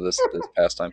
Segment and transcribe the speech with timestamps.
[0.00, 0.92] this this past time.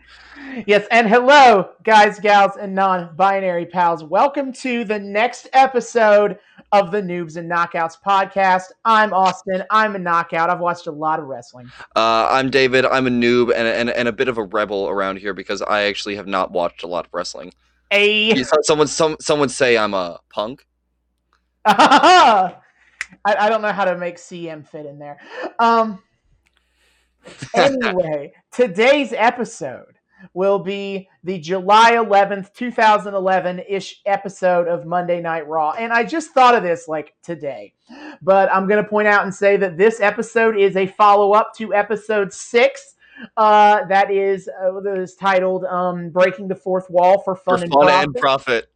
[0.66, 4.04] Yes, and hello, guys, gals, and non-binary pals.
[4.04, 6.40] Welcome to the next episode
[6.72, 8.66] of the Noobs and Knockouts podcast.
[8.84, 9.64] I'm Austin.
[9.70, 10.50] I'm a knockout.
[10.50, 11.72] I've watched a lot of wrestling.
[11.96, 12.86] Uh, I'm David.
[12.86, 15.84] I'm a noob and, and and a bit of a rebel around here because I
[15.84, 17.54] actually have not watched a lot of wrestling.
[17.92, 20.66] A Someone some someone say I'm a punk.
[21.66, 22.54] I,
[23.26, 25.20] I don't know how to make CM fit in there.
[25.60, 26.02] Um.
[27.56, 29.98] Anyway, today's episode
[30.34, 35.72] will be the July 11th, 2011 ish episode of Monday Night Raw.
[35.72, 37.74] And I just thought of this like today.
[38.22, 41.54] But I'm going to point out and say that this episode is a follow up
[41.58, 42.96] to episode six.
[43.38, 47.64] Uh, that is uh, that is titled um, "Breaking the Fourth Wall for Fun, For
[47.64, 48.06] and, fun Profit.
[48.06, 48.72] and profit.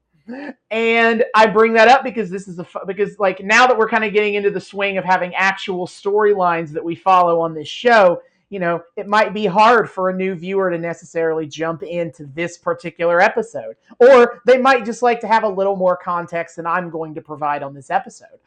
[0.69, 4.03] And I bring that up because this is a because like now that we're kind
[4.03, 8.21] of getting into the swing of having actual storylines that we follow on this show,
[8.49, 12.57] you know, it might be hard for a new viewer to necessarily jump into this
[12.57, 16.89] particular episode, or they might just like to have a little more context than I'm
[16.89, 18.39] going to provide on this episode.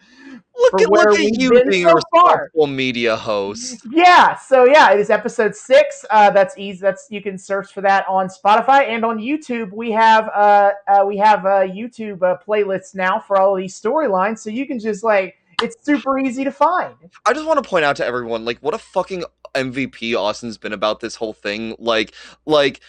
[0.57, 3.87] Look at where look at you being so responsible media host.
[3.91, 6.05] Yeah, so yeah, it is episode six.
[6.11, 6.81] Uh, that's easy.
[6.81, 9.73] That's you can search for that on Spotify and on YouTube.
[9.73, 13.81] We have uh, uh we have uh, YouTube uh, playlists now for all of these
[13.81, 16.95] storylines, so you can just like it's super easy to find.
[17.27, 19.25] I just want to point out to everyone, like, what a fucking
[19.55, 21.77] MVP Austin's been about this whole thing.
[21.79, 22.15] Like,
[22.47, 22.81] like,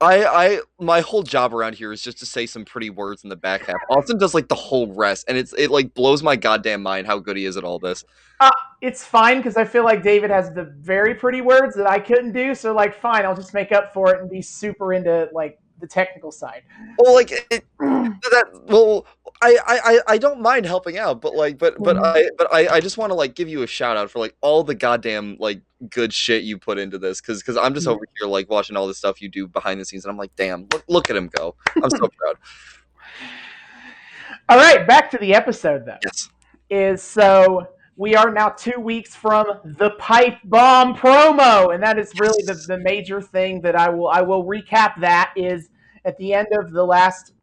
[0.00, 3.28] I, I, my whole job around here is just to say some pretty words in
[3.28, 3.76] the back half.
[3.90, 7.18] Austin does like the whole rest, and it's it like blows my goddamn mind how
[7.18, 8.02] good he is at all this.
[8.40, 11.98] Uh, it's fine because I feel like David has the very pretty words that I
[11.98, 12.54] couldn't do.
[12.54, 15.86] So like, fine, I'll just make up for it and be super into like the
[15.86, 16.62] technical side.
[16.98, 18.50] Well, like it, that.
[18.66, 19.06] Well,
[19.42, 22.04] I, I, I- don't mind helping out, but like, but, but Mhm.
[22.04, 24.36] I, but I, I just want to like give you a shout out for like
[24.42, 27.92] all the goddamn like good shit you put into this, because, because I'm just Mhm.
[27.92, 30.34] over here like watching all the stuff you do behind the scenes, and I'm like,
[30.36, 31.54] damn, look, look at him go.
[31.82, 32.36] I'm so proud.
[34.48, 35.98] All right, back to the episode though.
[36.04, 36.28] Yes.
[36.70, 37.66] is so
[38.00, 42.54] we are now two weeks from the pipe bomb promo, and that is really the,
[42.66, 44.98] the major thing that I will I will recap.
[45.02, 45.68] That is
[46.06, 47.34] at the end of the last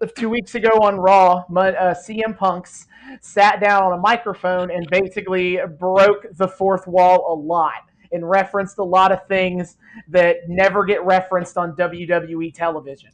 [0.00, 2.86] of two weeks ago on Raw, uh, CM Punk's
[3.22, 7.82] sat down on a microphone and basically broke the fourth wall a lot
[8.12, 13.10] and referenced a lot of things that never get referenced on WWE television.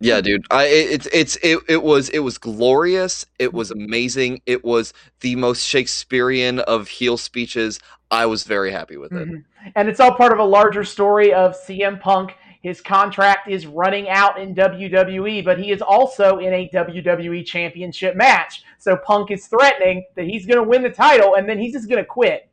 [0.00, 0.44] Yeah, dude.
[0.50, 3.26] I it- it's it's it, it was it was glorious.
[3.38, 4.40] It was amazing.
[4.46, 7.80] It was the most Shakespearean of heel speeches.
[8.10, 9.28] I was very happy with it.
[9.28, 9.44] Mhm.
[9.74, 12.34] And it's all part of a larger story of CM Punk.
[12.62, 18.16] His contract is running out in WWE, but he is also in a WWE championship
[18.16, 18.62] match.
[18.78, 21.88] So Punk is threatening that he's going to win the title and then he's just
[21.88, 22.48] going to quit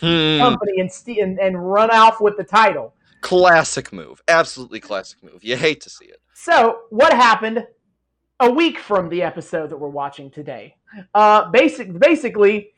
[0.00, 0.42] the Hmm.
[0.44, 2.94] company and, st- and and run off with the title.
[3.22, 4.22] Classic move.
[4.28, 5.42] Absolutely classic move.
[5.42, 6.20] You hate to see it.
[6.34, 7.66] So, what happened
[8.40, 10.74] a week from the episode that we're watching today?
[11.14, 12.72] Uh, basic, basically,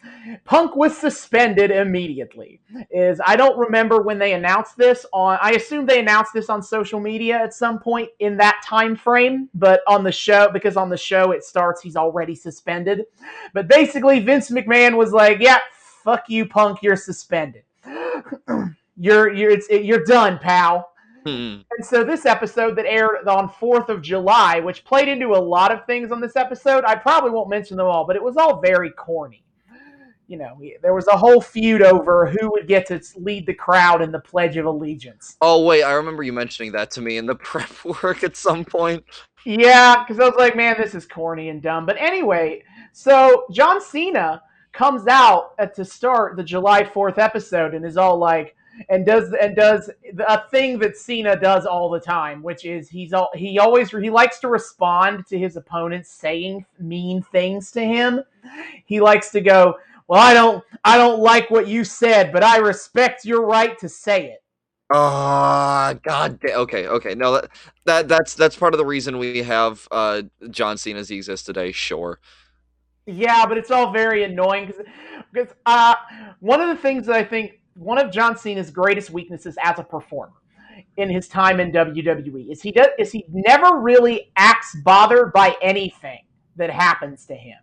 [0.45, 2.61] Punk was suspended immediately.
[2.91, 5.39] Is I don't remember when they announced this on.
[5.41, 9.49] I assume they announced this on social media at some point in that time frame,
[9.55, 13.05] but on the show because on the show it starts he's already suspended.
[13.53, 15.59] But basically, Vince McMahon was like, "Yeah,
[16.05, 17.65] fuck you, Punk, you're suspended.
[18.97, 20.91] you're you're it's you're done, pal."
[21.25, 21.63] Hmm.
[21.71, 25.73] And so this episode that aired on 4th of July, which played into a lot
[25.73, 28.61] of things on this episode, I probably won't mention them all, but it was all
[28.61, 29.43] very corny.
[30.27, 34.01] You know, there was a whole feud over who would get to lead the crowd
[34.01, 35.37] in the Pledge of Allegiance.
[35.41, 38.65] Oh wait, I remember you mentioning that to me in the prep work at some
[38.65, 39.05] point.
[39.45, 41.85] Yeah, because I was like, man, this is corny and dumb.
[41.85, 42.63] But anyway,
[42.93, 48.19] so John Cena comes out at to start the July 4th episode and is all
[48.19, 48.57] like,
[48.89, 49.91] and does and does
[50.27, 54.11] a thing that Cena does all the time, which is he's all he always he
[54.11, 58.23] likes to respond to his opponents saying mean things to him.
[58.85, 59.77] He likes to go,
[60.09, 63.89] "Well, I don't I don't like what you said, but I respect your right to
[63.89, 64.43] say it."
[64.93, 67.15] Ah, god da- Okay, okay.
[67.15, 67.51] No, that,
[67.87, 71.73] that that's that's part of the reason we have uh John Cena's exist today.
[71.73, 72.21] Sure.
[73.07, 74.73] Yeah, but it's all very annoying
[75.33, 75.95] because uh,
[76.41, 79.83] one of the things that I think one of John Cena's greatest weaknesses as a
[79.83, 80.33] performer
[80.97, 85.57] in his time in WWE is he does is he never really acts bothered by
[85.63, 86.21] anything
[86.57, 87.59] that happens to him,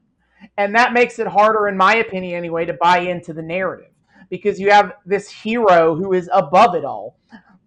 [0.58, 3.92] and that makes it harder, in my opinion, anyway, to buy into the narrative
[4.30, 7.18] because you have this hero who is above it all,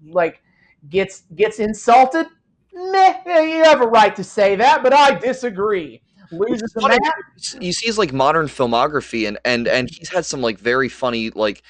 [0.07, 0.43] like
[0.89, 2.27] gets gets insulted.
[2.73, 6.03] Meh, you have a right to say that, but I disagree.
[6.33, 7.63] Loses the match.
[7.63, 11.31] you see his like modern filmography and and and he's had some like very funny
[11.31, 11.63] like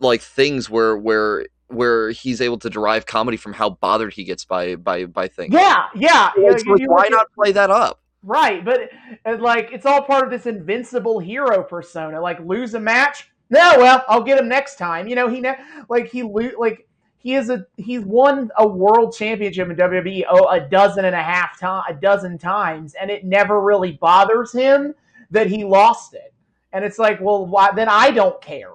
[0.00, 4.44] like things where where where he's able to derive comedy from how bothered he gets
[4.44, 5.54] by by by things.
[5.54, 6.32] Yeah, yeah.
[6.36, 8.00] It's You- like, you why not play that up?
[8.22, 8.90] Right, but
[9.24, 12.20] and like it's all part of this invincible hero persona.
[12.20, 15.08] Like lose a match, no, well I'll get him next time.
[15.08, 15.56] You know he ne-
[15.88, 16.86] like he lo- like
[17.16, 21.22] he is a he's won a world championship in WWE oh, a dozen and a
[21.22, 24.94] half time a dozen times, and it never really bothers him
[25.30, 26.34] that he lost it.
[26.72, 28.70] And it's like, well, why then I don't care.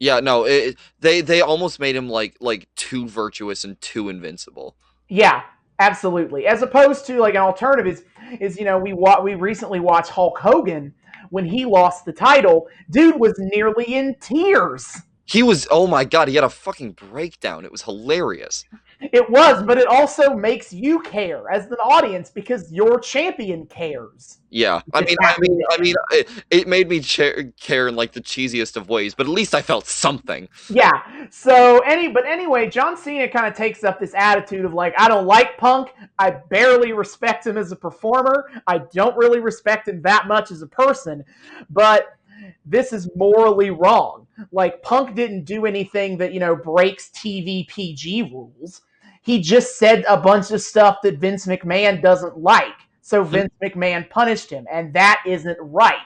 [0.00, 4.74] Yeah, no, it, they they almost made him like like too virtuous and too invincible.
[5.08, 5.42] Yeah,
[5.78, 6.46] absolutely.
[6.46, 8.04] As opposed to like an alternative is
[8.40, 10.94] is you know we wa- we recently watched Hulk Hogan
[11.28, 12.66] when he lost the title.
[12.90, 15.02] Dude was nearly in tears.
[15.26, 17.66] He was oh my god, he had a fucking breakdown.
[17.66, 18.64] It was hilarious.
[19.00, 24.38] It was, but it also makes you care as an audience because your champion cares.
[24.50, 28.12] Yeah, I mean, I mean, I mean, it, it made me cha- care in like
[28.12, 30.48] the cheesiest of ways, but at least I felt something.
[30.68, 31.02] Yeah.
[31.30, 35.08] So any but anyway, John Cena kind of takes up this attitude of like I
[35.08, 35.94] don't like Punk.
[36.18, 38.50] I barely respect him as a performer.
[38.66, 41.24] I don't really respect him that much as a person,
[41.70, 42.18] but
[42.64, 44.26] this is morally wrong.
[44.52, 48.82] Like Punk didn't do anything that, you know, breaks TV PG rules.
[49.22, 52.74] He just said a bunch of stuff that Vince McMahon doesn't like.
[53.02, 55.96] So Vince McMahon punished him, and that isn't right.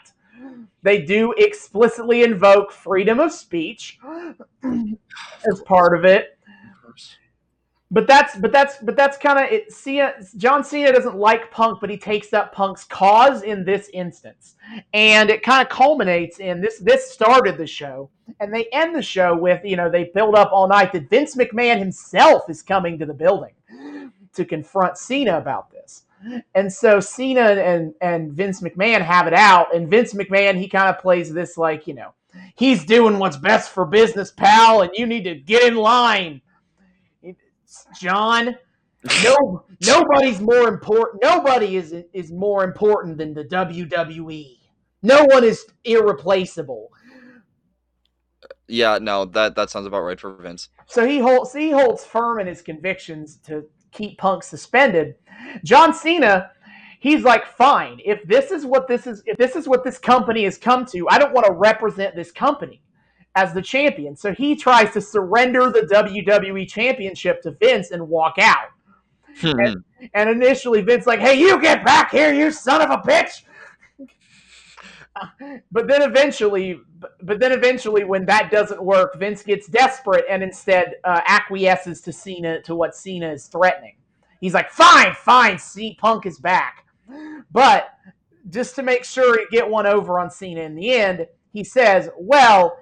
[0.82, 3.98] They do explicitly invoke freedom of speech
[4.62, 6.33] as part of it.
[7.94, 9.72] But that's but that's but that's kind of it.
[9.72, 14.56] Cena, John Cena doesn't like Punk, but he takes up Punk's cause in this instance,
[14.92, 16.80] and it kind of culminates in this.
[16.80, 18.10] This started the show,
[18.40, 21.36] and they end the show with you know they build up all night that Vince
[21.36, 23.54] McMahon himself is coming to the building
[24.34, 26.02] to confront Cena about this.
[26.56, 30.88] And so Cena and and Vince McMahon have it out, and Vince McMahon he kind
[30.88, 32.12] of plays this like you know
[32.56, 36.40] he's doing what's best for business, pal, and you need to get in line.
[38.00, 38.56] John,
[39.24, 41.22] no, nobody's more important.
[41.22, 44.58] Nobody is is more important than the WWE.
[45.02, 46.90] No one is irreplaceable.
[48.66, 50.68] Yeah, no, that that sounds about right for Vince.
[50.86, 55.16] So he holds he holds firm in his convictions to keep Punk suspended.
[55.64, 56.50] John Cena,
[57.00, 58.00] he's like, fine.
[58.04, 61.08] If this is what this is, if this is what this company has come to,
[61.08, 62.80] I don't want to represent this company
[63.34, 64.16] as the champion.
[64.16, 68.68] So he tries to surrender the WWE championship to Vince and walk out.
[69.40, 69.74] Hmm.
[70.12, 73.42] And initially, Vince like, "Hey, you get back here, you son of a bitch!"
[75.72, 76.80] but then eventually,
[77.22, 82.12] but then eventually, when that doesn't work, Vince gets desperate and instead uh, acquiesces to
[82.12, 83.96] Cena to what Cena is threatening.
[84.40, 86.86] He's like, "Fine, fine, see, Punk is back,"
[87.50, 87.90] but
[88.50, 92.08] just to make sure he get one over on Cena in the end, he says,
[92.16, 92.76] "Well,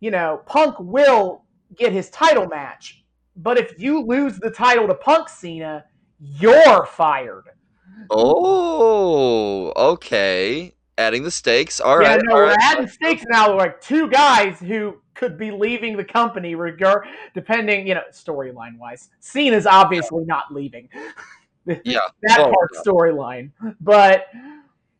[0.00, 1.44] you know, Punk will
[1.76, 3.04] get his title match,
[3.36, 5.84] but if you lose the title to Punk Cena,
[6.18, 7.44] you're fired."
[8.10, 10.74] Oh, okay.
[10.98, 11.80] Adding the stakes.
[11.80, 12.20] All yeah, right.
[12.24, 12.58] no, all we're right.
[12.60, 13.56] adding stakes now.
[13.56, 19.08] Like two guys who could be leaving the company, regard depending, you know, storyline wise.
[19.20, 20.88] Cena's obviously not leaving.
[21.84, 22.00] Yeah.
[22.22, 22.80] that Oh, part yeah.
[22.84, 23.50] storyline,
[23.80, 24.26] but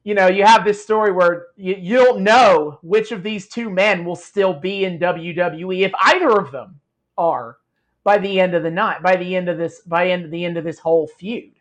[0.04, 3.70] you know, you have this story where you, you don't know which of these two
[3.70, 6.80] men will still be in WWE if either of them
[7.18, 7.58] are
[8.02, 10.44] by the end of the night, by the end of this, by end of the
[10.44, 11.52] end of this whole feud.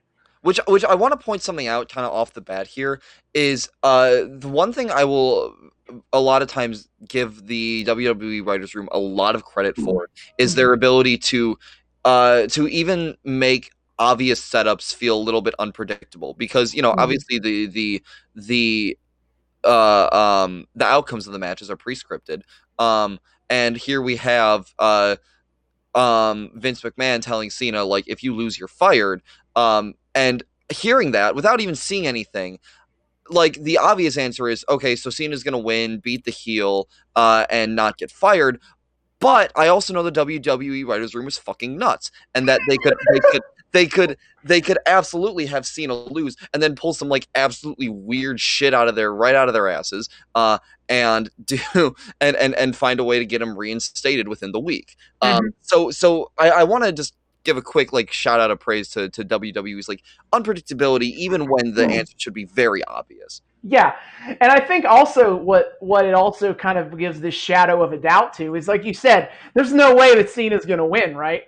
[0.41, 3.01] which which I want to point something out kind of off the bat here
[3.33, 5.53] is uh the one thing I will
[6.13, 10.55] a lot of times give the WWE writers room a lot of credit for is
[10.55, 11.57] their ability to
[12.05, 16.99] uh to even make obvious setups feel a little bit unpredictable because you know Mhm.
[16.99, 18.03] obviously the the
[18.35, 18.97] the
[19.65, 20.09] uh
[20.43, 22.43] um the outcomes of the matches are pre-scripted.
[22.79, 25.17] Um and here we have uh
[25.95, 29.21] um Vince McMahon telling Cena like if you lose you're fired.
[29.55, 32.59] Um and hearing that without even seeing anything
[33.29, 37.45] like the obvious answer is okay so Cena's going to win beat the heel uh
[37.49, 38.59] and not get fired.
[39.19, 42.95] But I also know the WWE writers room is fucking nuts and that they could
[43.13, 47.27] they could they could they could absolutely have Cena lose and then pull some like
[47.35, 50.57] absolutely weird shit out of there right out of their asses uh
[50.87, 51.59] and do
[52.21, 55.91] and and and find a way to get him reinstated within the week um so
[55.91, 59.09] so I, I want to just give a quick like shout out of praise to
[59.09, 61.91] to WWE's like unpredictability even when the Mhm.
[61.99, 63.95] answer should be very obvious Yeah,
[64.25, 67.97] and I think also what what it also kind of gives this shadow of a
[67.97, 71.43] doubt to is like you said, there's no way that Cena's going to win, right?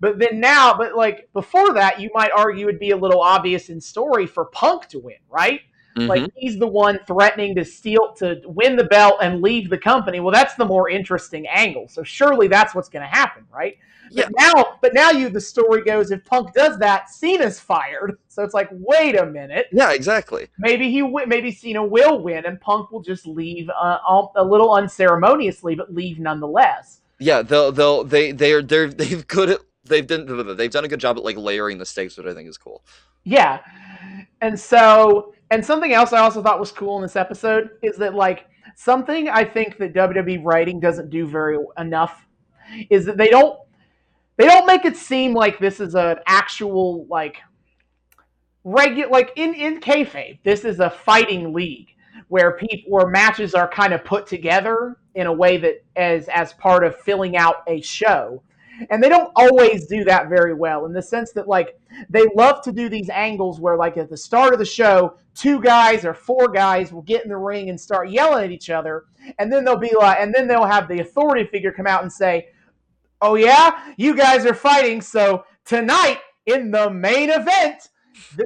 [0.00, 3.70] But then now, but like before that, you might argue it'd be a little obvious
[3.70, 5.60] in story for Punk to win, right?
[5.96, 6.08] Mhm.
[6.08, 10.20] Like he's the one threatening to steal to win the belt and leave the company.
[10.20, 11.88] Well, that's the more interesting angle.
[11.88, 13.78] So surely that's what's going to happen, right?
[14.14, 18.18] But now, but now you the story goes if Punk does that, Cena's fired.
[18.28, 20.48] So it's like, wait a minute, yeah, exactly.
[20.58, 24.72] maybe he maybe Cena will win and Punk will just leave uh, um, a little
[24.74, 27.00] unceremoniously, but leave nonetheless.
[27.18, 31.00] Yeah, they'll they'll they they're they're they've good at they've done they've done a good
[31.00, 32.84] job at like layering the stakes, which I think is cool.
[33.24, 33.60] Yeah.
[34.40, 38.14] And so, and something else I also thought was cool in this episode is that,
[38.14, 42.26] like, something I think that WWE writing doesn't do very enough
[42.90, 43.58] is that they don't
[44.36, 47.38] they don't make it seem like this is an actual like
[48.64, 50.38] regular like in in kayfabe.
[50.44, 51.88] This is a fighting league
[52.28, 56.52] where people where matches are kind of put together in a way that as as
[56.54, 58.42] part of filling out a show.
[58.90, 61.78] And they don't always do that very well in the sense that like
[62.08, 65.60] they love to do these angles where like at the start of the show two
[65.60, 69.04] guys or four guys will get in the ring and start yelling at each other.
[69.38, 72.12] And then they'll be like and then they'll have the authority figure come out and
[72.12, 72.48] say
[73.22, 73.92] oh yeah?
[73.96, 75.00] You guys are fighting.
[75.00, 77.88] So tonight in the main event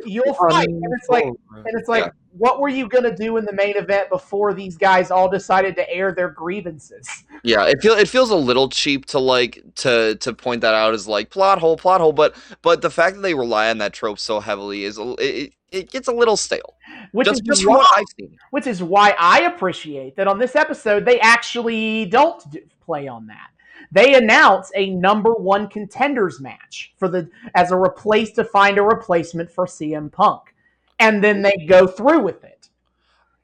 [0.04, 2.10] you'll fight and it's like and it's like Yeah.
[2.32, 5.74] what were you going to do in the main event before these guys all decided
[5.76, 7.08] to air their grievances
[7.42, 10.94] Yeah, it feel it feels a little cheap to like to to point that out
[10.94, 13.92] as like plot hole, plot hole, but but the fact that they rely on that
[13.92, 16.74] trope so heavily is it, it gets a little stale.
[17.12, 18.36] which just is just why- what I've seen.
[18.50, 23.26] which is why I appreciate that on this episode they actually don't do, play on
[23.28, 23.50] that.
[23.92, 28.82] They announce a number one contenders match for the as a replace to find a
[28.82, 30.54] replacement for CM Punk,
[30.98, 32.68] and then they go through with it.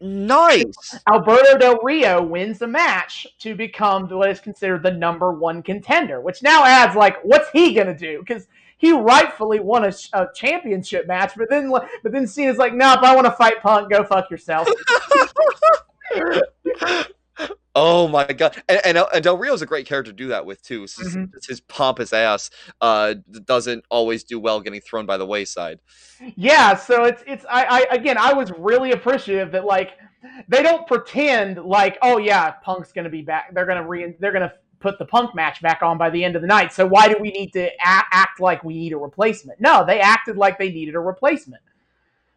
[0.01, 0.99] Nice.
[1.09, 6.21] Alberto Del Rio wins the match to become what is considered the number one contender,
[6.21, 8.21] which now adds like, what's he gonna do?
[8.21, 8.47] Because
[8.79, 12.99] he rightfully won a, a championship match, but then but then Cena's like, no, if
[12.99, 14.69] I want to fight Punk, go fuck yourself.
[17.79, 18.61] Oh my god!
[18.71, 20.83] And, and and Del Rio's a great character to do that with too.
[20.85, 21.31] It's just- Mhm.
[21.37, 22.49] it's his pompous ass
[22.81, 23.15] uh,
[23.45, 25.79] doesn't always do well getting thrown by the wayside.
[26.37, 29.91] Yeah, so it's it's I, I again I was really appreciative that like
[30.49, 34.53] they don't pretend like oh yeah Punk's gonna be back they're gonna re they're gonna
[34.81, 37.17] put the Punk match back on by the end of the night so why do
[37.21, 37.73] we need to a-
[38.13, 39.61] act like we need a replacement?
[39.61, 41.63] No, they acted like they needed a replacement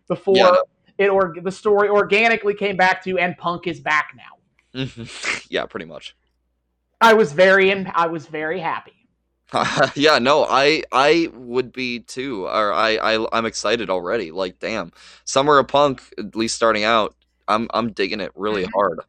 [0.09, 0.55] before Yeah,
[0.97, 4.23] it or the story organically came back to and Punk is back now.
[4.73, 5.45] Mhm.
[5.49, 6.15] yeah, pretty much.
[7.01, 9.07] I was very in, I was very happy.
[9.95, 14.31] yeah, no, I I would be too, or I, I I'm excited already.
[14.31, 14.91] Like, damn,
[15.25, 17.15] Summer of Punk, at least starting out,
[17.47, 18.73] I'm I'm digging it really Mhm.
[18.75, 18.99] hard.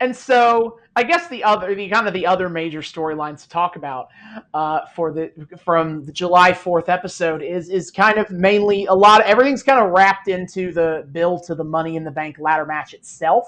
[0.00, 3.76] And so I guess the other, the kind of the other major storylines to talk
[3.76, 4.08] about
[4.54, 5.30] uh, for the
[5.62, 9.20] from the July Fourth episode is is kind of mainly a lot.
[9.20, 12.64] Of, everything's kind of wrapped into the build to the Money in the Bank ladder
[12.66, 13.46] match itself.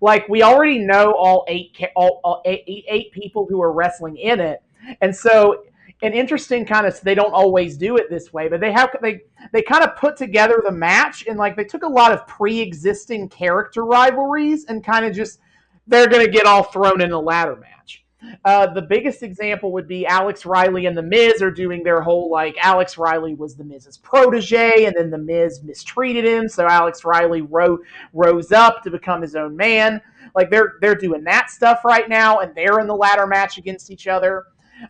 [0.00, 4.16] Like we already know all eight all, all eight, eight- eight people who are wrestling
[4.16, 4.62] in it,
[5.00, 5.64] and so
[6.02, 9.20] an interesting kind of they don't always do it this way, but they have they
[9.52, 13.28] they kind of put together the match and like they took a lot of pre-existing
[13.28, 15.40] character rivalries and kind of just
[15.86, 18.04] they're going to get all thrown in a ladder match.
[18.44, 22.30] Uh, the biggest example would be Alex Riley and The Miz are doing their whole
[22.30, 27.04] like Alex Riley was The Miz's protege, and then The Miz mistreated him, so Alex
[27.04, 27.78] Riley ro-
[28.12, 30.00] rose up to become his own man.
[30.34, 33.90] Like they're they're doing that stuff right now, and they're in the ladder match against
[33.90, 34.46] each other.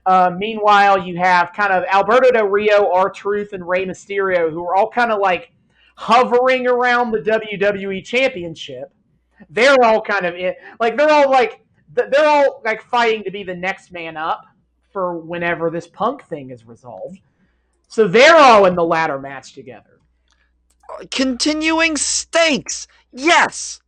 [0.06, 4.64] Uh, meanwhile, you have kind of Alberto Del Rio, R Truth, and Rey Mysterio, who
[4.64, 5.52] are all kind of like
[5.96, 8.92] hovering around the WWE Championship
[9.50, 11.60] they're all kind of in, like they're all like
[11.92, 14.42] they're all like fighting to be the next man up
[14.92, 17.18] for whenever this punk thing is resolved.
[17.88, 20.00] So they're all in the ladder match together.
[21.10, 23.80] Continuing stakes, yes.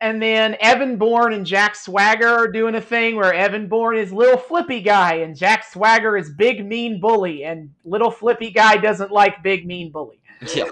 [0.00, 4.12] And then Evan Bourne and Jack Swagger are doing a thing where Evan Bourne is
[4.12, 9.10] little flippy guy and Jack Swagger is big mean bully and little flippy guy doesn't
[9.10, 10.20] like big mean bully.
[10.54, 10.68] Yeah,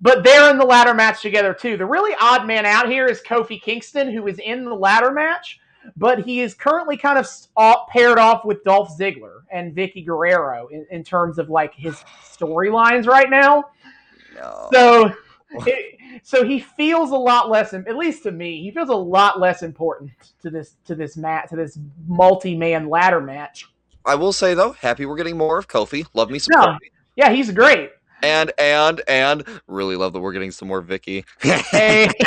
[0.00, 1.76] But they're in the ladder match together too.
[1.76, 5.60] The really odd man out here is Kofi Kingston, who is in the ladder match,
[5.96, 10.68] but he is currently kind of off- paired off with Dolph Ziggler and Vickie Guerrero
[10.68, 13.64] in, in terms of like his storylines right now.
[14.34, 14.68] no.
[14.72, 15.14] So,
[15.66, 19.38] it, so he feels a lot less, at least to me, he feels a lot
[19.38, 20.10] less important
[20.42, 23.66] to this to this mat to this multi-man ladder match.
[24.04, 26.06] I will say though, happy we're getting more of Kofi.
[26.14, 26.66] Love me some No.
[26.68, 26.90] Kofi.
[27.16, 27.90] Yeah, he's great.
[28.22, 31.24] And and and really love that we're getting some more Vickie.
[31.40, 32.10] Hey.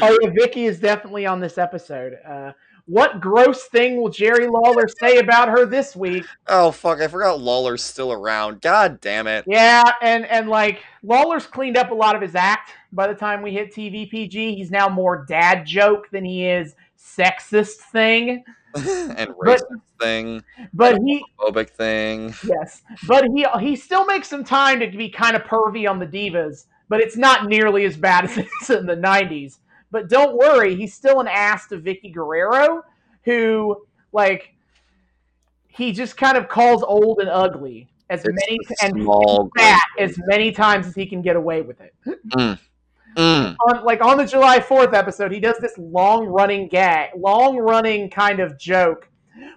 [0.00, 2.18] Oh, yeah, Vickie is definitely on this episode.
[2.26, 2.52] Uh,
[2.86, 6.24] what gross thing will Jerry Lawler say about her this week?
[6.48, 8.60] Oh fuck, I forgot Lawler's still around.
[8.60, 9.44] God damn it.
[9.46, 13.40] Yeah, and and like Lawler's cleaned up a lot of his act by the time
[13.40, 14.56] we hit TVPG.
[14.56, 18.42] He's now more dad joke than he is sexist thing.
[18.74, 20.42] and But- racist thing,
[20.74, 22.34] But he phobic thing.
[22.42, 26.06] yes, but he he still makes some time to be kind of pervy on the
[26.06, 29.58] divas, but it's not nearly as bad as it's in the '90s.
[29.92, 32.82] But don't worry, he's still an ass to Vickie Guerrero,
[33.24, 34.54] who like
[35.68, 40.50] he just kind of calls old and ugly as It's many and fat as many
[40.50, 41.94] times as he can get away with it.
[43.16, 43.56] Mm.
[43.66, 48.08] On like on the July Fourth episode, he does this long running gag, long running
[48.10, 49.08] kind of joke.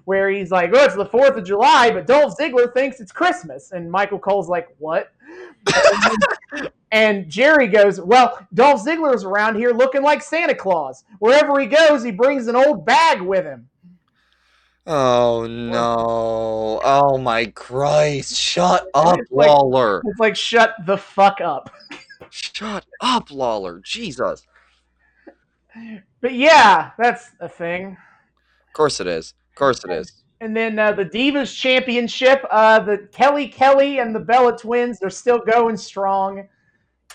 [0.05, 3.71] Where he's like, "Oh, it's the Fourth of July, but Dolph Ziggler thinks it's Christmas,"
[3.71, 5.11] and Michael Cole's like, "What?"
[6.95, 11.03] And Jerry goes, Well, Dolph Ziggler's around here looking like Santa Claus.
[11.19, 13.67] Wherever he goes, he brings an old bag with him.
[14.87, 16.79] Oh no.
[16.85, 18.37] Oh my Christ.
[18.37, 20.01] Shut up, It's like- Lawler.
[20.05, 21.69] It's like, Shut the fuck up.
[22.29, 23.81] Shut up, Lawler.
[23.83, 24.47] Jesus.
[26.21, 27.97] But yeah, that's a thing.
[28.67, 29.33] Of course it is.
[29.49, 30.23] Of course it is.
[30.39, 35.09] And then uh, the Divas Championship, uh, the Kelly Kelly and the Bella Twins, they're
[35.09, 36.47] still going strong.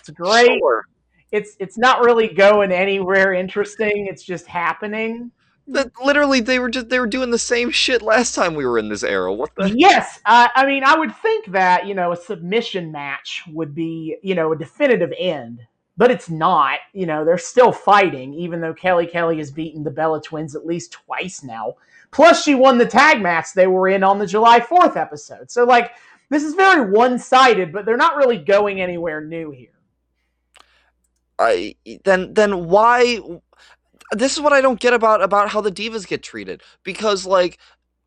[0.01, 0.59] It's great.
[0.59, 0.85] Sure.
[1.31, 4.07] It's it's not really going anywhere interesting.
[4.07, 5.31] It's just happening.
[5.67, 8.77] That literally they were just they were doing the same shit last time we were
[8.77, 9.33] in this era.
[9.33, 13.43] What the Yes, uh, I mean, I would think that you know a submission match
[13.47, 15.61] would be you know a definitive end,
[15.95, 16.79] but it's not.
[16.93, 20.65] You know, they're still fighting, even though Kelly Kelly has beaten the Bella Twins at
[20.65, 21.75] least twice now.
[22.11, 25.49] Plus, she won the tag match they were in on the July Fourth episode.
[25.49, 25.91] So, like,
[26.29, 29.69] this is very one-sided, but they're not really going anywhere new here.
[31.41, 33.19] I then then why
[34.11, 37.57] this is what I don't get about about how the divas get treated because like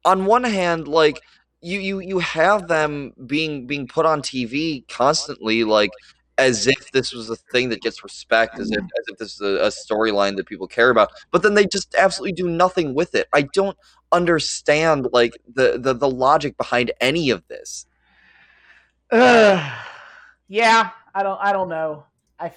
[0.04, 1.20] on one hand like
[1.60, 5.90] you you you have them being being put on TV constantly like
[6.36, 9.40] as if this was a thing that gets respect as if as if this is
[9.40, 13.14] a, a storyline that people care about but then they just absolutely do nothing with
[13.14, 13.76] it I don't
[14.12, 17.86] understand like the the, the logic behind any of this
[19.10, 19.72] Ugh.
[20.48, 21.38] Yeah, I don't.
[21.40, 22.04] I don't know.
[22.38, 22.52] I.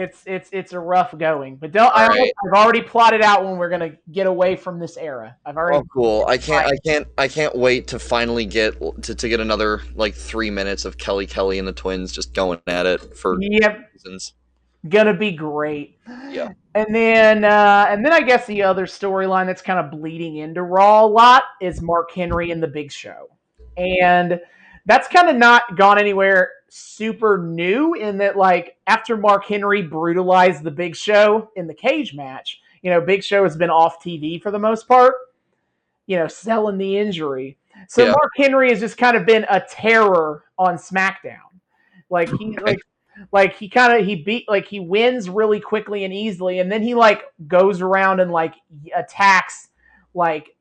[0.00, 1.92] It's it's it's a rough going, but don't.
[1.94, 2.06] I.
[2.46, 5.36] I've already plotted out when we're gonna get away from this era.
[5.44, 5.76] I've already.
[5.78, 6.24] Oh, cool!
[6.26, 10.14] I can't, I can't, I can't wait to finally get to, to get another like
[10.14, 14.32] three minutes of Kelly Kelly and the twins just going at it for Yep, reasons.
[14.88, 15.98] gonna be great.
[16.30, 16.48] Yeah.
[16.74, 20.62] And then uh, and then I guess the other storyline that's kind of bleeding into
[20.62, 23.28] Raw a lot is Mark Henry and the Big Show,
[23.76, 24.40] and
[24.86, 30.62] that's kind of not gone anywhere super new in that like after Mark Henry brutalized
[30.62, 34.40] the Big Show in the cage match, you know, Big Show has been off TV
[34.42, 35.14] for the most part,
[36.06, 37.56] you know, selling the injury.
[37.88, 38.10] So Yeah.
[38.12, 41.38] Mark Henry has just kind of been a terror on SmackDown.
[42.08, 42.80] Like he like
[43.32, 46.82] like he kind of he beat like he wins really quickly and easily and then
[46.82, 48.54] he like goes around and like
[48.96, 49.68] attacks
[50.14, 50.56] like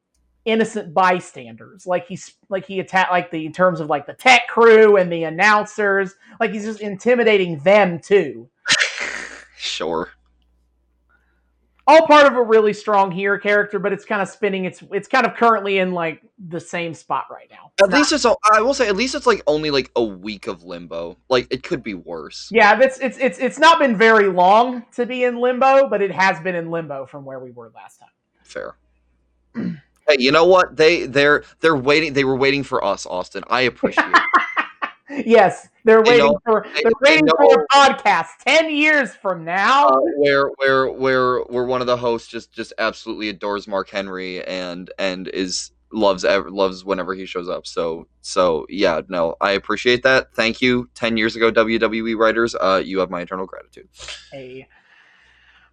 [0.50, 4.48] innocent bystanders like he's like he attack like the in terms of like the tech
[4.48, 8.50] crew and the announcers like he's just intimidating them too
[9.58, 10.10] Sure.
[11.88, 15.08] all part of a really strong hero character but it's kind of spinning it's it's
[15.08, 18.26] kind of currently in like the same spot right now At least it's.
[18.26, 21.18] I will say, at least it's like only like a week of limbo.
[21.30, 22.50] Like it could be worse.
[22.52, 26.12] yeah that's it's it's it's not been very long to be in limbo but it
[26.12, 28.10] has been in limbo from where we were last time
[28.44, 28.76] Fair.
[30.10, 30.76] hey, you know what?
[30.76, 32.14] They they're they're waiting.
[32.14, 33.44] They were waiting for us, Austin.
[33.48, 34.06] I appreciate.
[34.08, 34.22] it.
[35.26, 39.16] Yes, they're waiting know- for they- they're they waiting know- for a podcast ten years
[39.16, 39.88] from now.
[39.88, 44.46] uh, where where where where one of the hosts just just absolutely adores Mark Henry
[44.46, 47.66] and and is loves ever loves whenever he shows up.
[47.66, 50.32] So so yeah, no, I appreciate that.
[50.36, 50.88] Thank you.
[50.94, 53.90] Ten years ago, WWE writers, uh, you have my eternal gratitude.
[54.32, 54.68] Hey.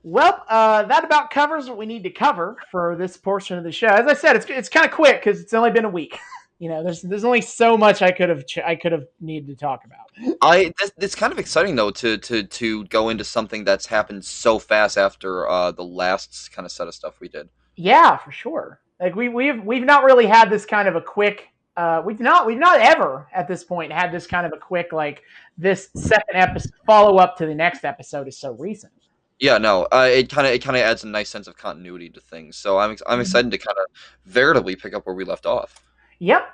[0.08, 3.72] Well, uh, that about covers what we need to cover for this portion of the
[3.72, 3.88] show.
[3.88, 6.18] As I said, it's it's kind of quick because it's only been a week.
[6.58, 9.46] You know, there's there's only so much I could have ch- I could have needed
[9.48, 10.36] to talk about.
[10.40, 14.24] I this, it's kind of exciting though to to to go into something that's happened
[14.24, 17.50] so fast after uh, the last kind of set of stuff we did.
[17.76, 18.80] Yeah, for sure.
[18.98, 21.48] Like we we've we've not really had this kind of a quick.
[21.76, 24.94] Uh, we've not we've not ever at this point had this kind of a quick
[24.94, 25.24] like
[25.58, 28.94] this second episode follow up to the next episode is so recent.
[29.38, 32.08] Yeah, no, uh, it kind of it kind of adds a nice sense of continuity
[32.10, 32.56] to things.
[32.56, 33.86] So I'm I'm excited to kind of
[34.24, 35.82] veritably pick up where we left off.
[36.20, 36.48] Yep.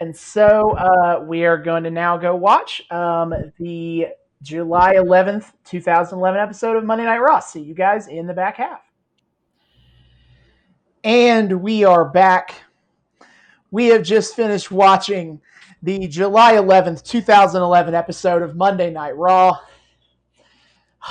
[0.00, 4.08] And so uh, we are going to now go watch um, the
[4.42, 7.40] July 11th, 2011 episode of Monday Night Raw.
[7.40, 8.80] See you guys in the back half.
[11.02, 12.54] And we are back.
[13.70, 15.40] We have just finished watching
[15.82, 19.58] the July 11th, 2011 episode of Monday Night Raw.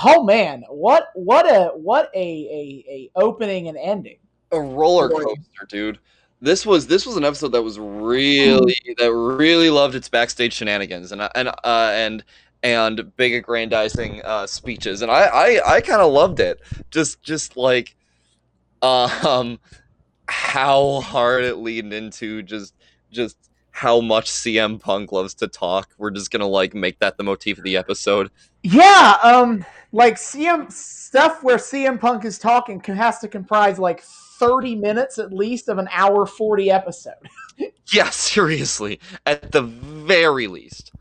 [0.03, 4.17] Oh man, what what a what a a, a opening and ending.
[4.51, 5.99] A roller coaster, dude.
[6.41, 11.11] This was this was an episode that was really that really loved its backstage shenanigans
[11.11, 12.23] and and uh, and
[12.61, 16.59] and big aggrandizing uh, speeches, and I I, I kind of loved it.
[16.91, 17.95] Just just like
[18.81, 19.59] um
[20.27, 22.73] how hard it leaned into just
[23.11, 23.37] just
[23.71, 25.89] how much CM Punk loves to talk.
[25.97, 28.31] We're just gonna like make that the motif of the episode.
[28.63, 34.75] Yeah, um, like CM stuff where CM Punk is talking has to comprise like thirty
[34.75, 37.13] minutes at least of an hour forty episode.
[37.91, 40.91] yeah, seriously, at the very least.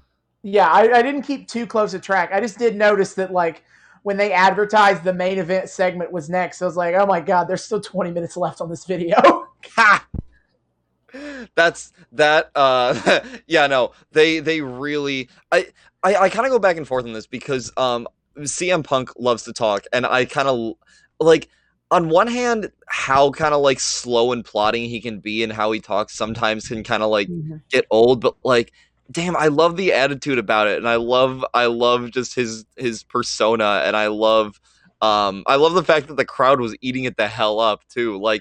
[0.42, 2.30] Yeah, I, I didn't keep too close a track.
[2.32, 3.64] I just did notice that like
[4.02, 7.44] when they advertised the main event segment was next, I was like, oh my god,
[7.44, 9.48] there's still 20 minutes left on this video.
[11.54, 13.92] That's that uh yeah, no.
[14.12, 15.68] They they really I
[16.02, 18.06] I, I kind of go back and forth on this because um
[18.38, 20.74] CM Punk loves to talk and I kind of
[21.20, 21.48] like
[21.90, 25.70] on one hand how kind of like slow and plotting he can be and how
[25.70, 27.56] he talks sometimes can kind of like mm-hmm.
[27.68, 28.72] get old but like
[29.10, 33.04] damn i love the attitude about it and i love i love just his his
[33.04, 34.60] persona and i love
[35.02, 38.18] um i love the fact that the crowd was eating it the hell up too
[38.18, 38.40] like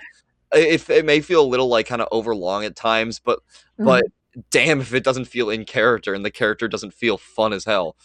[0.54, 3.86] if it may feel a little like kind of overlong at times but mm-hmm.
[3.86, 4.06] but
[4.50, 7.96] damn if it doesn't feel in character and the character doesn't feel fun as hell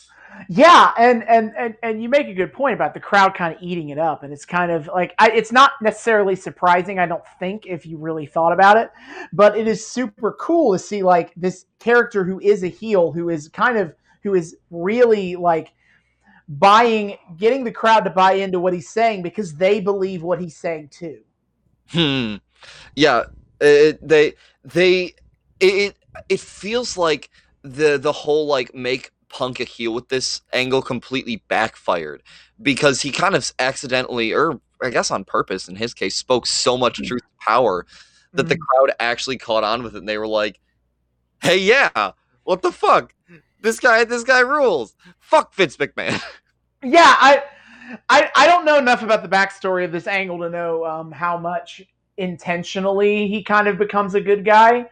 [0.48, 3.62] yeah, and, and and and you make a good point about the crowd kind of
[3.62, 6.98] eating it up, and it's kind of like I, it's not necessarily surprising.
[6.98, 8.90] I don't think if you really thought about it,
[9.32, 13.28] but it is super cool to see like this character who is a heel, who
[13.28, 15.72] is kind of who is really like
[16.48, 20.56] buying, getting the crowd to buy into what he's saying because they believe what he's
[20.56, 21.20] saying too.
[21.88, 22.36] Hmm.
[22.94, 23.24] Yeah.
[23.60, 25.14] It, they they
[25.60, 25.96] it
[26.28, 27.30] it feels like
[27.62, 32.22] the the whole like make Punk a heel with this angle completely backfired
[32.60, 36.76] because he kind of accidentally, or I guess on purpose in his case, spoke so
[36.76, 37.06] much mm.
[37.06, 37.86] truth power
[38.32, 38.48] that mm-hmm.
[38.48, 40.60] the crowd actually caught on with it and they were like,
[41.42, 42.12] Hey yeah,
[42.44, 43.14] what the fuck?
[43.62, 44.94] This guy this guy rules.
[45.18, 46.22] Fuck Vince McMahon.
[46.80, 47.42] Yeah, I
[48.08, 51.36] I I don't know enough about the backstory of this angle to know um, how
[51.36, 51.82] much
[52.16, 54.88] intentionally he kind of becomes a good guy.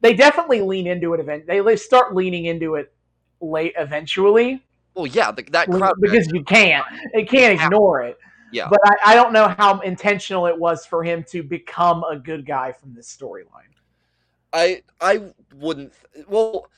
[0.00, 1.46] They definitely lean into it event.
[1.46, 2.94] They, they start leaning into it
[3.40, 4.62] late eventually.
[4.94, 8.18] Well, yeah, the, that crowd because you can't, you can't ignore it.
[8.50, 12.16] Yeah, but I, I don't know how intentional it was for him to become a
[12.16, 13.74] good guy from this storyline.
[14.52, 15.92] I I wouldn't.
[16.26, 16.68] Well,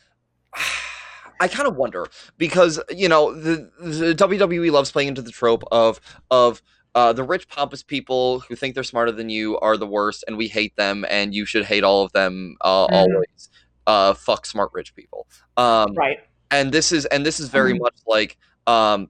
[1.40, 5.64] I kind of wonder because you know the, the WWE loves playing into the trope
[5.72, 6.60] of of
[6.94, 10.36] uh, the rich pompous people who think they're smarter than you are the worst, and
[10.36, 12.94] we hate them, and you should hate all of them uh, mm-hmm.
[12.94, 13.48] always.
[13.86, 15.26] Uh, fuck smart rich people.
[15.56, 16.18] Um, right
[16.50, 17.82] and this is and this is very mm-hmm.
[17.82, 18.36] much like
[18.66, 19.08] um,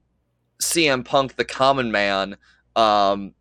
[0.61, 2.37] CM Punk, the common man,
[2.77, 3.35] um,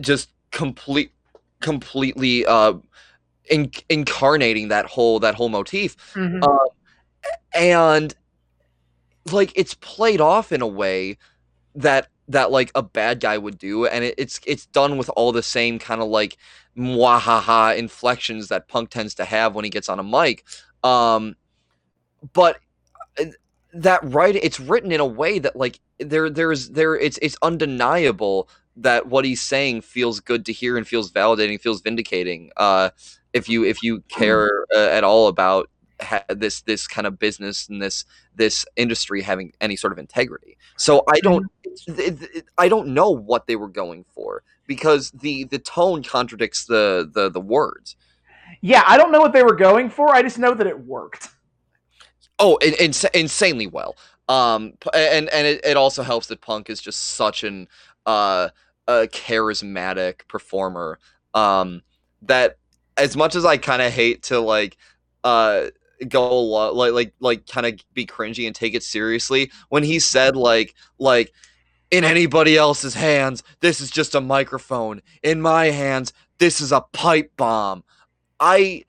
[0.00, 1.12] just complete,
[1.60, 2.74] completely uh,
[3.50, 6.42] in, incarnating that whole that whole motif, mm-hmm.
[6.42, 8.14] uh, and
[9.32, 11.18] like it's played off in a way
[11.74, 15.32] that that like a bad guy would do, and it, it's it's done with all
[15.32, 16.36] the same kind of like
[16.76, 20.44] mwahaha inflections that Punk tends to have when he gets on a mic.
[20.82, 21.36] Um,
[22.32, 22.58] but
[23.74, 28.48] that right it's written in a way that like there there's there it's it's undeniable
[28.76, 32.50] that what he's saying feels good to hear and feels validating feels vindicating.
[32.56, 32.90] Uh
[33.32, 35.68] if you if you care uh, at all about
[36.00, 38.04] ha- this this kind of business and this
[38.36, 40.56] this industry having any sort of integrity.
[40.76, 42.00] So i don't mm-hmm.
[42.00, 46.66] it, it, i don't know what they were going for because the the tone contradicts
[46.66, 47.96] the the the words.
[48.60, 51.28] Yeah i don't know what they were going for i just know that it worked
[52.38, 53.96] Oh, in, in, insanely well.
[54.28, 57.68] Um, and and it, it also helps that Punk is just such an
[58.06, 58.48] uh
[58.86, 60.98] a charismatic performer.
[61.34, 61.82] Um,
[62.22, 62.56] that
[62.96, 64.76] as much as I kind of hate to like
[65.24, 65.66] uh
[66.08, 70.36] go like like like kind of be cringy and take it seriously when he said
[70.36, 71.32] like like
[71.90, 76.80] in anybody else's hands this is just a microphone in my hands this is a
[76.92, 77.84] pipe bomb
[78.40, 78.84] i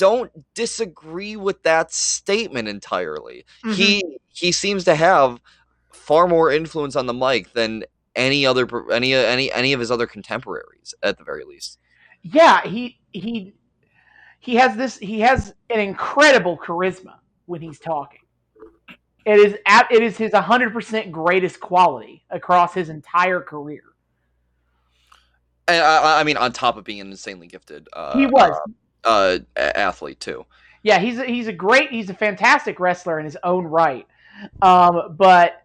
[0.00, 3.44] don't disagree with that statement entirely.
[3.62, 3.72] Mm-hmm.
[3.74, 5.40] He he seems to have
[5.92, 7.84] far more influence on the mic than
[8.16, 11.78] any other any any any of his other contemporaries at the very least.
[12.22, 13.52] Yeah, he he
[14.38, 18.20] he has this he has an incredible charisma when he's talking.
[19.26, 23.82] It is at, it is his 100% greatest quality across his entire career.
[25.68, 28.52] and I, I mean, on top of being an insanely gifted, uh, he was.
[28.52, 28.70] uh,
[29.04, 30.46] uh, athlete too.
[30.82, 34.06] Yeah, he's a, he's a great, he's a fantastic wrestler in his own right.
[34.62, 35.62] Um, but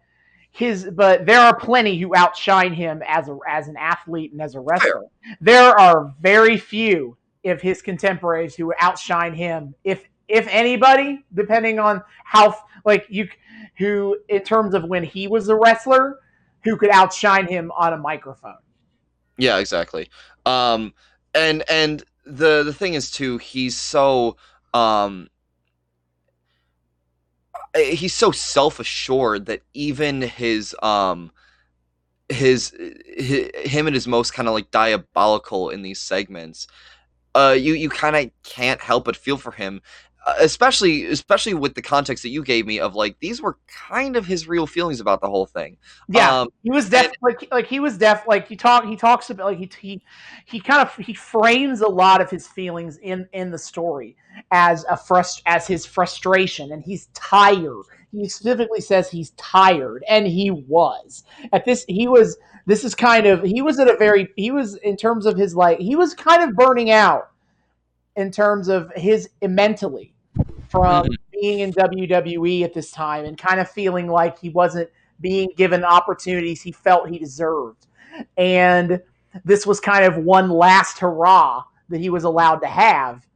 [0.50, 4.54] his, but there are plenty who outshine him as a as an athlete and as
[4.54, 5.04] a wrestler.
[5.40, 12.02] There are very few of his contemporaries who outshine him, if if anybody, depending on
[12.24, 13.28] how like you
[13.78, 16.20] who in terms of when he was a wrestler,
[16.64, 18.58] who could outshine him on a microphone.
[19.38, 20.08] Yeah, exactly.
[20.44, 20.94] Um,
[21.34, 24.36] and and the the thing is too, he's so
[24.74, 25.28] um
[27.76, 31.30] he's so self assured that even his um
[32.28, 32.74] his,
[33.16, 36.66] his him and his most kind of like diabolical in these segments
[37.36, 39.80] uh you you kind of can't help but feel for him
[40.38, 44.26] especially especially with the context that you gave me of like these were kind of
[44.26, 45.76] his real feelings about the whole thing
[46.08, 47.12] Yeah, um he was deaf.
[47.22, 48.26] Like, like he was deaf.
[48.26, 48.84] Like he talk.
[48.84, 50.02] He talks about like he he
[50.44, 54.16] he kind of he frames a lot of his feelings in in the story
[54.50, 57.84] as a frust as his frustration, and he's tired.
[58.12, 61.84] He specifically says he's tired, and he was at this.
[61.88, 62.36] He was.
[62.66, 63.44] This is kind of.
[63.44, 64.28] He was at a very.
[64.36, 65.78] He was in terms of his like.
[65.78, 67.30] He was kind of burning out
[68.16, 70.15] in terms of his mentally
[70.80, 74.88] from being in WWE at this time and kind of feeling like he wasn't
[75.20, 77.86] being given opportunities he felt he deserved.
[78.36, 79.00] And
[79.44, 83.26] this was kind of one last hurrah that he was allowed to have.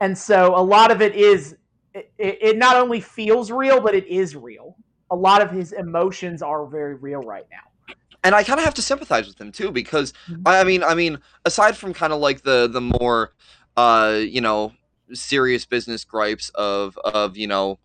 [0.00, 1.56] And so a lot of it is,
[1.94, 4.76] it, it not only feels real, but it is real.
[5.10, 7.94] A lot of his emotions are very real right now.
[8.22, 10.42] and I kind of have to sympathize with him too because Mhm.
[10.46, 13.32] I I mean I mean aside from kind of like the the more
[13.76, 14.72] uh you know
[15.14, 17.78] serious business gripes of of you know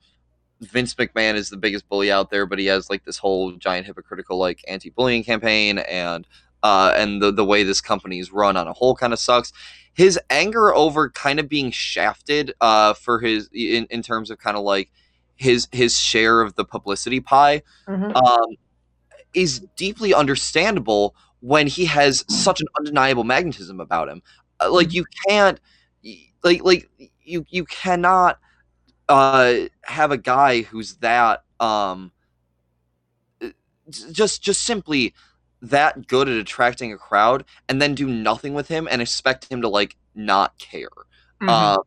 [0.62, 3.86] Vince McMahon is the biggest bully out there but he has like this whole giant
[3.86, 6.28] hypocritical like anti-bullying campaign and
[6.64, 9.52] uh and the the way this company is run on a whole kind of sucks
[9.94, 14.56] his anger over kind of being shafted uh for his in in terms of kind
[14.58, 14.92] of like
[15.36, 18.16] his his share of the publicity pie Mhm.
[18.16, 18.56] um,
[19.34, 24.22] is deeply understandable when he has such an undeniable magnetism about him.
[24.62, 25.60] Uh, Like you can't,
[26.44, 26.90] like like
[27.26, 28.40] you you cannot
[29.10, 32.12] uh, have a guy who's that um,
[33.90, 35.14] just just simply
[35.62, 39.62] that good at attracting a crowd and then do nothing with him and expect him
[39.62, 40.90] to like not care.
[41.42, 41.50] Mhm.
[41.50, 41.82] Um,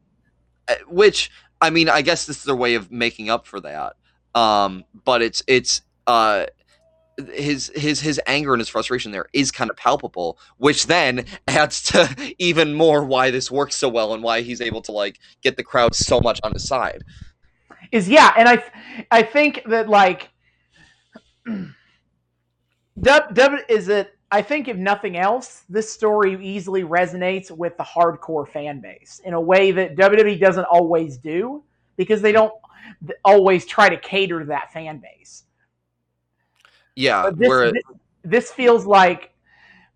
[0.69, 3.97] uh, which I mean, I guess this is their way of making up for that.
[4.35, 6.47] Um, but it's it's uh,
[7.33, 11.83] his his his anger and his frustration there is kind of palpable, which then adds
[11.83, 15.57] to even more why this works so well and why he's able to like get
[15.57, 17.05] the crowd so much on his side.
[17.93, 18.63] is yeah, and I
[19.11, 20.31] I think that like
[23.01, 24.15] Dub, Dub is it.
[24.31, 29.33] I think if nothing else, this story easily resonates with the hardcore fan base in
[29.33, 31.63] a way that WWE doesn't always do
[31.97, 32.53] because they don't
[33.25, 35.45] always try to cater to that fan base.
[36.99, 37.83] Yeah, But this, where this,
[38.25, 39.31] this feels like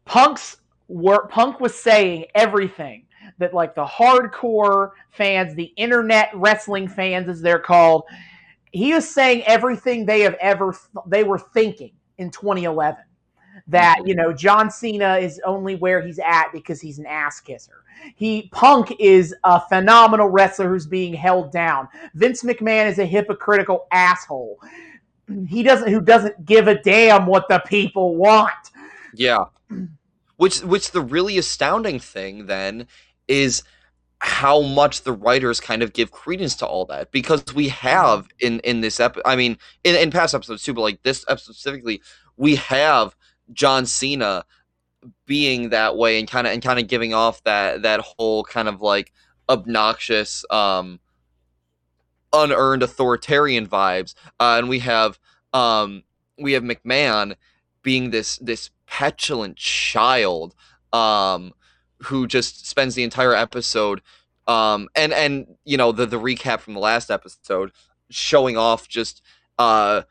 [0.05, 1.31] Punk's work.
[1.31, 3.07] Punk was saying everything
[3.39, 8.05] that like the hardcore fans, the internet wrestling fans, as they're called,
[8.71, 10.77] he was saying everything they have ever
[11.09, 13.03] they were thinking in 2011.
[13.67, 17.83] That you know John Cena is only where he's at because he's an ass kisser.
[18.15, 21.89] He Punk is a phenomenal wrestler who's being held down.
[22.15, 24.59] Vince McMahon is a hypocritical asshole
[25.49, 28.53] he doesn't who doesn't give a damn what the people want.
[29.15, 29.45] Yeah.
[30.37, 32.87] Which which the really astounding thing then
[33.29, 33.63] is
[34.19, 38.61] how much the writers kind of give credence to all that because we have in
[38.61, 42.01] in this ep I mean in, in past episodes too, but like this episode specifically,
[42.37, 43.17] we have
[43.53, 44.45] John Cena
[45.27, 48.69] being that way and kind of and kind of giving off that that whole kind
[48.69, 49.13] of like
[49.49, 51.01] obnoxious um
[52.33, 55.19] unearned authoritarian vibes uh, and we have
[55.53, 56.03] um
[56.39, 57.37] we have McMahon
[57.83, 60.55] being this this petulant child
[60.93, 61.53] um
[62.05, 64.03] who just spends the entire episode
[64.49, 67.73] um and and you know the the recap from the last episode
[68.11, 69.23] showing off just
[69.59, 70.03] uh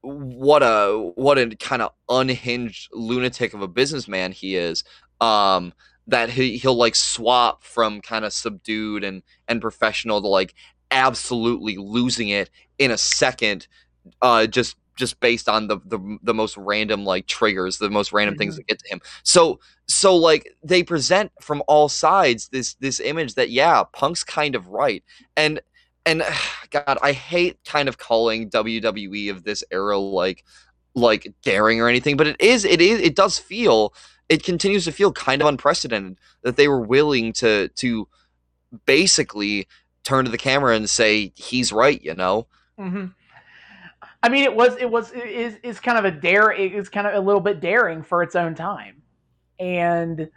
[0.00, 4.84] what a what a kind of unhinged lunatic of a businessman he is
[5.20, 5.72] um
[6.06, 10.54] that he he'll like swap from kind of subdued and and professional to like
[10.90, 13.66] absolutely losing it in a second
[14.22, 18.36] uh just just based on the the, the most random like triggers the most random
[18.36, 23.00] things that get to him so so like they present from all sides this this
[23.00, 25.04] image that yeah punk's kind of right
[25.36, 25.60] and
[26.04, 26.22] and
[26.70, 30.44] god i hate kind of calling wwe of this era like
[30.94, 33.92] like daring or anything but it is it is it does feel
[34.28, 38.08] it continues to feel kind of unprecedented that they were willing to to
[38.86, 39.66] basically
[40.04, 42.02] turn to the camera and say he's right.
[42.02, 42.46] You know.
[42.78, 43.06] Mm-hmm.
[44.26, 46.50] I mean, it was it was it is is kind of a dare.
[46.50, 49.00] It is kind of a little bit daring for its own time,
[49.60, 50.28] and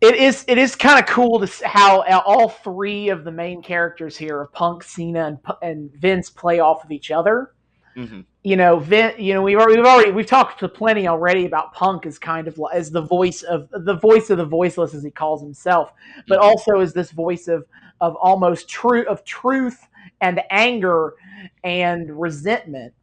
[0.00, 3.62] it is it is kind of cool to see how all three of the main
[3.62, 7.52] characters here of Punk, Cena, and, and Vince play off of each other.
[7.96, 8.22] Mm-hmm.
[8.42, 9.16] You know, Vince.
[9.20, 12.48] You know, we've already, we've already we've talked to plenty already about Punk as kind
[12.48, 15.92] of as the voice of the voice of the voiceless, as he calls himself,
[16.26, 16.48] but mm-hmm.
[16.48, 17.64] also as this voice of
[18.00, 19.86] of almost true of truth
[20.24, 21.14] and anger
[21.62, 22.94] and resentment,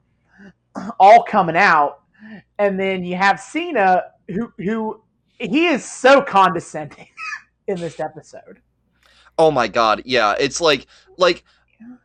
[1.00, 2.02] all coming out,
[2.58, 5.02] and then you have Cena who who
[5.38, 7.08] he is so condescending
[7.68, 8.60] in this episode.
[9.38, 10.34] Oh my god, yeah.
[10.40, 11.44] It's like like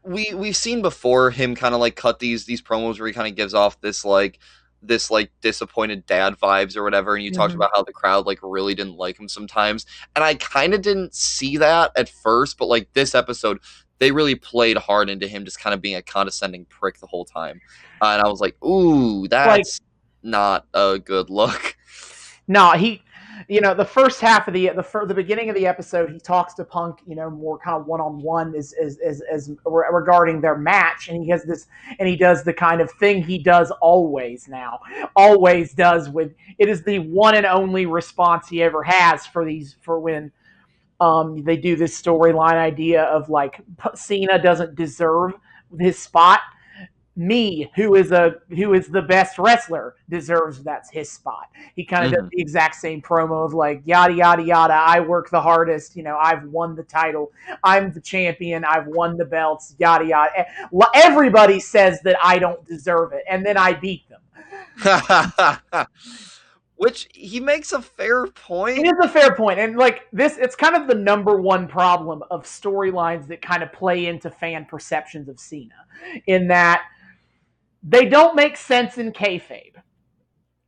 [0.05, 3.29] we we've seen before him kind of like cut these these promos where he kind
[3.29, 4.38] of gives off this like
[4.83, 7.40] this like disappointed dad vibes or whatever and you mm-hmm.
[7.40, 10.83] talked about how the crowd like really didn't like him sometimes and i kind of
[10.83, 13.59] didn't see that at first but like this episode
[13.98, 17.24] they really played hard into him just kind of being a condescending prick the whole
[17.24, 17.61] time.
[18.02, 19.87] Uh, and i was like ooh that's like,
[20.22, 21.76] not a good look.
[22.48, 23.02] No he
[23.48, 26.54] you know, the first half of the the the beginning of the episode, he talks
[26.54, 28.98] to Punk, you know, more kind of one on one as as
[29.30, 31.66] as regarding their match, and he has this,
[31.98, 34.80] and he does the kind of thing he does always now,
[35.14, 39.76] always does with it is the one and only response he ever has for these
[39.80, 40.32] for when
[41.00, 43.61] um, they do this storyline idea of like
[43.94, 45.35] Cena doesn't deserve
[45.78, 46.40] his spot.
[47.18, 51.48] Me who is a who is the best wrestler deserves that's his spot.
[51.74, 52.24] He kind of mm-hmm.
[52.24, 56.02] does the exact same promo of like yada yada yada i work the hardest you
[56.02, 57.32] know i've won the title
[57.64, 60.46] i'm the champion i've won the belts yada yada.
[60.94, 65.87] Everybody says that i don't deserve it and then i beat them
[66.77, 70.55] which he makes a fair point it is a fair point and like this it's
[70.55, 75.29] kind of the number one problem of storylines that kind of play into fan perceptions
[75.29, 75.75] of cena
[76.27, 76.83] in that
[77.89, 79.75] they don't make sense in kayfabe.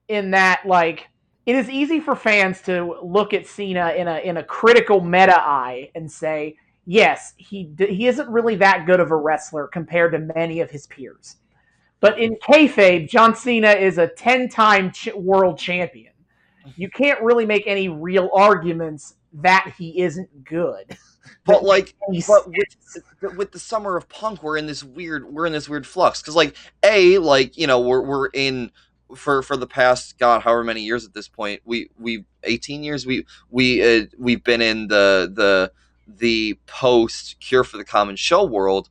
[0.08, 1.08] In that, like,
[1.44, 5.38] it is easy for fans to look at Cena in a in a critical meta
[5.38, 10.18] eye and say, yes, he he isn't really that good of a wrestler compared to
[10.18, 11.36] many of his peers.
[12.00, 16.12] But in kayfabe, John Cena is a ten-time ch- world champion.
[16.76, 20.96] You can't really make any real arguments that he isn't good.
[21.44, 21.94] but like
[22.26, 25.86] but with, with the summer of punk we're in this weird we're in this weird
[25.86, 28.70] flux because like a like you know we're, we're in
[29.14, 33.06] for for the past god however many years at this point we we 18 years
[33.06, 35.72] we we uh, we've been in the the
[36.06, 38.88] the post cure for the common show world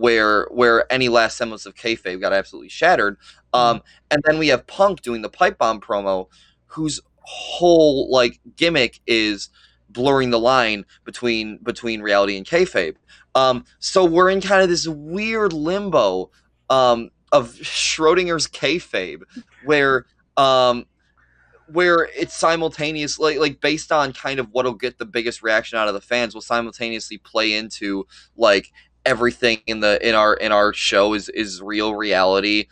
[0.00, 3.16] where where any last semblance of kayfabe got absolutely shattered
[3.52, 3.86] um mm-hmm.
[4.10, 6.26] and then we have punk doing the pipe bomb promo
[6.66, 9.50] whose whole like gimmick is
[9.88, 12.96] blurring the line between between reality and kayfabe.
[13.34, 16.30] Um, so we're in kind of this weird limbo
[16.68, 19.22] um, of Schrodinger's kayfabe,
[19.64, 20.86] where um,
[21.72, 25.86] where it's simultaneous, like, like based on kind of what'll get the biggest reaction out
[25.86, 28.72] of the fans, will simultaneously play into like
[29.10, 32.66] everything in the in our in our show is is real reality.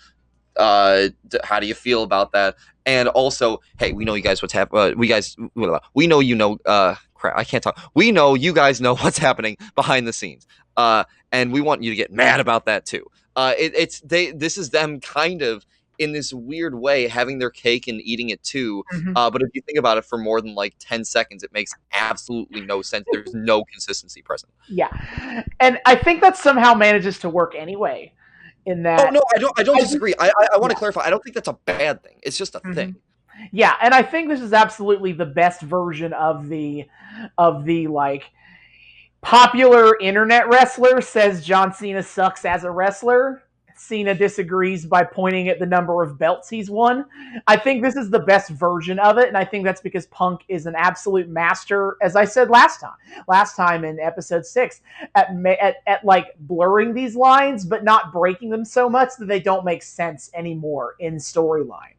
[0.57, 1.09] Uh,
[1.43, 2.57] how do you feel about that?
[2.87, 4.81] And also, hey, we know you guys what's happening.
[4.81, 5.37] Uh, we guys,
[5.95, 6.59] we know you know.
[6.65, 7.79] Uh, crap, I can't talk.
[7.95, 10.47] We know you guys know what's happening behind the scenes,
[10.77, 13.05] uh, and we want you to get mad about that too.
[13.35, 14.31] Uh, it, it's they.
[14.31, 15.67] This is them kind of
[15.99, 18.85] in this weird way having their cake and eating it too.
[18.93, 19.17] Mm-hmm.
[19.17, 21.73] Uh, but if you think about it for more than like 10 seconds, it makes
[21.93, 23.05] absolutely no sense.
[23.13, 24.53] There's no consistency present.
[24.69, 25.45] Yeah.
[25.61, 28.13] And I think that somehow manages to work anyway.
[28.67, 29.59] In that, oh no, I don't.
[29.59, 30.13] I don't disagree.
[30.19, 30.79] I I, I want to yeah.
[30.79, 31.01] clarify.
[31.01, 32.19] I don't think that's a bad thing.
[32.23, 32.75] It's just a mm-hmm.
[32.75, 32.97] thing.
[33.51, 36.87] Yeah, and I think this is absolutely the best version of the
[37.39, 38.25] of the like
[39.21, 43.43] popular internet wrestler says John Cena sucks as a wrestler.
[43.89, 47.07] Cena disagrees by pointing at the number of belts he's won.
[47.47, 50.43] I think this is the best version of it, and I think that's because Punk
[50.49, 52.93] is an absolute master, as I said last time,
[53.27, 54.83] last time in episode six,
[55.15, 59.41] at at, at like blurring these lines, but not breaking them so much that they
[59.41, 61.95] don't make sense anymore in storyline.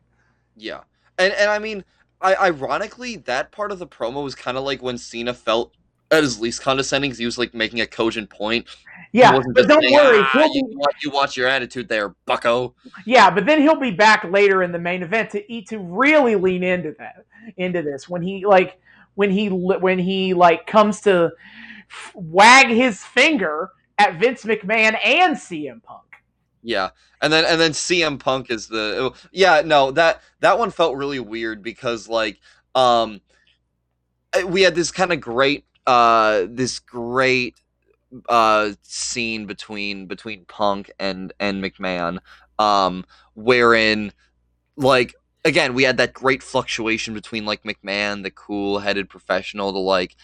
[0.56, 0.82] Yeah,
[1.18, 1.84] and and I mean,
[2.22, 5.74] I ironically that part of the promo was kind of like when Cena felt
[6.12, 8.68] at his least condescending because he was like making a cogent point.
[9.12, 12.76] Yeah, but don't saying, worry, ah, you, watch, you, watch, your attitude there, Bucko.
[13.06, 16.36] Yeah, but then he'll be back later in the main event to eat to really
[16.36, 17.26] lean into that
[17.58, 18.08] into this.
[18.08, 18.80] When he like
[19.16, 21.32] when he when he like comes to
[22.14, 26.04] wag his finger at Vince McMahon and CM Punk.
[26.62, 26.90] Yeah,
[27.22, 31.20] and then and then CM Punk is the yeah no that that one felt really
[31.20, 32.40] weird because like
[32.76, 33.22] um
[34.34, 37.56] eh, we had this kind of great uh this great
[38.28, 42.20] uh scene between between Punk and and McMahon
[42.58, 43.06] um
[43.36, 44.12] wherein
[44.76, 45.14] like
[45.46, 50.16] again we had that great fluctuation between like McMahon the cool headed professional to like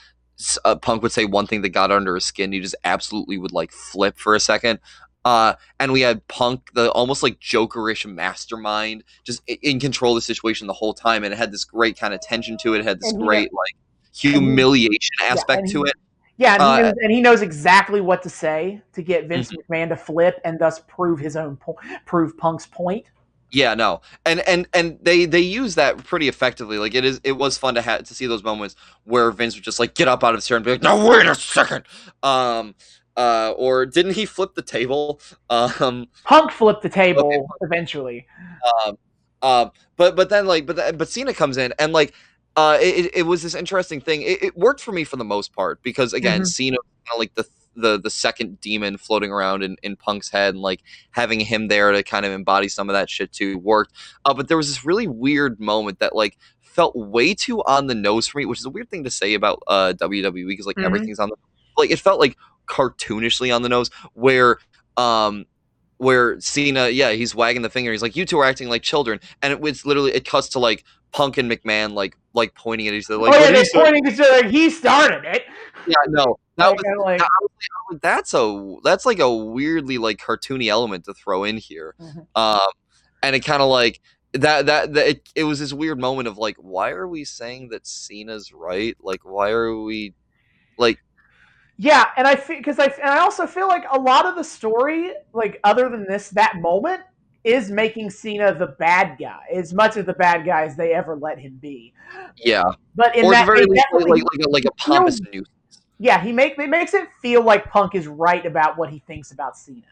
[0.65, 3.51] uh, Punk would say one thing that got under his skin, he just absolutely would
[3.51, 4.79] like flip for a second.
[5.23, 10.21] Uh, and we had Punk, the almost like Jokerish mastermind, just in control of the
[10.21, 12.81] situation the whole time, and it had this great kind of tension to it.
[12.81, 13.75] It had this great like
[14.15, 15.95] humiliation aspect yeah, to it.
[16.38, 19.51] Yeah, and, uh, he knows, and, he knows, exactly what to say to get Vince
[19.51, 19.71] mm-hmm.
[19.71, 23.05] McMahon to flip and thus prove his own po- prove Punk's point.
[23.51, 26.77] Yeah, no, and and and they they use that pretty effectively.
[26.77, 28.75] Like it is, it was fun to have to see those moments
[29.05, 31.07] where Vince would just like get up out of his chair and be like, "No,
[31.07, 31.86] wait a second.
[32.21, 32.75] Um,
[33.15, 35.21] uh, or didn't he flip the table?
[35.49, 37.41] Um, Punk flipped the table okay.
[37.61, 38.25] eventually.
[38.83, 38.97] Um,
[39.41, 42.13] uh, but but then like but but Cena comes in and like
[42.56, 44.22] uh, it, it was this interesting thing.
[44.22, 46.45] It, it worked for me for the most part because again, mm-hmm.
[46.45, 47.45] Cena kind of like the
[47.76, 50.82] the the second demon floating around in, in Punk's head and like
[51.12, 53.93] having him there to kind of embody some of that shit too worked.
[54.24, 57.95] Uh, but there was this really weird moment that like felt way too on the
[57.95, 60.78] nose for me, which is a weird thing to say about uh, WWE because like
[60.78, 60.86] mm-hmm.
[60.86, 61.36] everything's on the
[61.78, 62.38] like it felt like
[62.68, 64.58] cartoonishly on the nose where
[64.97, 65.45] um
[65.97, 67.91] where Cena, yeah, he's wagging the finger.
[67.91, 70.60] He's like, "You two are acting like children," and it was literally it cuts to
[70.60, 70.84] like
[71.16, 73.24] Punk and McMahon like like pointing at each other.
[73.24, 74.32] Like, oh yeah, they're pointing at each other.
[74.32, 75.43] Like, he started it.
[75.88, 77.30] Yeah, no, that like, was, like, that
[77.89, 82.20] was, that's a that's like a weirdly like cartoony element to throw in here, mm-hmm.
[82.36, 82.68] um,
[83.24, 84.01] and it kind of like
[84.34, 87.70] that that, that it, it was this weird moment of like, why are we saying
[87.70, 88.97] that Cena's right?
[88.99, 90.16] Like, why are we
[90.78, 90.99] like
[91.78, 94.43] yeah, and I feel because I and I also feel like a lot of the
[94.43, 97.03] story, like other than this, that moment
[97.45, 101.15] is making Cena the bad guy as much of the bad guy as they ever
[101.15, 101.93] let him be.
[102.35, 102.63] Yeah,
[102.95, 105.49] but in or that, very least, like, like, a, like a pompous nuisance.
[105.99, 109.31] Yeah, he make it makes it feel like Punk is right about what he thinks
[109.31, 109.83] about Cena,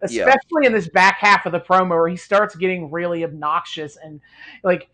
[0.00, 0.66] especially yeah.
[0.66, 4.20] in this back half of the promo where he starts getting really obnoxious and
[4.62, 4.88] like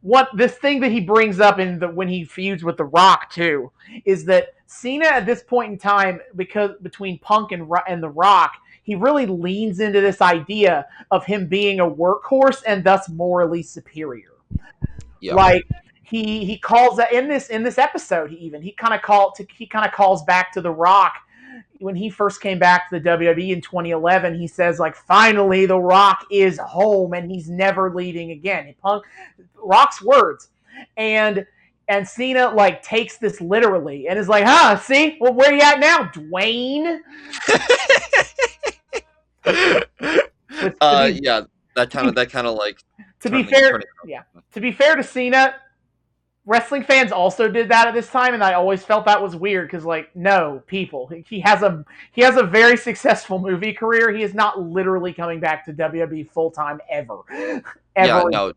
[0.00, 3.30] what this thing that he brings up in the when he feuds with the Rock
[3.30, 3.70] too
[4.04, 8.54] is that Cena at this point in time because between Punk and and the Rock
[8.90, 14.32] he really leans into this idea of him being a workhorse and thus morally superior.
[15.20, 15.36] Yep.
[15.36, 15.64] Like
[16.02, 19.36] he he calls that in this in this episode he even he kind of called
[19.36, 21.14] to he kind of calls back to the Rock
[21.78, 25.78] when he first came back to the WWE in 2011, he says like, finally, The
[25.78, 28.74] Rock is home and he's never leaving again.
[28.82, 29.04] Punk,
[29.54, 30.48] Rock's words,
[30.96, 31.46] and
[31.88, 35.80] and Cena like takes this literally and is like, huh, see, well, where you at
[35.80, 37.00] now, Dwayne?
[40.80, 41.42] uh, be, yeah,
[41.76, 42.82] that kind of that kind of like.
[43.20, 44.22] To be fair, yeah.
[44.52, 45.54] To be fair to Cena,
[46.46, 49.68] wrestling fans also did that at this time and i always felt that was weird
[49.68, 51.10] because like no people.
[51.26, 54.10] He has a he has a very successful movie career.
[54.10, 57.20] He is not literally coming back to wwe full-time ever.
[57.96, 58.30] Ever.
[58.30, 58.52] yeah, no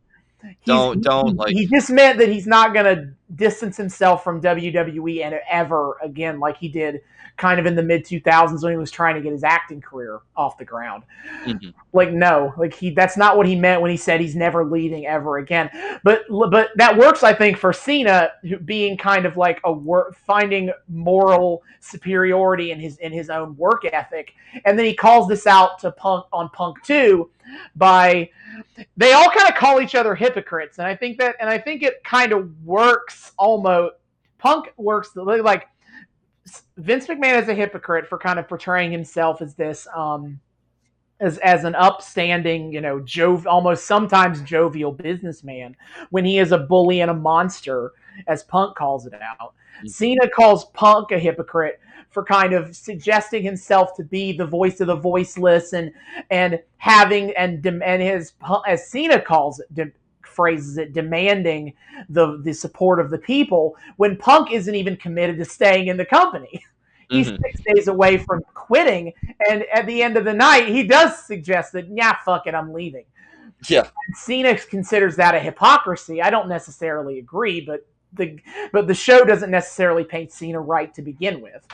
[0.65, 5.23] don't don't like he just meant that he's not going to distance himself from WWE
[5.23, 7.01] and ever again like he did
[7.43, 10.19] kind of in the mid 2000s when he was trying to get his acting career
[10.37, 11.03] off the ground.
[11.45, 11.71] Mm-hmm.
[11.91, 15.05] Like no, like he that's not what he meant when he said he's never leading
[15.07, 15.69] ever again.
[16.05, 18.31] But but that works I think for Cena
[18.63, 23.83] being kind of like a work finding moral superiority in his in his own work
[23.83, 24.35] ethic.
[24.63, 27.29] And then he calls this out to Punk on Punk 2
[27.75, 28.29] by
[28.95, 31.81] they all kind of call each other hypocrites and i think that and i think
[31.81, 33.95] it kind of works almost
[34.37, 35.67] punk works like
[36.77, 40.39] vince mcmahon is a hypocrite for kind of portraying himself as this um
[41.19, 45.75] as as an upstanding you know jov almost sometimes jovial businessman
[46.09, 47.91] when he is a bully and a monster
[48.27, 49.87] as punk calls it out mm-hmm.
[49.87, 51.79] cena calls punk a hypocrite
[52.13, 55.91] for kind of suggesting himself to be the voice of the voiceless and
[56.29, 58.33] and having and and his
[58.67, 59.93] as Cena calls it
[60.33, 61.73] phrases it demanding
[62.09, 66.05] the the support of the people when Punk isn't even committed to staying in the
[66.05, 66.63] company.
[67.09, 67.43] He's mm-hmm.
[67.43, 69.13] six days away from quitting,
[69.49, 72.73] and at the end of the night, he does suggest that, yeah, fuck it, I'm
[72.73, 73.05] leaving.
[73.69, 76.21] Yeah, and Cena considers that a hypocrisy.
[76.21, 78.39] I don't necessarily agree, but the
[78.71, 81.65] but the show doesn't necessarily paint Cena right to begin with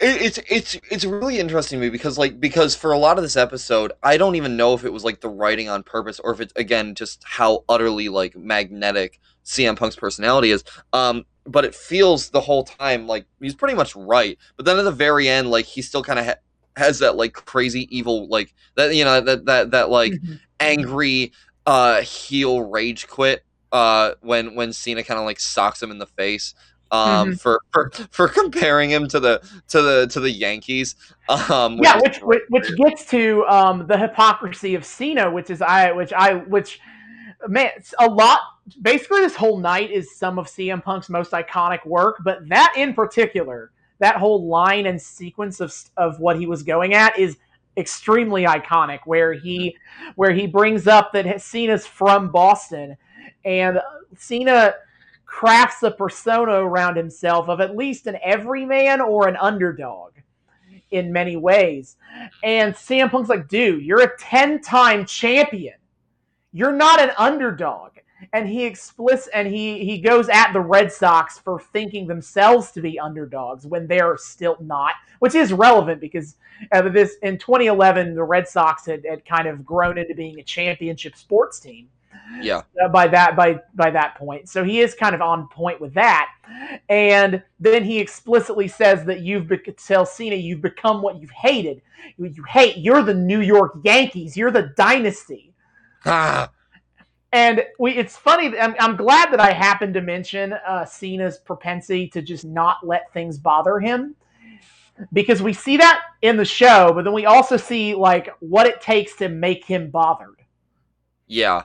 [0.00, 3.36] it's it's it's really interesting to me because like because for a lot of this
[3.36, 6.40] episode i don't even know if it was like the writing on purpose or if
[6.40, 10.62] it's again just how utterly like magnetic cm punk's personality is.
[10.92, 14.38] Um but it feels the whole time like he's pretty much right.
[14.56, 16.34] But then at the very end like he still kind of ha-
[16.76, 20.34] has that like crazy evil like that you know that that that like Mm-hmm.
[20.60, 21.32] angry
[21.66, 26.06] uh heel rage quit uh when when Cena kind of like socks him in the
[26.06, 26.54] face
[26.90, 30.96] um for, for for comparing him to the to the to the Yankees
[31.28, 35.92] um yeah, which which, which gets to um, the hypocrisy of Cena, which is I,
[35.92, 36.80] which I, which
[37.46, 38.40] man, a lot.
[38.82, 42.94] Basically, this whole night is some of CM Punk's most iconic work, but that in
[42.94, 47.36] particular, that whole line and sequence of of what he was going at is
[47.76, 49.00] extremely iconic.
[49.04, 49.76] Where he
[50.14, 52.96] where he brings up that Cena's from Boston,
[53.44, 53.80] and
[54.16, 54.74] Cena
[55.28, 60.14] crafts a persona around himself of at least an everyman or an underdog
[60.90, 61.96] in many ways.
[62.42, 65.74] And CM Punk's like, dude, you're a 10 time champion.
[66.52, 67.92] You're not an underdog.
[68.32, 72.80] And he explicit and he he goes at the Red Sox for thinking themselves to
[72.80, 76.34] be underdogs when they're still not, which is relevant because
[76.72, 80.42] uh, this in 2011 the Red Sox had, had kind of grown into being a
[80.42, 81.88] championship sports team
[82.40, 84.48] yeah uh, by that by by that point.
[84.48, 86.30] So he is kind of on point with that.
[86.88, 91.82] And then he explicitly says that you've be- tell Cena you've become what you've hated.
[92.16, 92.78] You, you hate.
[92.78, 94.36] You're the New York Yankees.
[94.36, 95.52] You're the dynasty.
[96.04, 96.50] ah,
[97.32, 98.58] And we, it's funny.
[98.58, 103.12] I'm, I'm glad that I happened to mention uh, Cena's propensity to just not let
[103.12, 104.14] things bother him,
[105.12, 108.80] because we see that in the show, but then we also see like what it
[108.80, 110.40] takes to make him bothered.
[111.26, 111.62] yeah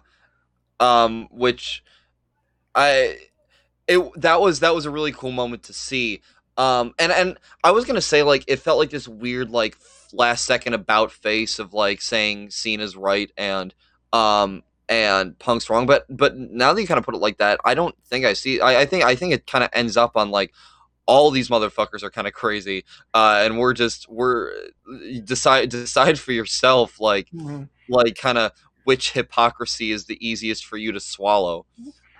[0.84, 1.84] um which
[2.75, 3.17] I
[3.88, 6.21] it that was that was a really cool moment to see.
[6.57, 9.77] Um and and I was gonna say like it felt like this weird like
[10.11, 13.73] last second about face of like saying Cena's right and
[14.11, 15.86] um and Punk's wrong.
[15.86, 18.34] But but now that you kind of put it like that I don't think I
[18.34, 20.53] see I, I think I think it kind of ends up on like
[21.05, 24.53] all these motherfuckers are kind of crazy uh and we're just we're
[25.25, 27.27] decide decide for yourself like
[27.89, 28.51] like kind of
[28.84, 31.65] which hypocrisy is the easiest for you to swallow.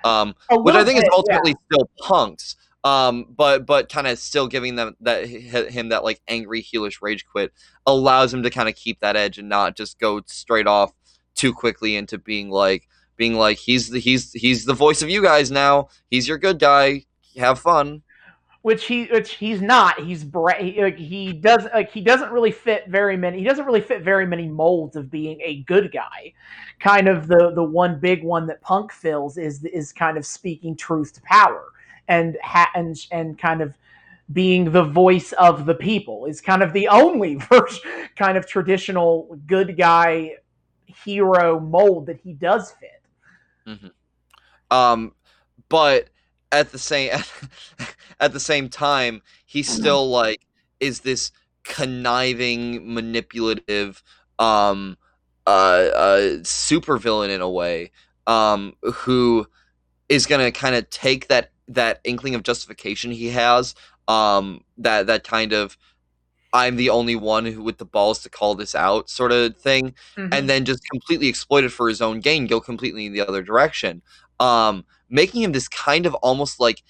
[0.04, 1.18] Um which i think is bit, yeah.
[1.18, 6.22] ultimately still punks um but but kind of still giving them that him that like
[6.28, 7.54] angry heelish rage quit
[7.86, 10.92] allows him to kind of keep that edge and not just go straight off
[11.36, 15.22] too quickly into being like being like he's the he's he's the voice of you
[15.22, 15.88] guys now.
[16.10, 17.06] He's your good guy.
[17.38, 18.04] Have fun
[18.64, 20.00] which he which he's not.
[20.00, 23.66] He's bra- he, like, he does like he doesn't really fit very many he doesn't
[23.66, 26.34] really fit very many molds of being a good guy.
[26.80, 30.78] Kind of the the one big one that punk fills is is kind of speaking
[30.78, 31.66] truth to power
[32.08, 33.78] and ha- and and kind of
[34.32, 37.38] being the voice of the people is kind of the only
[38.16, 40.38] kind of traditional good guy
[40.86, 43.02] hero mold that he does fit.
[43.68, 43.88] Hmm.
[44.72, 45.12] um
[45.68, 46.10] but
[46.54, 47.12] at the same
[48.22, 50.46] at the same time he still like
[50.80, 51.32] is this
[51.64, 54.02] conniving manipulative
[54.40, 54.98] um
[55.48, 57.92] uh uh supervillain in a way
[58.28, 59.46] um who
[60.10, 63.76] is gonna kind of take that that inkling of justification he has
[64.08, 65.78] um that that kind of
[66.54, 69.94] i'm the only one who with the balls to call this out sort of thing
[70.32, 73.42] and then just completely exploit it for his own gain, go completely in the other
[73.42, 74.02] direction,
[74.40, 76.84] um, making him this kind of almost like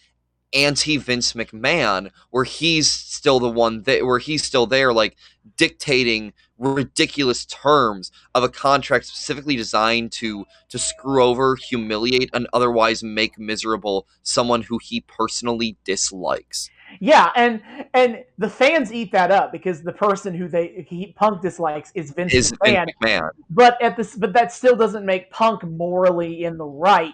[0.53, 5.17] anti Vince McMahon, where he's still the one that where he's still there, like
[5.57, 13.03] dictating ridiculous terms of a contract specifically designed to to screw over, humiliate, and otherwise
[13.03, 16.69] make miserable someone who he personally dislikes.
[16.99, 17.61] Yeah, and
[17.93, 22.11] and the fans eat that up because the person who they he Punk dislikes is
[22.11, 22.85] Vince Is McMahon.
[22.85, 23.29] Vince McMahon?
[23.49, 27.13] But at this, but that still doesn't make Punk morally in the right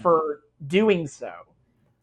[0.00, 1.32] for doing so.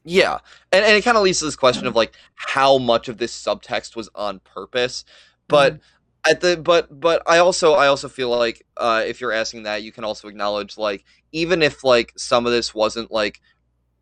[0.03, 0.39] Yeah,
[0.71, 3.35] and, and it kind of leads to this question of like how much of this
[3.35, 5.03] subtext was on purpose,
[5.47, 5.79] but
[6.27, 9.83] at the but but I also I also feel like uh, if you're asking that,
[9.83, 13.41] you can also acknowledge like even if like some of this wasn't like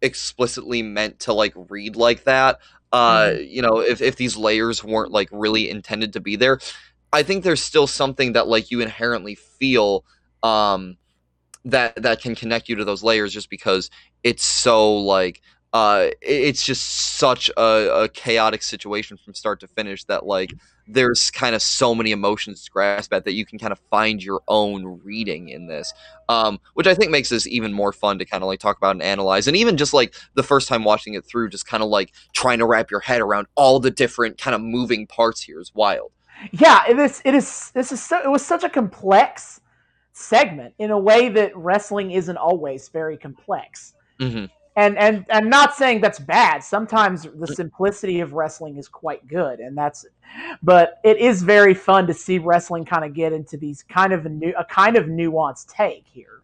[0.01, 2.59] explicitly meant to like read like that,
[2.91, 6.59] uh, you know, if if these layers weren't like really intended to be there,
[7.11, 10.05] I think there's still something that like you inherently feel
[10.43, 10.97] um
[11.65, 13.89] that that can connect you to those layers just because
[14.23, 15.41] it's so like
[15.71, 16.83] uh it's just
[17.17, 20.53] such a, a chaotic situation from start to finish that like
[20.87, 24.21] there's kind of so many emotions to grasp at that you can kind of find
[24.21, 25.93] your own reading in this
[26.29, 28.91] um which i think makes this even more fun to kind of like talk about
[28.91, 31.89] and analyze and even just like the first time watching it through just kind of
[31.89, 35.59] like trying to wrap your head around all the different kind of moving parts here
[35.59, 36.11] is wild
[36.51, 37.21] Yeah, it is.
[37.23, 37.71] It is.
[37.73, 38.01] This is.
[38.03, 39.61] So, it was such a complex
[40.13, 43.93] segment in a way that wrestling isn't always very complex.
[44.19, 44.49] Mhm.
[44.75, 46.63] and and I'm not saying that's bad.
[46.63, 50.05] Sometimes the simplicity of wrestling is quite good, and that's.
[50.63, 54.25] But it is very fun to see wrestling kind of get into these kind of
[54.25, 56.41] a new a kind of nuanced take here.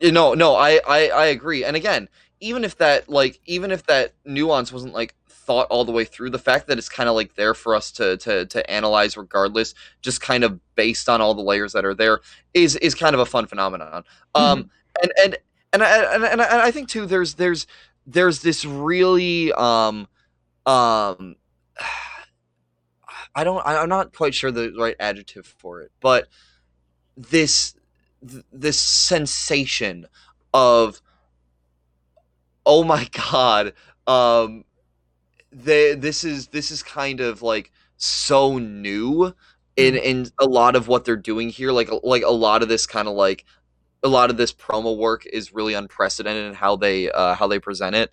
[0.00, 1.64] You know, no, I, I I agree.
[1.64, 2.08] And again,
[2.40, 5.14] even if that like even if that nuance wasn't like
[5.46, 7.90] thought all the way through, the fact that it's kind of like there for us
[7.92, 11.94] to to to analyze regardless, just kind of based on all the layers that are
[11.94, 12.20] there,
[12.52, 14.04] is is kind of a fun phenomenon.
[14.34, 14.42] Um, mm-hmm.
[14.42, 14.70] Um,
[15.02, 15.36] and and
[15.72, 17.66] and I, and, and I think too there's there's
[18.06, 20.08] there's this really um
[20.66, 21.36] um
[23.34, 26.28] I don't I'm not quite sure the right adjective for it, but
[27.16, 27.74] this
[28.52, 30.06] this sensation
[30.52, 31.00] of
[32.64, 33.74] oh my god
[34.06, 34.64] um
[35.56, 39.34] they this is this is kind of like so new
[39.76, 40.02] in mm.
[40.02, 43.08] in a lot of what they're doing here like like a lot of this kind
[43.08, 43.44] of like
[44.02, 47.58] a lot of this promo work is really unprecedented in how they uh, how they
[47.58, 48.10] present it.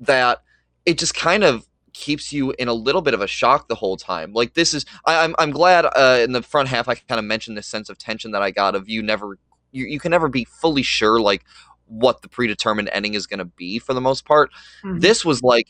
[0.00, 0.42] That
[0.86, 3.96] it just kind of keeps you in a little bit of a shock the whole
[3.96, 4.32] time.
[4.32, 7.20] Like this is, I, am I'm, I'm glad uh, in the front half I kind
[7.20, 9.38] of mentioned this sense of tension that I got of you never,
[9.70, 11.44] you, you can never be fully sure like
[11.86, 14.50] what the predetermined ending is going to be for the most part.
[14.82, 14.98] Mm-hmm.
[14.98, 15.68] This was like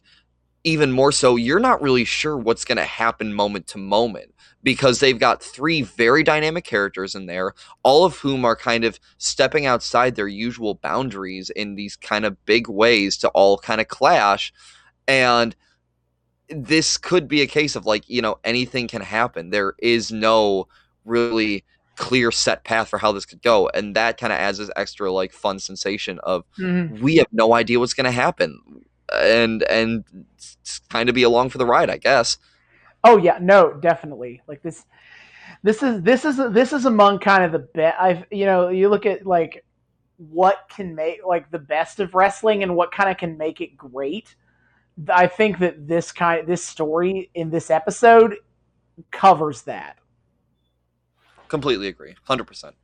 [0.64, 1.36] even more so.
[1.36, 5.82] You're not really sure what's going to happen moment to moment because they've got three
[5.82, 7.52] very dynamic characters in there,
[7.82, 12.44] all of whom are kind of stepping outside their usual boundaries in these kind of
[12.46, 14.52] big ways to all kind of clash.
[15.06, 15.54] And
[16.48, 19.50] this could be a case of like, you know, anything can happen.
[19.50, 20.66] There is no
[21.04, 21.62] really
[21.96, 25.12] clear set path for how this could go and that kind of adds this extra
[25.12, 27.00] like fun sensation of mm-hmm.
[27.00, 28.58] we have no idea what's going to happen
[29.12, 30.04] and and
[30.88, 32.38] kind of be along for the ride i guess
[33.04, 34.40] Oh yeah, no, definitely.
[34.48, 34.86] Like this,
[35.62, 37.96] this is this is this is among kind of the best.
[38.00, 39.64] I've you know you look at like
[40.16, 43.76] what can make like the best of wrestling and what kind of can make it
[43.76, 44.34] great.
[45.08, 48.36] I think that this kind this story in this episode
[49.10, 49.98] covers that.
[51.48, 52.74] Completely agree, hundred percent.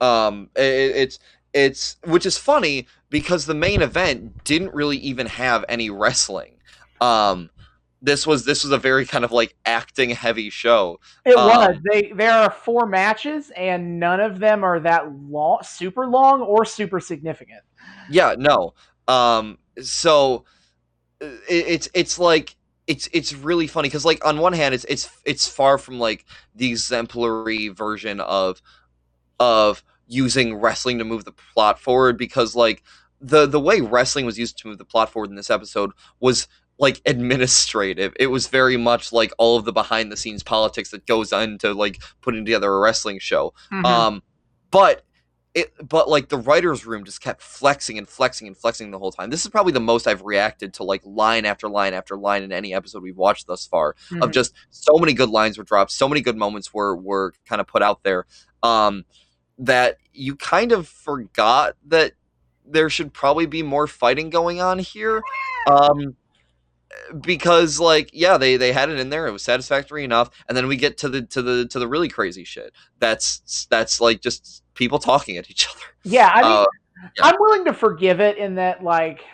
[0.00, 1.18] Um, it, it's
[1.52, 6.54] it's which is funny because the main event didn't really even have any wrestling.
[7.00, 7.50] Um,
[8.00, 11.00] this was this was a very kind of like acting heavy show.
[11.24, 11.76] It um, was.
[11.90, 16.64] They there are four matches and none of them are that long, super long or
[16.64, 17.62] super significant.
[18.10, 18.74] Yeah, no.
[19.06, 20.44] Um so
[21.20, 22.54] it, it's it's like
[22.86, 26.24] it's it's really funny cuz like on one hand it's it's it's far from like
[26.54, 28.62] the exemplary version of
[29.40, 32.82] of using wrestling to move the plot forward because like
[33.20, 36.48] the the way wrestling was used to move the plot forward in this episode was
[36.78, 38.12] like administrative.
[38.18, 41.74] It was very much like all of the behind the scenes politics that goes into
[41.74, 43.52] like putting together a wrestling show.
[43.72, 43.84] Mm-hmm.
[43.84, 44.22] Um,
[44.70, 45.04] but
[45.54, 49.10] it, but like the writers' room just kept flexing and flexing and flexing the whole
[49.10, 49.30] time.
[49.30, 52.52] This is probably the most I've reacted to like line after line after line in
[52.52, 53.94] any episode we've watched thus far.
[54.10, 54.22] Mm-hmm.
[54.22, 57.60] Of just so many good lines were dropped, so many good moments were were kind
[57.60, 58.26] of put out there.
[58.62, 59.04] Um,
[59.58, 62.12] that you kind of forgot that
[62.66, 65.22] there should probably be more fighting going on here.
[65.70, 66.16] Um,
[67.20, 70.66] because like yeah they they had it in there it was satisfactory enough and then
[70.66, 74.62] we get to the to the to the really crazy shit that's that's like just
[74.74, 76.66] people talking at each other yeah i mean uh,
[77.16, 77.24] yeah.
[77.24, 79.24] i'm willing to forgive it in that like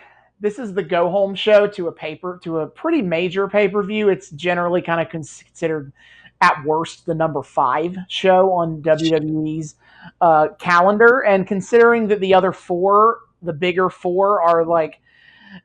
[0.41, 4.31] this is the go home show to a paper to a pretty major pay-per-view it's
[4.31, 5.93] generally kind of considered
[6.41, 9.77] at worst the number five show on wwe's
[10.21, 15.01] uh, calendar and considering that the other four the bigger four are like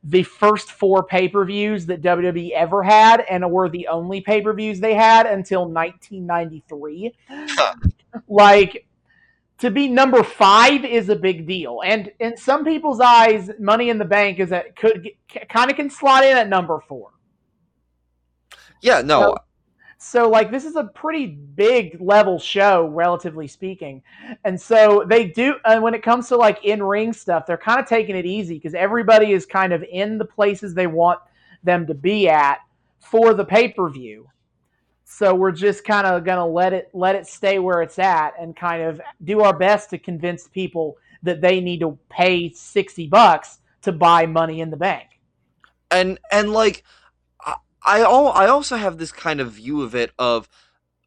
[0.04, 4.42] the first four pay per views that WWE ever had and were the only pay
[4.42, 7.16] per views they had until 1993.
[8.28, 8.86] like,
[9.58, 11.82] to be number five is a big deal.
[11.84, 15.10] And in some people's eyes, Money in the Bank is that could
[15.50, 17.12] kind of can slot in at number four.
[18.82, 19.22] Yeah, no.
[19.22, 19.38] So,
[20.02, 24.02] so like this is a pretty big level show, relatively speaking.
[24.46, 27.86] And so they do and when it comes to like in-ring stuff, they're kind of
[27.86, 31.20] taking it easy because everybody is kind of in the places they want
[31.64, 32.60] them to be at
[33.00, 34.26] for the pay-per-view.
[35.04, 38.56] So we're just kind of to let it let it stay where it's at and
[38.56, 43.60] kind of do our best to convince people that they need to pay 60 bucks
[43.82, 45.20] to buy money in the bank.
[45.92, 46.86] And and like
[47.86, 50.50] I all I also have this kind of view of it of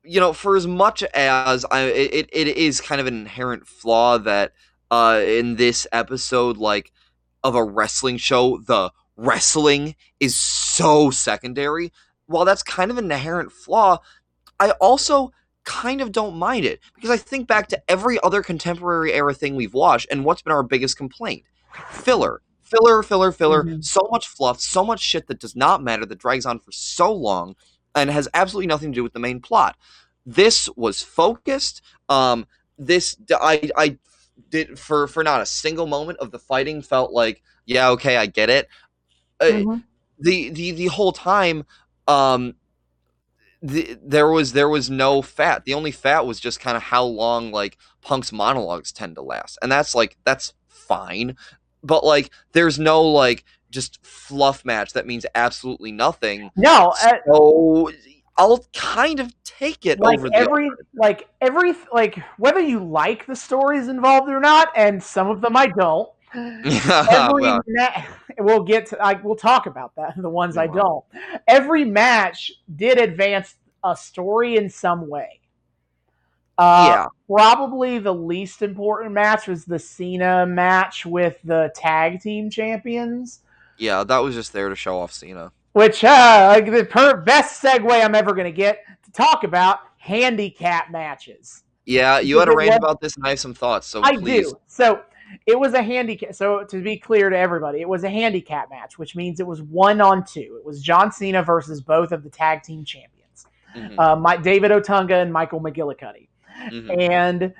[0.03, 4.19] you know for as much as I it, it is kind of an inherent flaw
[4.19, 4.53] that
[4.91, 6.93] uh in this episode like
[7.45, 11.93] of a wrestling show the wrestling is so secondary.
[12.27, 13.99] While that's kind of an inherent flaw
[14.59, 15.33] I also
[15.65, 16.81] kind of don't mind it.
[16.95, 20.53] Because I think back to every other contemporary era thing we've watched and what's been
[20.53, 21.45] our biggest complaint?
[21.91, 22.43] Filler
[22.73, 23.65] filler, filler, filler.
[23.65, 23.85] Mhm.
[23.85, 27.13] So much fluff, so much shit that does not matter that drags on for so
[27.13, 27.55] long
[27.95, 29.77] and has absolutely nothing to do with the main plot.
[30.27, 31.83] This was focused.
[32.09, 32.47] Um,
[32.79, 33.99] this I I
[34.51, 38.27] did for for not a single moment of the fighting felt like yeah okay I
[38.27, 38.69] get it.
[39.41, 39.85] Uh, Mhm.
[40.19, 41.65] the the the whole time
[42.09, 42.55] um
[43.63, 47.05] the, there was there was no fat the only fat was just kind of how
[47.05, 51.37] long like punk's monologues tend to last and that's like that's fine
[51.83, 56.51] but like there's no like just fluff match that means absolutely nothing.
[56.57, 57.91] No, uh, so
[58.39, 63.27] i'll kind of take it like over the every like every like whether you like
[63.27, 66.09] the stories involved or not, and some of them I don't.
[66.35, 68.03] every Well, ma-
[68.39, 71.05] we'll get to I, we'll talk about that the ones i don't.
[71.47, 75.42] Every match did advance a story in some way
[76.63, 77.07] uh, yeah.
[77.27, 83.41] probably the least important match was the cena match with the tag team champions.
[83.79, 85.53] Yeah that was just there to show off cena.
[85.73, 89.81] Which uh like the per- best segue i'm ever going to get to talk about
[89.99, 91.65] handicap matches.
[91.85, 94.53] Yeah you had a rant about this and i have some thoughts so I please.
[94.53, 94.59] Do.
[94.67, 95.03] So
[95.47, 96.35] it was a handicap.
[96.35, 99.63] So to be clear to everybody, it was a handicap match, which means it was
[99.63, 100.57] one on two.
[100.59, 104.71] It was John Cena versus both of the tag team champions, Mhm, uh, my, David
[104.71, 106.29] Otunga and Michael McGillicutty,
[106.71, 107.11] mhm.
[107.11, 107.55] and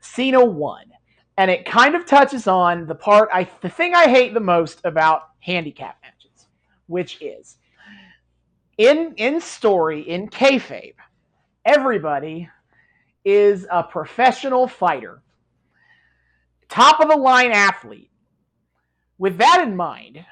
[0.00, 0.84] Cena won.
[1.36, 4.80] And it kind of touches on the part I, the thing I hate the most
[4.84, 6.46] about handicap matches,
[6.86, 7.56] which is
[8.76, 10.94] in in story in kayfabe,
[11.64, 12.48] everybody
[13.24, 15.22] is a professional fighter
[16.70, 18.10] top of the line athlete.
[19.18, 20.24] With that in mind,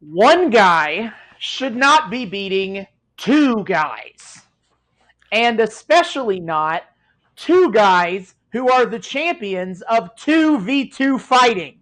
[0.00, 2.86] one guy should not be beating
[3.16, 4.42] two guys.
[5.32, 6.82] And especially not
[7.36, 11.78] two guys who are the champions of 2v2 fighting.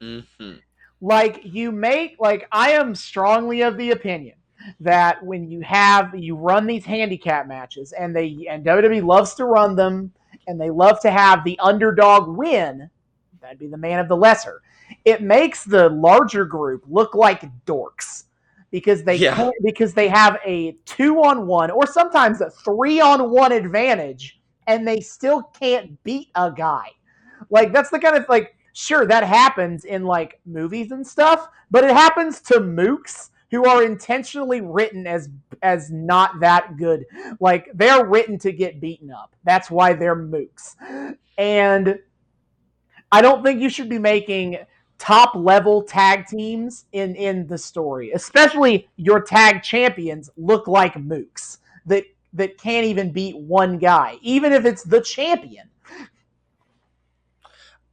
[0.00, 0.60] Mhm.
[1.00, 4.36] Like you make like I am strongly of the opinion
[4.80, 9.44] that when you have you run these handicap matches and they and WWE loves to
[9.44, 10.12] run them
[10.46, 12.88] and they love to have the underdog win,
[13.40, 14.62] that'd be the man of the lesser.
[15.04, 18.24] It makes the larger group look like dorks
[18.74, 19.36] because they Yeah.
[19.36, 24.40] can't, because they have a two on one or sometimes a three on one advantage
[24.66, 26.88] and they still can't beat a guy.
[27.50, 31.84] Like that's the kind of like sure that happens in like movies and stuff, but
[31.84, 35.28] it happens to mooks who are intentionally written as
[35.62, 37.04] as not that good.
[37.38, 39.36] Like they're written to get beaten up.
[39.44, 40.74] That's why they're mooks.
[41.38, 42.00] And
[43.12, 44.58] I don't think you should be making
[44.98, 51.58] top level tag teams in in the story, especially your tag champions look like mooks
[51.86, 55.68] that that can't even beat one guy, even if it's the champion.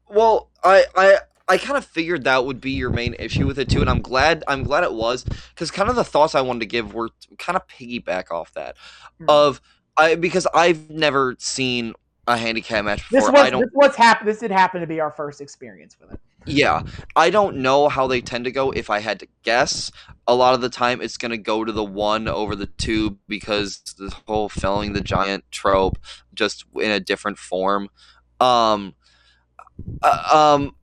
[0.09, 3.69] Well, I I I kind of figured that would be your main issue with it
[3.69, 6.61] too, and I'm glad I'm glad it was because kind of the thoughts I wanted
[6.61, 8.75] to give were kind of piggyback off that
[9.19, 9.27] Hmm.
[9.27, 9.61] of
[9.97, 11.93] I because I've never seen
[12.27, 13.31] a handicap match This before.
[13.31, 14.29] was I don't this what's happened.
[14.29, 16.19] This did happen to be our first experience with it.
[16.45, 16.83] Yeah
[17.15, 18.71] I don't know how they tend to go.
[18.71, 19.91] If I had to guess,
[20.27, 23.81] a lot of the time it's gonna go to the one over the two because
[23.97, 25.97] the whole felling the giant trope
[26.33, 27.89] just in a different form.
[28.39, 28.95] Um,
[30.01, 30.75] uh, um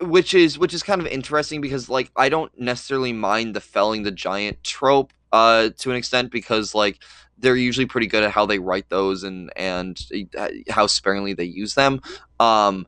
[0.00, 4.02] which is which is kind of interesting because like I don't necessarily mind the felling
[4.02, 7.02] the giant trope uh to an extent because like
[7.38, 10.00] they're usually pretty good at how they write those and and
[10.38, 12.00] uh, how sparingly they use them
[12.38, 12.86] um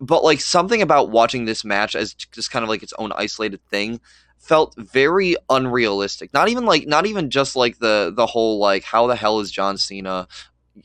[0.00, 3.60] but like something about watching this match as just kind of like its own isolated
[3.70, 4.00] thing
[4.38, 6.32] felt very unrealistic.
[6.32, 9.50] Not even like not even just like the the whole like how the hell is
[9.50, 10.28] John Cena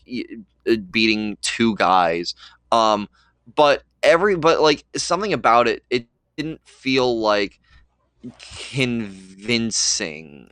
[0.08, 2.36] uh, beating two guys?
[2.72, 3.10] Um
[3.54, 6.08] but every but like something about it it
[6.38, 7.60] didn't feel like
[8.70, 10.50] convincing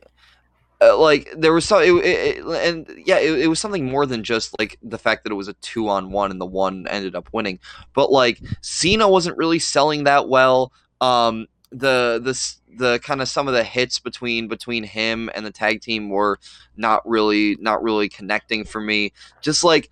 [0.82, 4.24] uh, like there was so it, it, and yeah it, it was something more than
[4.24, 7.14] just like the fact that it was a two on one and the one ended
[7.14, 7.58] up winning.
[7.94, 10.72] But like cena wasn't really selling that well.
[11.00, 15.50] Um the the the kind of some of the hits between between him and the
[15.50, 16.38] tag team were
[16.76, 19.12] not really not really connecting for me.
[19.42, 19.90] Just like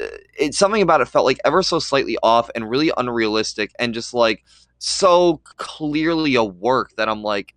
[0.00, 0.06] uh,
[0.38, 4.12] it's something about it felt like ever so slightly off and really unrealistic and just
[4.12, 4.44] like
[4.78, 7.54] so clearly a work that I'm like,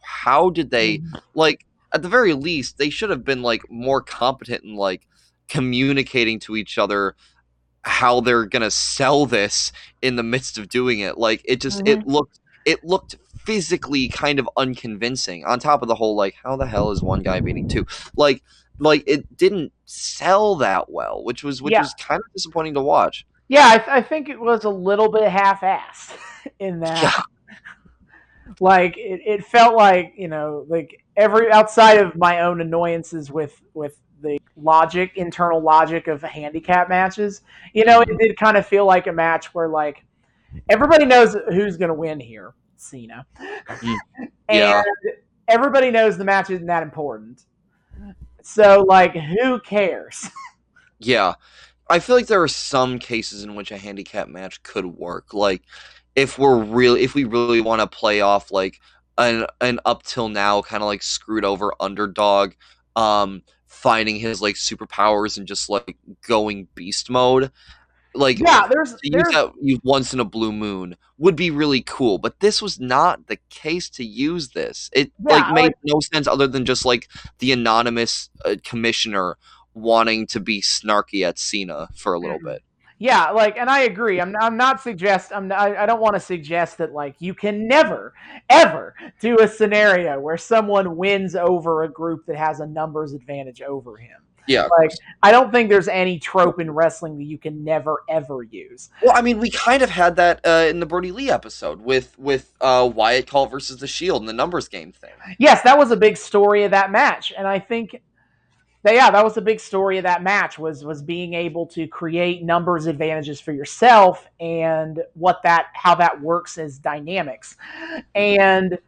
[0.00, 1.02] how did they
[1.34, 5.06] like at the very least they should have been like more competent in like
[5.48, 7.14] communicating to each other
[7.82, 11.18] how they're gonna sell this in the midst of doing it.
[11.18, 12.10] Like it just it mm-hmm.
[12.10, 16.66] looked it looked physically kind of unconvincing on top of the whole like how the
[16.66, 17.84] hell is one guy beating two
[18.16, 18.40] like
[18.78, 21.80] like it didn't sell that well which was which Yeah.
[21.80, 25.10] was kind of disappointing to watch Yeah, I, th- I think it was a little
[25.10, 26.16] bit half-assed
[26.60, 27.02] in that.
[27.02, 27.20] Yeah.
[28.60, 33.60] Like it, it felt like you know, like every outside of my own annoyances with
[33.74, 37.42] with the logic, internal logic of handicap matches,
[37.74, 40.04] you know, it did kind of feel like a match where like
[40.68, 43.26] everybody knows who's going to win here, Cena,
[43.68, 43.96] Mm.
[44.48, 44.84] and
[45.48, 47.44] everybody knows the match isn't that important.
[48.42, 50.28] So like, who cares?
[51.04, 51.34] Yeah.
[51.90, 55.34] I feel like there are some cases in which a handicap match could work.
[55.34, 55.62] Like
[56.14, 58.80] if we're really if we really want to play off like
[59.18, 62.52] an an up till now kind of like screwed over underdog
[62.96, 65.96] um finding his like superpowers and just like
[66.26, 67.50] going beast mode.
[68.14, 71.50] Like yeah, there's to use there's that use once in a blue moon would be
[71.50, 74.90] really cool, but this was not the case to use this.
[74.92, 77.08] It Yeah, like made like- no sense other than just like
[77.38, 79.38] the anonymous uh, commissioner
[79.72, 82.44] wanting to be snarky at Cena for a little Mhm.
[82.44, 82.62] bit.
[83.02, 84.20] Yeah, like, and I agree.
[84.20, 85.32] I'm, I'm not suggest.
[85.34, 85.50] I'm.
[85.50, 88.14] I, I don't want to suggest that like you can never,
[88.48, 93.60] ever do a scenario where someone wins over a group that has a numbers advantage
[93.60, 94.20] over him.
[94.46, 94.68] Yeah.
[94.78, 98.90] Like, I don't think there's any trope in wrestling that you can never ever use.
[99.02, 102.16] Well, I mean, we kind of had that uh, in the Brodie Lee episode with
[102.20, 105.10] with uh, Wyatt Call versus the Shield and the numbers game thing.
[105.40, 108.00] Yes, that was a big story of that match, and I think
[108.84, 112.42] yeah, that was a big story of that match was was being able to create
[112.42, 117.56] numbers advantages for yourself and what that how that works as dynamics.
[118.14, 118.78] And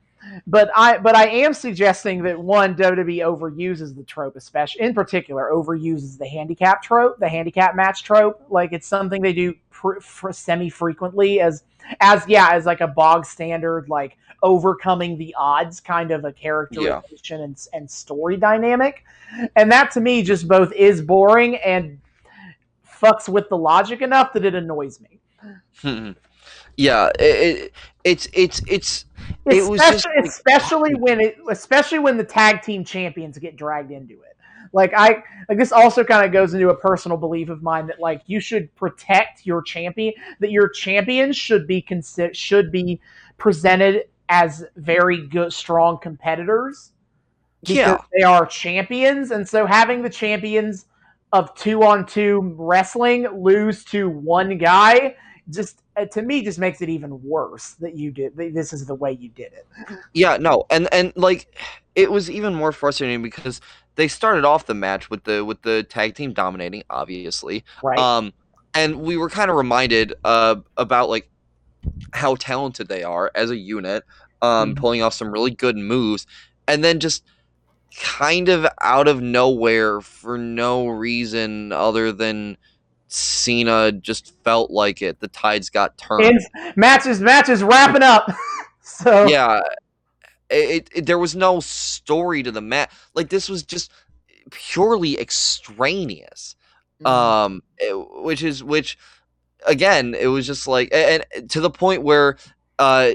[0.46, 5.50] but I but I am suggesting that one WWE overuses the trope, especially in particular
[5.52, 8.42] overuses the handicap trope, the handicap match trope.
[8.48, 10.00] Like it's something they do pr-
[10.32, 11.64] semi frequently as
[12.00, 17.40] as yeah as like a bog standard like overcoming the odds kind of a characterization
[17.40, 19.02] and, and story dynamic.
[19.56, 21.98] And that to me just both is boring and
[22.86, 25.18] fucks with the logic enough that it annoys me.
[25.80, 26.10] Hmm.
[26.76, 27.72] yeah, it, it,
[28.04, 29.06] it's it's it's
[29.46, 34.14] It was just especially, when it especially when the tag team champions get dragged into
[34.14, 34.36] it.
[34.72, 38.00] Like i like this also kind of goes into a personal belief of mine that
[38.00, 43.00] like you should protect your champion that your champions should be consider should be
[43.38, 46.92] presented as very good strong competitors
[47.62, 47.98] because yeah.
[48.16, 50.86] they are champions and so having the champions
[51.32, 55.14] of two on two wrestling lose to one guy
[55.50, 58.86] just uh, to me just makes it even worse that you did that this is
[58.86, 59.66] the way you did it
[60.12, 61.56] Yeah, no, and and like
[61.94, 63.60] it was even more frustrating because
[63.96, 67.64] they started off the match with the with the tag team dominating, obviously.
[67.82, 68.32] right Um,
[68.74, 71.28] and we were kind of reminded uh about like
[72.12, 74.04] how talented they are as a unit,
[74.42, 74.76] um, Mhm.
[74.76, 76.26] pulling off some really good moves,
[76.68, 77.24] and then just
[78.00, 82.56] kind of out of nowhere for no reason other than
[83.06, 85.20] Cena just felt like it.
[85.20, 86.24] The tides got turned.
[86.24, 86.40] and
[86.76, 88.28] matches matches wrapping up
[88.82, 89.60] so yeah
[90.50, 93.92] it, it there was no story to the match like this was just
[94.50, 96.56] purely extraneous
[97.02, 97.08] Mhm.
[97.08, 98.98] um it- which is which
[99.66, 102.36] again it was just like and, and to the point where
[102.78, 103.10] uh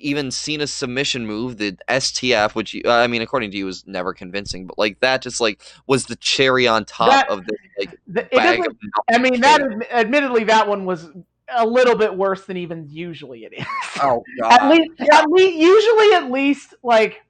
[0.00, 4.14] even Cena's submission move, the STF, which you, I mean, according to you, was never
[4.14, 7.98] convincing, but like that, just like was the cherry on top That- of this like
[8.06, 8.76] The- it bag doesn't- of
[9.12, 9.60] i mean that
[9.90, 11.10] admittedly that one was
[11.52, 13.66] a little bit worse than even usually it is
[14.00, 14.52] oh god.
[14.52, 17.22] at least, at least, usually, at least, like,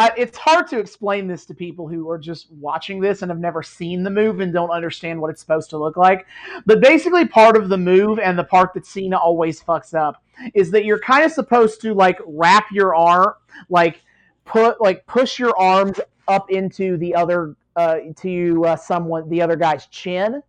[0.00, 3.38] I, it's hard to explain this to people who are just watching this and have
[3.38, 6.26] never seen the move and don't understand what it's supposed to look like.
[6.64, 10.24] But basically, part of the move and the part that Cena always fucks up
[10.54, 13.34] is that you're kind of supposed to like wrap your arm,
[13.68, 14.00] like
[14.46, 19.56] put, like push your arms up into the other, uh, to uh, someone, the other
[19.56, 20.42] guy's chin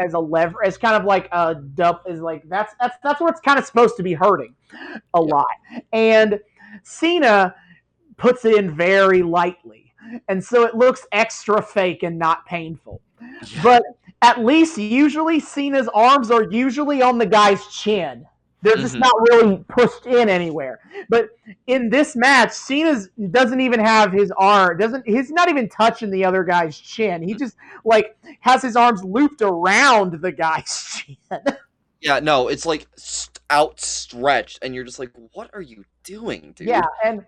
[0.00, 3.30] as a lever as kind of like a dub is like that's that's that's what
[3.30, 4.54] it's kind of supposed to be hurting
[5.14, 5.46] a lot.
[5.92, 6.40] And
[6.82, 7.54] cena
[8.22, 9.92] puts it in very lightly.
[10.28, 13.00] And so it looks extra fake and not painful.
[13.62, 13.82] But
[14.22, 18.24] at least usually cena's arms are usually on the guy's chin.
[18.62, 19.00] They're just Mhm.
[19.00, 20.78] not really pushed in anywhere.
[21.08, 21.30] But
[21.66, 26.24] in this match cena's doesn't even have his arm doesn't he's not even touching the
[26.24, 27.22] other guy's chin.
[27.22, 31.40] He just like has his arms looped around the guy's chin.
[32.00, 32.86] Yeah, no, it's like
[33.52, 36.68] outstretched, and you're just like, what are you doing, dude?
[36.68, 37.24] yeah, and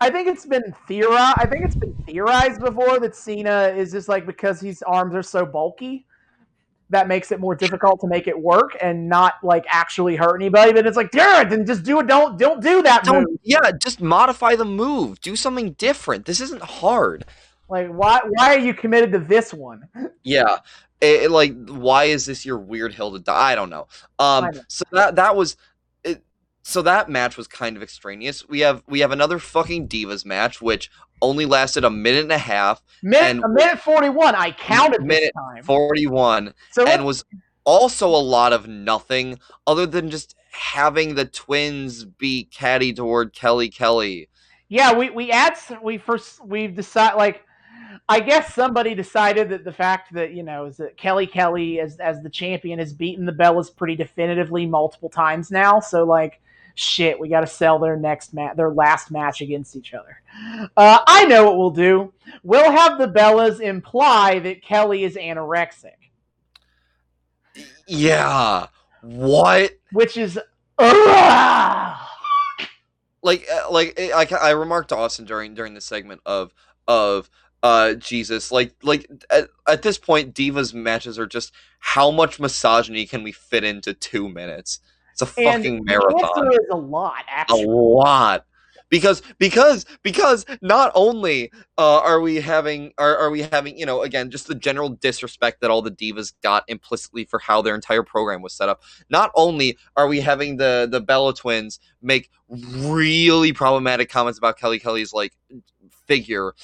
[0.00, 1.36] I think it's been theorized.
[1.38, 5.22] I think it's been theorized before that Cena is just like because his arms are
[5.22, 6.06] so bulky,
[6.90, 10.72] that makes it more difficult to make it work and not like actually hurt anybody.
[10.72, 12.06] But it's like, dude, then just do it.
[12.06, 13.38] Don't don't do that Don't, move.
[13.42, 15.20] yeah, just modify the move.
[15.20, 16.24] Do something different.
[16.24, 17.26] This isn't hard.
[17.68, 19.82] Like why why are you committed to this one?
[20.22, 20.58] Yeah,
[21.00, 23.52] it, it, like why is this your weird hill to die?
[23.52, 23.86] I don't know.
[24.18, 25.56] Um, so that that was
[26.04, 26.24] it.
[26.62, 28.48] So that match was kind of extraneous.
[28.48, 30.90] We have we have another fucking divas match, which
[31.20, 34.34] only lasted a minute and a half, Minute, And- a minute forty-one.
[34.34, 35.32] I counted Minute
[35.64, 37.24] forty one, so and was
[37.64, 43.68] also a lot of nothing other than just having the twins be catty toward Kelly
[43.68, 44.28] Kelly.
[44.68, 47.42] yeah, we we add we first we've decided like.
[48.10, 51.98] I guess somebody decided that the fact that you know is that Kelly Kelly as
[51.98, 55.78] as the champion has beaten the Bellas pretty definitively multiple times now.
[55.80, 56.40] So like,
[56.74, 60.22] shit, we got to sell their next match, their last match against each other.
[60.76, 62.12] Uh, I know what we'll do.
[62.42, 65.96] We'll have the Bellas imply that Kelly is anorexic,
[67.86, 68.68] Yeah.
[69.02, 69.72] What?
[69.92, 70.38] which is.
[73.20, 76.54] Like uh, like I, I I remarked to Austin during during the segment of
[76.86, 77.28] of
[77.62, 78.50] uh Jesus.
[78.52, 83.32] Like like at, at this point divas matches are just how much misogyny can we
[83.32, 84.80] fit into 2 minutes?
[85.12, 86.22] It's a fucking the marathon.
[86.24, 87.64] answer is a lot, actually.
[87.64, 88.44] a lot.
[88.88, 94.02] Because because because not only uh, are we having are, are we having you know
[94.02, 98.02] again just the general disrespect that all the divas got implicitly for how their entire
[98.02, 103.52] program was set up not only are we having the the Bella twins make really
[103.52, 105.34] problematic comments about Kelly Kelly's like
[106.06, 106.54] figure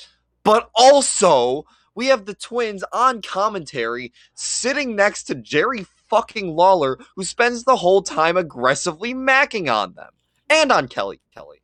[0.44, 1.64] but also
[1.94, 7.76] we have the twins on commentary sitting next to Jerry fucking Lawler who spends the
[7.76, 10.10] whole time aggressively macking on them
[10.48, 11.62] and on Kelly Kelly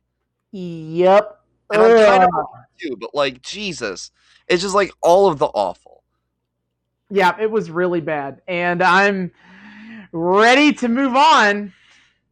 [0.51, 1.39] Yep.
[1.71, 2.29] and I'm kind of
[2.81, 4.11] too, but like Jesus,
[4.47, 6.03] it's just like all of the awful.
[7.09, 8.41] Yeah, it was really bad.
[8.47, 9.31] And I'm
[10.11, 11.73] ready to move on.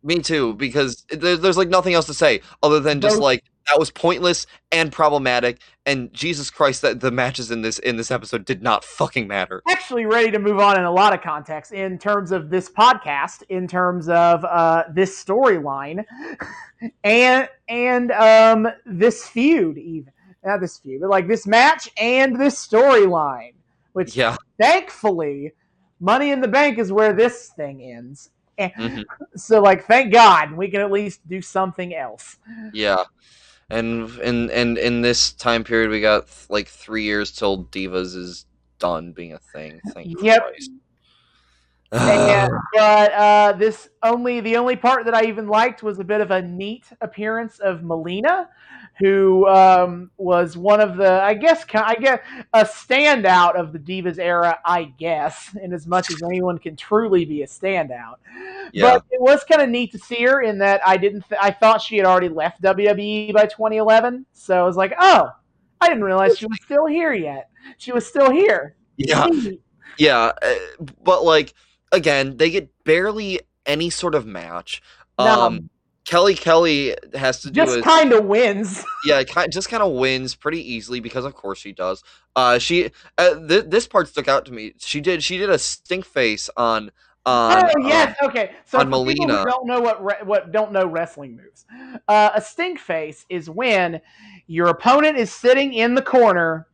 [0.04, 3.92] Me too, because there's like nothing else to say other than just like that was
[3.92, 5.60] pointless and problematic.
[5.86, 9.62] And Jesus Christ, that the matches in this in this episode did not fucking matter.
[9.70, 13.44] Actually, ready to move on in a lot of context in terms of this podcast,
[13.50, 16.06] in terms of uh, this storyline,
[17.04, 20.12] and and um, this feud, even
[20.44, 23.54] not this feud, but like this match and this storyline.
[23.94, 25.54] Which Yeah, thankfully,
[26.00, 28.30] Money in the Bank is where this thing ends.
[28.58, 29.04] And- Mhm.
[29.36, 32.38] So, like, thank God we can at least do something else.
[32.74, 33.04] yeah.
[33.70, 38.46] And in and in this time period, we got like three years till Divas is
[38.80, 39.80] done being a thing.
[39.94, 40.42] Thank Yep.
[40.42, 40.72] Christ.
[41.92, 46.22] And, but uh, this only the only part that I even liked was a bit
[46.22, 48.50] of a neat appearance of Melina,
[49.00, 52.20] who um, was one of the I guess I guess
[52.54, 54.60] a standout of the Divas era.
[54.66, 58.16] I guess in as much as anyone can truly be a standout.
[58.74, 61.40] yeah, But it was kind of neat to see her in that I didn't th-
[61.42, 65.30] I thought she had already left WWE by 2011, so I was like, oh,
[65.82, 67.50] I didn't realize she was still here yet.
[67.78, 68.76] She was still here.
[68.98, 69.28] yeah.
[69.98, 70.56] Yeah, uh,
[71.04, 71.54] but like
[71.92, 74.82] again, they get barely any sort of match.
[75.18, 75.42] No.
[75.42, 75.70] Um,
[76.10, 78.84] Kelly Kelly has to do Just kind of wins.
[79.06, 82.04] yeah, just kind of wins pretty easily because of course she does.
[82.36, 82.90] Uh, she
[83.20, 84.74] uh, th- this part stuck out to me.
[84.80, 86.90] She did she did a stink face on
[87.28, 88.56] on oh yes, okay.
[88.66, 89.46] So on for people who Melina.
[89.52, 91.66] don't know what re- what don't know wrestling moves,
[92.08, 94.02] uh, a stink face is when
[94.48, 96.66] your opponent is sitting in the corner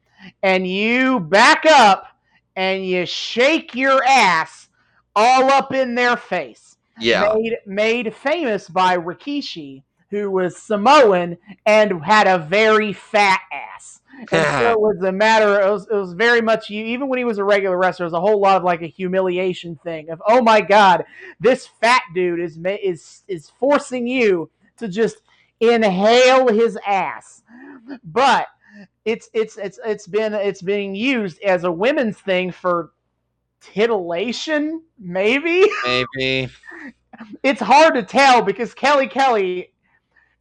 [0.43, 2.07] and you back up
[2.55, 4.69] and you shake your ass
[5.13, 6.74] all up in their face.
[6.99, 14.01] Yeah Made made famous by Rikishi, who was Samoan and had a very fat ass.
[14.19, 15.59] And so it was a matter.
[15.59, 16.85] It was, it was very much you.
[16.85, 18.87] Even when he was a regular wrestler, it was a whole lot of like a
[18.87, 21.03] humiliation thing of, oh my god,
[21.39, 25.17] this fat dude is is is forcing you to just
[25.59, 27.43] inhale his ass.
[28.03, 28.47] But
[29.03, 32.91] it's it's it's it's been it's being used as a women's thing for
[33.61, 35.65] titillation, maybe.
[35.85, 36.49] maybe
[37.43, 39.72] It's hard to tell because Kelly Kelly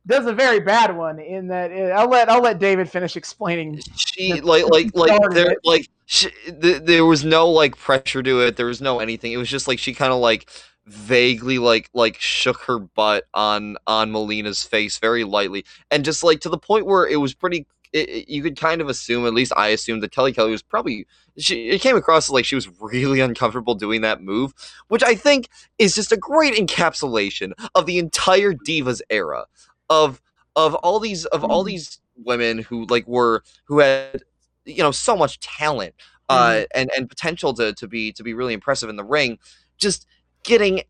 [0.06, 3.80] does a very bad one in that uh, I'll let I'll let David finish explaining
[3.96, 5.58] she like like like there it.
[5.64, 8.56] like she, th- there was no like pressure to it.
[8.56, 9.32] There was no anything.
[9.32, 10.50] It was just like she kind of like
[10.86, 16.40] vaguely like like shook her butt on on Melina's face very lightly and just like
[16.40, 19.32] to the point where it was pretty it, it- you could kind of assume at
[19.32, 21.06] least I assumed that Kelly Kelly was probably
[21.38, 24.52] she it came across as like she was really uncomfortable doing that move
[24.88, 29.46] which I think is just a great encapsulation of the entire divas era
[29.88, 30.20] of
[30.56, 31.68] of all these of all Mhm.
[31.68, 34.22] these women who like were who had
[34.64, 35.94] you know so much talent
[36.28, 39.38] uh and and potential to to be to be really impressive in the ring
[39.78, 40.06] just
[40.44, 40.80] getting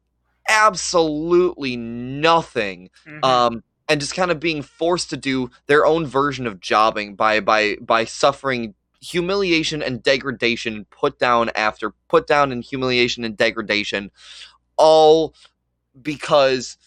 [0.49, 2.91] absolutely nothing
[3.23, 7.41] um and just kind of being forced to do their own version of jobbing by
[7.41, 14.11] by by suffering humiliation and degradation put down after put down and humiliation and degradation
[14.77, 15.35] all
[16.01, 16.79] because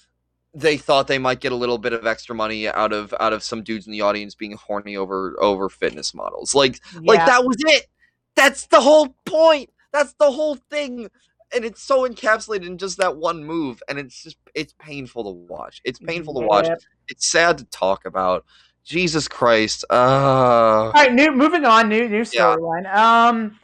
[0.54, 3.43] they thought they might get a little bit of extra money out of out of
[3.43, 6.56] some dudes in the audience being horny over over fitness models.
[6.56, 7.86] Like like that was it.
[8.36, 9.70] That's the whole point.
[9.93, 11.10] That's the whole thing.
[11.56, 15.30] And it's so encapsulated in just that one move and it's just it's painful to
[15.54, 15.82] watch.
[15.86, 16.68] It's painful to watch.
[16.68, 16.80] Yep.
[17.08, 18.45] It's sad to talk about.
[18.84, 19.84] Jesus Christ.
[19.89, 22.56] Uh All right, new moving on, new new Yeah.
[22.56, 22.93] storyline.
[22.93, 23.60] Um,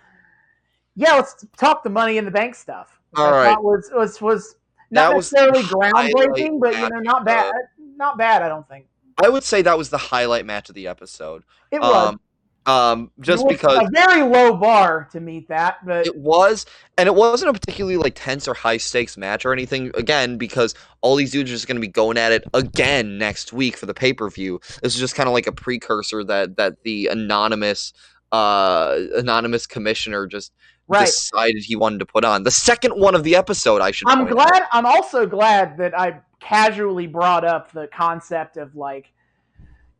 [0.95, 2.99] yeah, let's talk the money in the bank stuff.
[3.15, 3.57] All right.
[3.61, 4.55] was was was
[4.91, 8.41] not That was necessarily groundbreaking, but you know, not bad, not bad.
[8.41, 8.87] I don't think
[9.23, 11.43] I would say that was the highlight match of the episode.
[11.71, 12.09] it was.
[12.09, 12.19] Um
[12.65, 16.65] um just It was because a very low bar to meet that, but It was,
[16.97, 19.91] and it wasn't a particularly like tense or high stakes match or anything.
[19.95, 23.51] Again, because all these dudes are just going to be going at it again next
[23.51, 24.61] week for the pay per view.
[24.81, 27.93] This is just kind of like a precursor that that the anonymous
[28.31, 30.53] uh anonymous commissioner just
[30.87, 31.05] right.
[31.05, 33.81] decided he wanted to put on the second one of the episode.
[33.81, 34.07] I should.
[34.09, 34.49] I'm point out.
[34.49, 34.63] glad.
[34.71, 39.11] I'm also glad that I casually brought up the concept of like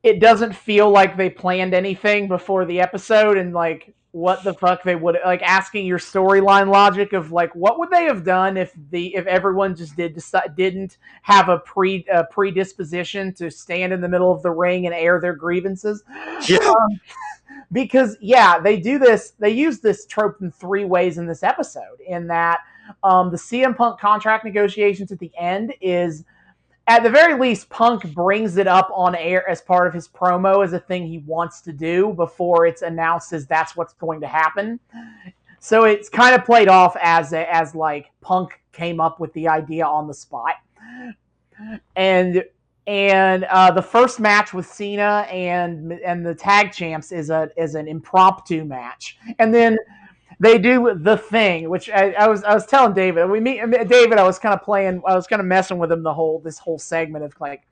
[0.04, 4.84] it doesn't feel like they planned anything before the episode and like what the fuck
[4.84, 8.72] they would like asking your storyline logic of like what would they have done if
[8.92, 14.02] the if everyone just did decide didn't have a pre a predisposition to stand in
[14.02, 16.04] the middle of the ring and air their grievances
[16.48, 16.58] Yeah.
[16.68, 17.00] um,
[17.72, 19.34] because yeah, they do this.
[19.40, 22.00] They use this trope in three ways in this episode.
[22.08, 22.60] In that,
[23.04, 26.24] um, the CM Punk contract negotiations at the end is,
[26.88, 30.64] at the very least, Punk brings it up on air as part of his promo
[30.64, 34.28] as a thing he wants to do before it's announced as that's what's going to
[34.28, 34.80] happen.
[35.60, 39.48] So it's kind of played off as a, as like Punk came up with the
[39.48, 40.56] idea on the spot,
[41.96, 42.44] and
[42.86, 47.76] and uh, the first match with Cena and and the tag champs is a is
[47.76, 49.78] an impromptu match, and then
[50.40, 53.30] they do the thing, which I, I was I was telling David.
[53.30, 54.18] We meet David.
[54.18, 55.02] I was kind of playing.
[55.08, 57.64] I was kind of messing with him the whole this whole segment of like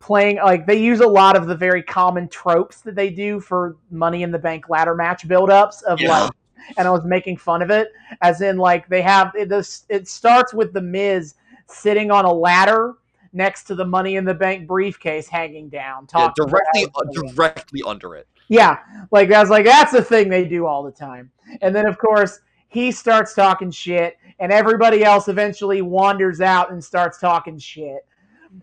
[0.00, 3.76] playing like they use a lot of the very common tropes that they do for
[3.90, 6.24] Money in the Bank ladder match build-ups of Yeah.
[6.24, 6.32] like
[6.76, 7.92] and I was making fun of it
[8.22, 11.34] as in like they have it, this, it starts with the Miz
[11.66, 12.94] sitting on a ladder
[13.32, 17.16] next to the Money in the Bank briefcase hanging down talking about directly how it's
[17.16, 17.34] gonna win.
[17.34, 18.26] directly under it.
[18.48, 18.78] Yeah,
[19.10, 21.30] like I was like, that's the thing they do all the time.
[21.60, 26.82] And then of course he starts talking shit, and everybody else eventually wanders out and
[26.82, 28.04] starts talking shit,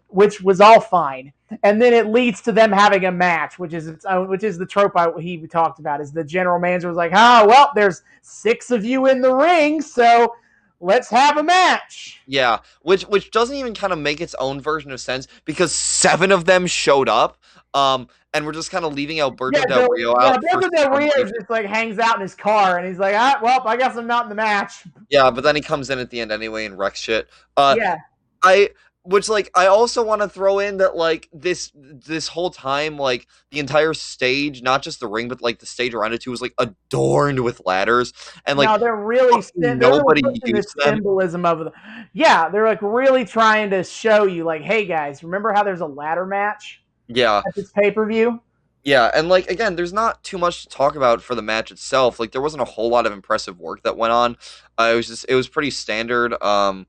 [0.08, 1.32] which was all fine.
[1.64, 4.58] And then it leads to them having a match, which is its own, which is
[4.58, 6.02] the trope I, he talked about.
[6.02, 9.82] Is the general manager was like, "Oh well, there's six of you in the ring,
[9.82, 10.36] so
[10.80, 14.92] let's have a match." Yeah, which which doesn't even kind of make its own version
[14.92, 17.38] of sense because seven of them showed up,
[17.74, 20.44] um, and we're just kind of leaving Alberto Yeah, Del Rio yeah, out.
[20.44, 23.62] Alberto Del Rio just like hangs out in his car, and he's like, "Ah, well,
[23.66, 26.20] I guess I'm not in the match." Yeah, but then he comes in at the
[26.22, 27.28] end anyway and wrecks shit.
[27.58, 27.98] Uh, yeah,
[28.44, 28.70] I
[29.04, 33.28] which like I also want to throw in that like this this whole time like
[33.50, 36.42] the entire stage, not just the ring, but like the stage around it too, was
[36.42, 38.14] like adorned with ladders
[38.46, 40.96] and like no, they're really they're really nobody pushing used them.
[40.96, 41.72] symbolism of the.
[42.14, 45.88] Yeah, they're like really trying to show you, like, hey guys, remember how there's a
[45.88, 46.82] ladder match
[47.16, 47.42] yeah.
[47.46, 48.42] At this pay per view?
[48.84, 52.20] yeah and like again there's not too much to talk about for the match itself.
[52.20, 54.38] Like there wasn't a whole lot of impressive work that went on.
[54.78, 56.34] Uh, it was just it was pretty standard.
[56.42, 56.88] Um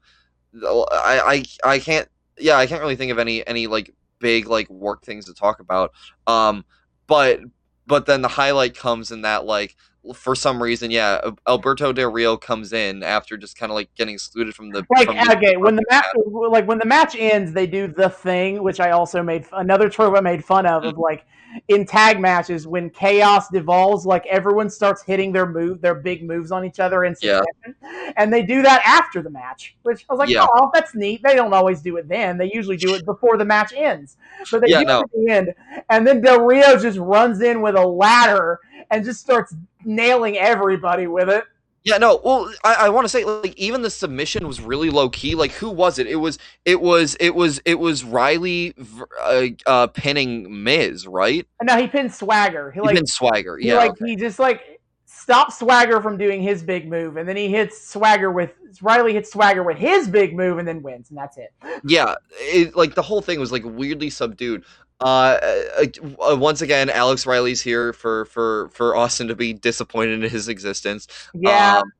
[0.55, 2.09] I, I i can't
[2.39, 5.61] yeah i can't really think of any any like big like work things to talk
[5.61, 5.93] about.
[6.27, 6.65] Um
[7.07, 7.41] but
[7.87, 9.77] but then the highlight comes in that like
[10.15, 14.15] for some reason yeah alberto del rio comes in after just kind of like getting
[14.15, 17.53] excluded from the Like, from the- okay, when the match, like when the match ends,
[17.53, 20.89] they do the thing, which I also made another trope I made fun of, Mm.
[20.89, 21.25] of like
[21.69, 26.51] in tag matches when chaos devolves, like everyone starts hitting their move, their big moves
[26.51, 27.43] on each other in Yeah.
[28.17, 30.47] and they do that after the match, which I was like, Yeah.
[30.51, 31.23] oh, that's neat.
[31.23, 34.17] They don't always do it then; they usually do it before the match ends,
[34.51, 34.99] but they Yeah, do no.
[35.01, 35.55] it at the end,
[35.91, 38.59] and then Del Rio just runs in with a ladder
[38.91, 41.45] and just starts nailing everybody with it.
[41.85, 42.21] Yeah, no.
[42.25, 45.35] Well, I, I want to say like even the submission was really low key.
[45.35, 46.07] Like who was it?
[46.07, 48.75] It was it was it was it was Riley
[49.21, 51.47] uh, uh pinning Miz, right?
[51.63, 52.71] No, he pins Swagger.
[52.71, 53.57] He He like pinned Swagger.
[53.57, 53.77] He Yeah.
[53.77, 54.11] like okay.
[54.11, 58.31] he just like stops Swagger from doing his big move, and then he hits Swagger
[58.31, 61.53] with Riley hits Swagger with his big move, and then wins, and that's it.
[61.85, 62.15] yeah.
[62.39, 64.65] It, like the whole thing was like weirdly subdued.
[65.03, 65.39] Uh,
[65.79, 70.31] uh, uh, once again, Alex Riley's here for for for Austin to be disappointed in
[70.31, 71.09] his existence.
[71.35, 71.93] Yeah, Um,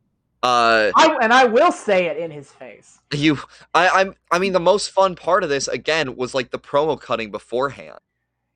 [0.43, 2.99] uh, I, and I will say it in his face.
[3.13, 3.39] you,
[3.75, 7.01] I, I'm, I mean, the most fun part of this again was like the promo
[7.01, 7.99] cutting beforehand.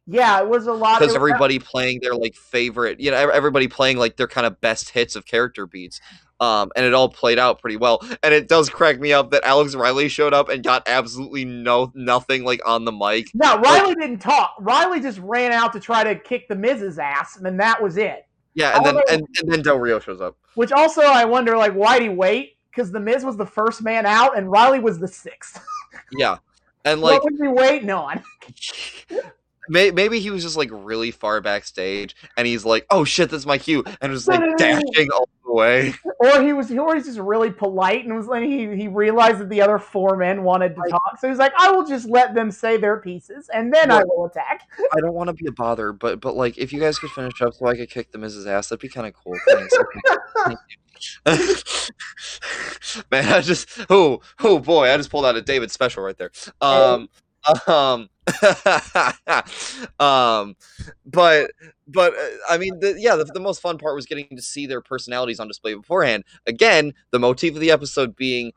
[0.08, 3.98] Yeah, it was a lot because everybody playing their like favorite, you know, everybody playing
[3.98, 6.00] like their kind of best hits of character beats.
[6.38, 8.00] Um, and it all played out pretty well.
[8.22, 11.90] And it does crack me up that Alex Riley showed up and got absolutely no
[11.94, 13.28] nothing like on the mic.
[13.34, 14.54] No, Riley didn't talk.
[14.60, 17.96] Riley just ran out to try to kick the Miz's ass, and then that was
[17.96, 18.26] it.
[18.54, 20.36] Yeah, and then and, and then Del Rio shows up.
[20.54, 22.56] Which also I wonder, like, why'd he wait?
[22.70, 25.62] Because the Miz was the first man out, and Riley was the sixth.
[26.12, 26.38] Yeah,
[26.84, 28.22] and like what was he waiting on?
[29.68, 33.46] may, maybe he was just like really far backstage, and he's like, "Oh shit, that's
[33.46, 35.94] my cue," and was like dashing all the way.
[36.20, 39.48] Or he was, or he's just really polite, and was like he he realized that
[39.48, 42.50] the other four men wanted to talk, so he's like, I will just let them
[42.50, 44.62] say their pieces, and then I will attack.
[44.92, 47.40] I don't want to be a bother, but but like if you guys could finish
[47.42, 49.36] up so I could kick the Miz's ass, that'd be kind of cool.
[49.48, 49.74] Thanks.
[49.74, 50.00] Okay.
[50.44, 50.76] Thank you.
[53.10, 56.30] Man, I just oh oh boy, I just pulled out a David special right there.
[56.60, 57.08] Um
[57.66, 58.08] um
[60.00, 60.56] um
[61.04, 61.52] but
[61.86, 64.66] but uh, I mean the, yeah the, the most fun part was getting to see
[64.66, 66.24] their personalities on display beforehand.
[66.46, 68.52] Again, the motif of the episode being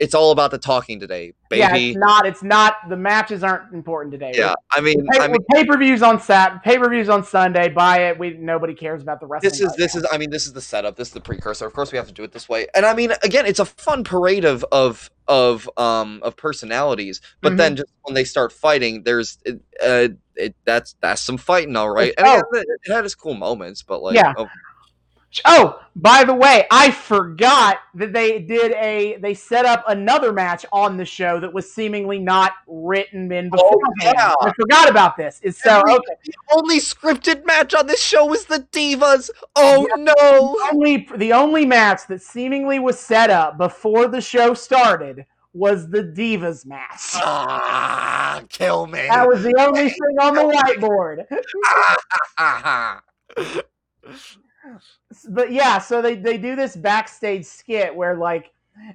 [0.00, 1.60] it's all about the talking today, baby.
[1.60, 2.26] Yeah, it's not.
[2.26, 2.88] It's not.
[2.88, 4.32] The matches aren't important today.
[4.34, 7.22] Yeah, I mean, Pay, I mean, pay per views on Sat, pay per views on
[7.22, 7.68] Sunday.
[7.68, 8.18] Buy it.
[8.18, 9.42] We nobody cares about the rest.
[9.42, 11.72] this is this is i mean this is the setup this is the precursor of
[11.72, 14.02] course we have to do it this way and i mean again it's a fun
[14.04, 17.56] parade of of of um of personalities but Mhm.
[17.56, 21.90] then just when they start fighting there's it, uh it that's that's some fighting all
[21.90, 22.42] right and Oh.
[22.52, 24.32] it, it had its cool moments but like Yeah.
[24.36, 24.48] oh,
[25.44, 30.66] Oh, by the way, I forgot that they did a they set up another match
[30.72, 33.82] on the show that was seemingly not written in beforehand.
[34.02, 34.34] Oh, yeah.
[34.40, 35.40] I forgot about this.
[35.42, 35.98] Is so okay.
[36.24, 41.64] the only scripted match on this show was the divas oh no Only the only
[41.64, 47.12] match that seemingly was set up before the show started was the Divas match.
[47.14, 51.24] ah, kill me That was the only thing on the whiteboard.
[55.30, 58.52] but yeah, so they, they do this backstage skit where like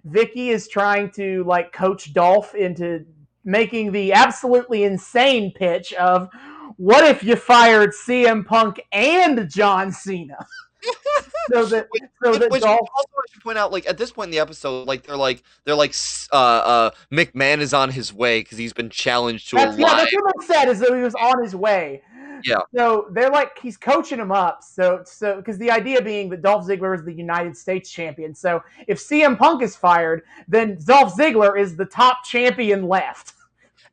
[0.07, 3.05] Vickie is trying to like coach Dolph into
[3.43, 6.29] making the absolutely insane pitch of
[6.77, 10.45] what if you fired CM Punk and John Cena?
[11.51, 11.87] so that
[12.23, 14.39] so that Which Dolph also I should point out, like at this point in the
[14.39, 15.93] episode, like they're like they're like
[16.31, 20.13] uh uh McMahon is on his way because he's been challenged to a yeah, that's
[20.13, 22.01] what they said is that he was on his way.
[22.43, 22.59] Yeah.
[22.75, 24.63] So they're like he's coaching him up.
[24.63, 28.33] So so because the idea being that Dolph Ziggler is the United States champion.
[28.35, 33.33] So if CM Punk is fired, then Dolph Ziggler is the top champion left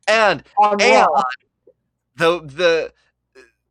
[0.07, 1.23] and and Raw.
[2.15, 2.93] the the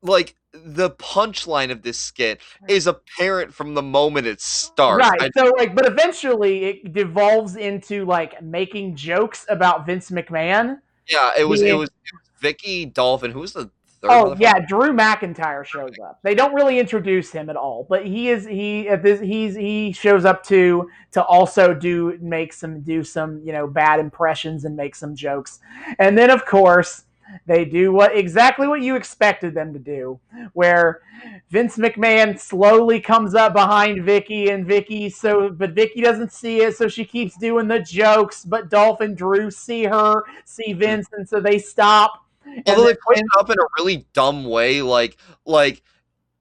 [0.03, 5.07] like the punchline of this skit is apparent from the moment it starts.
[5.07, 5.31] Right.
[5.37, 10.81] So like, but eventually it devolves into like making jokes about Vince McMahon.
[11.09, 13.31] yeah, it was it was it was Vickie Dolphin.
[13.31, 13.71] Who was the?
[14.09, 16.19] Oh yeah, Drew McIntyre shows up.
[16.23, 19.93] They don't really introduce him at all, but he is he at this he's he
[19.93, 24.77] shows up to to also do make some do some you know bad impressions and
[24.77, 25.61] make some jokes,
[25.99, 27.05] and then of course
[27.47, 30.19] they do what exactly what you expected them to do,
[30.53, 31.03] where
[31.51, 36.77] Vince McMahon slowly comes up behind Vickie and Vickie so but Vickie doesn't see it,
[36.77, 41.29] so she keeps doing the jokes, but Dolph and Drew see her, see Vince, and
[41.29, 42.26] so they stop.
[42.67, 45.83] Although they played it up in a really dumb way, like like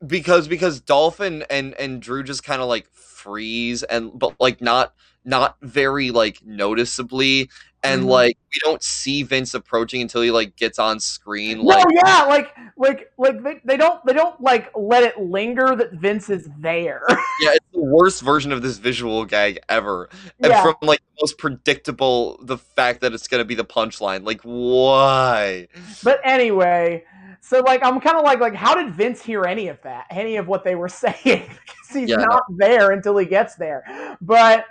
[0.06, 4.94] because because Dolphin and and Drew just kind of like freeze and but like not
[5.24, 7.50] not very like noticeably
[7.86, 8.08] and Mhm.
[8.08, 12.24] like we don't see Vince approaching until he like gets on screen No, like yeah,
[12.24, 16.50] like like like they, they don't they don't like let it linger that Vince is
[16.60, 17.04] there.
[17.42, 20.10] yeah it's the worst version of this visual gag ever
[20.42, 24.24] and yeah, from like the most predictable the fact that it's gonna be the punchline
[24.26, 25.68] like why
[26.04, 27.04] but anyway,
[27.42, 30.38] so like I'm kind of like like how did Vince hear any of that, any
[30.38, 31.14] of what they were saying?
[31.24, 34.18] because he's Yeah, not there until he gets there.
[34.22, 34.66] But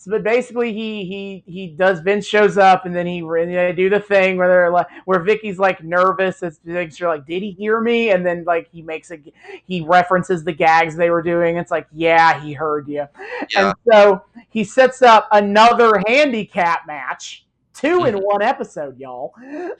[0.00, 1.98] so, but basically he he he does.
[2.00, 5.18] Vince shows up and then he and they do the thing where they're like where
[5.18, 8.10] Vickie's like nervous as you're like did he hear me?
[8.10, 9.18] And then like he makes a
[9.66, 11.56] he references the gags they were doing.
[11.56, 13.06] It's like yeah he heard you.
[13.50, 17.44] yeah And so he sets up another handicap match,
[17.74, 18.22] 2 in Mhm.
[18.22, 19.34] one episode, y'all,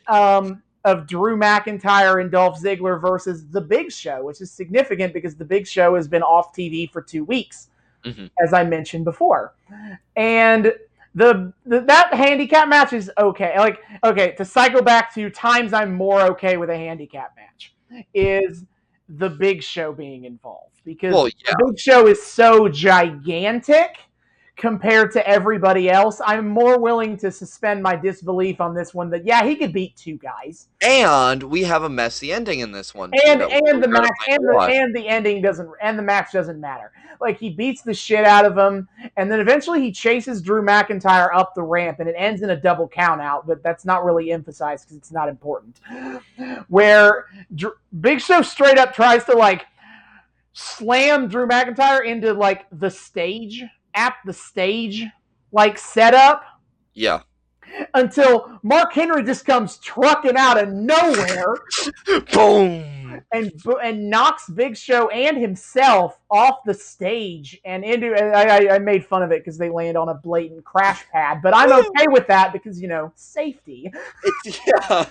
[0.08, 5.36] um, of Drew McIntyre and Dolph Ziggler versus The Big Show, which is significant because
[5.36, 7.68] The Big Show has been off TV for two weeks,
[8.08, 8.30] Mhm.
[8.42, 9.54] as I mentioned before.
[10.16, 10.72] And
[11.14, 13.54] the, the that handicap match is okay.
[13.58, 17.74] Like, okay, to cycle back to times I'm more okay with a handicap match
[18.14, 18.64] is
[19.08, 23.98] the Big Show being involved because well yeah the Big Show is so gigantic
[24.58, 29.24] compared to everybody else, I'm more willing to suspend my disbelief on this one that
[29.24, 30.68] yeah, he could beat two guys.
[30.82, 33.12] And we have a messy ending in this one.
[33.24, 36.60] And too, and the match and the, and the ending doesn't and the match doesn't
[36.60, 36.92] matter.
[37.20, 41.34] Like he beats the shit out of him, and then eventually he chases Drew McIntyre
[41.34, 43.46] up the ramp, and it ends in a double count out.
[43.46, 45.80] But that's not really emphasized because it's not important.
[46.68, 49.66] Where Dr- Big Show straight up tries to like
[50.52, 55.04] slam Drew McIntyre into like the stage at the stage
[55.52, 56.44] like setup
[56.94, 57.22] yeah.
[57.94, 61.56] until Mark Henry just comes trucking out of nowhere
[62.32, 63.22] Boom.
[63.32, 63.52] and
[63.82, 68.14] and knocks Big Show and himself off the stage and into.
[68.14, 71.40] I, I, I made fun of it because they land on a blatant crash pad,
[71.42, 73.90] but I'm okay with that because you know safety,
[74.44, 75.06] It's, yeah.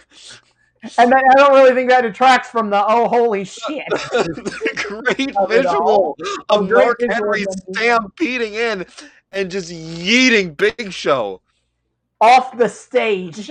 [0.97, 3.85] And then I don't really think that detracts from the oh holy shit.
[3.89, 6.17] the great visual
[6.49, 8.85] of Mark Henry stampeding in
[9.31, 11.41] and just yeeting Big Show
[12.21, 13.49] off the stage.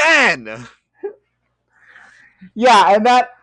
[0.00, 0.66] again.
[2.54, 3.37] Yeah, and that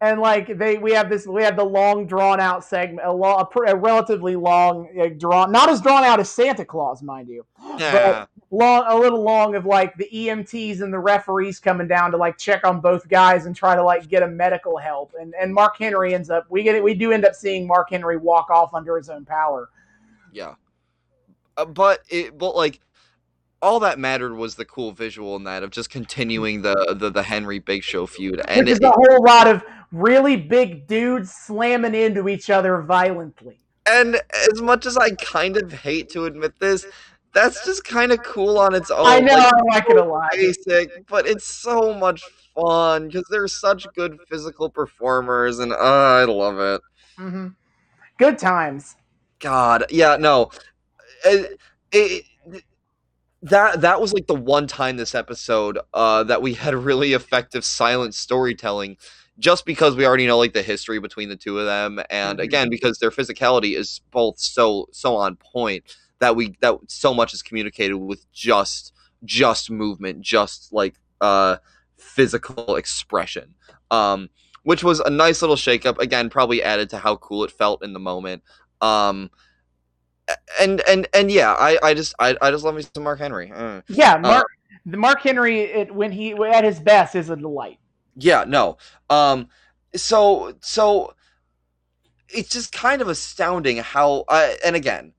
[0.00, 3.36] and like they we have this we have the long drawn out segment a, lo-
[3.36, 7.28] a, pr- a relatively long uh, drawn not as drawn out as Santa Claus mind
[7.28, 7.44] you
[7.78, 8.26] Yeah.
[8.50, 12.38] long a little long of like the EMTs and the referees coming down to like
[12.38, 15.76] check on both guys and try to like get a medical help and and Mark
[15.78, 18.72] Henry ends up we get it we do end up seeing Mark Henry walk off
[18.74, 19.68] under his own power
[20.32, 20.54] Yeah.
[21.56, 22.80] Uh, but it but like
[23.62, 27.22] all that mattered was the cool visual in that of just continuing the the, the
[27.22, 31.32] Henry Big Show feud and which is it, a whole lot of really big dudes
[31.32, 33.58] slamming into each other violently.
[33.88, 34.16] And
[34.52, 36.86] as much as I kind of hate to admit this,
[37.32, 39.06] that's just kind of cool on its own.
[39.06, 42.22] I know Like, I like it a lot basic, but it's so much
[42.54, 46.80] fun because they're such good physical performers, and uh, I love it.
[47.16, 47.48] hmm
[48.18, 48.96] good times.
[49.38, 50.50] God, yeah, no,
[51.24, 51.58] it,
[51.92, 52.24] it,
[53.42, 57.64] that that was like the one time this episode uh, that we had really effective
[57.64, 58.96] silent storytelling,
[59.40, 62.44] just because we already know like the history between the two of them, and Mhm.
[62.44, 65.84] again because their physicality is both so so on point
[66.20, 68.92] that we that so much is communicated with just
[69.24, 71.56] just movement, just like uh
[71.98, 73.54] physical expression.
[73.90, 74.30] Um
[74.62, 75.98] which was a nice little shakeup.
[75.98, 78.42] Again, probably added to how cool it felt in the moment.
[78.82, 79.30] Um
[80.60, 83.50] and and and yeah, I I just I, I just love me some Mark Henry.
[83.54, 84.46] Uh, Yeah, Mark.
[84.86, 87.78] the Mark Henry, it, when he at his best, is a delight.
[88.16, 88.78] Yeah, no.
[89.08, 89.48] Um
[89.94, 91.14] so so
[92.28, 95.12] it's just kind of astounding how I and again,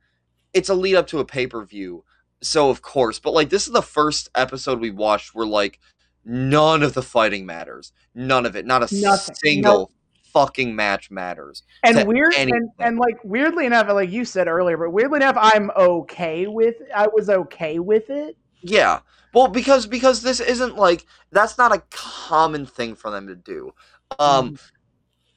[0.53, 2.03] it's a lead up to a pay-per-view.
[2.41, 5.79] So of course, but like this is the first episode we watched where like
[6.25, 7.91] none of the fighting matters.
[8.15, 8.65] None of it.
[8.65, 9.35] Not a Nothing.
[9.35, 9.91] single
[10.31, 11.63] fucking match matters.
[11.83, 15.71] And weird, and, and like weirdly enough, like you said earlier, but weirdly enough, I'm
[15.77, 16.75] okay with.
[16.95, 18.37] I was okay with it.
[18.61, 18.99] Yeah.
[19.33, 23.73] Well, because because this isn't like that's not a common thing for them to do.
[24.19, 24.57] Um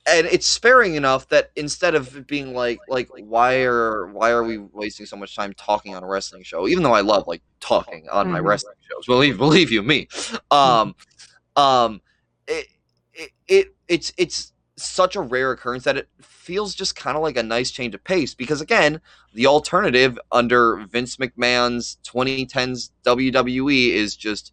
[0.06, 4.58] and it's sparing enough that instead of being like like why are why are we
[4.58, 8.08] wasting so much time talking on a wrestling show even though I love like talking
[8.10, 8.44] on my Mhm.
[8.44, 10.08] wrestling shows believe believe you me
[10.50, 10.94] um
[11.56, 12.02] um
[12.46, 12.66] it,
[13.14, 16.08] it it it's it's such a rare occurrence that it
[16.44, 19.00] feels just kind of like a nice change of pace because again
[19.32, 24.52] the alternative under Vince McMahon's 2010s WWE is just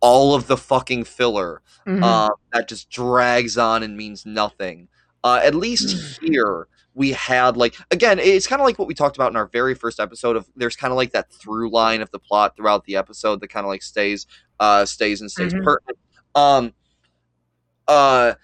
[0.00, 2.02] all of the fucking filler Mhm.
[2.02, 4.88] uh, that just drags on and means nothing.
[5.24, 9.16] Uh, at least here we had like again, it's kind of like what we talked
[9.16, 12.10] about in our very first episode of there's kind of like that through line of
[12.12, 14.26] the plot throughout the episode that kind of like stays
[14.60, 15.64] uh stays and stays Mhm.
[15.64, 15.98] pertinent.
[16.34, 16.72] Um
[17.88, 18.34] uh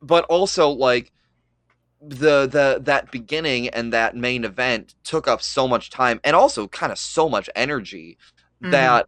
[0.00, 1.12] but also like
[2.04, 6.66] the the that beginning and that main event took up so much time and also
[6.68, 8.18] kind of so much energy
[8.62, 8.70] Mhm.
[8.72, 9.06] that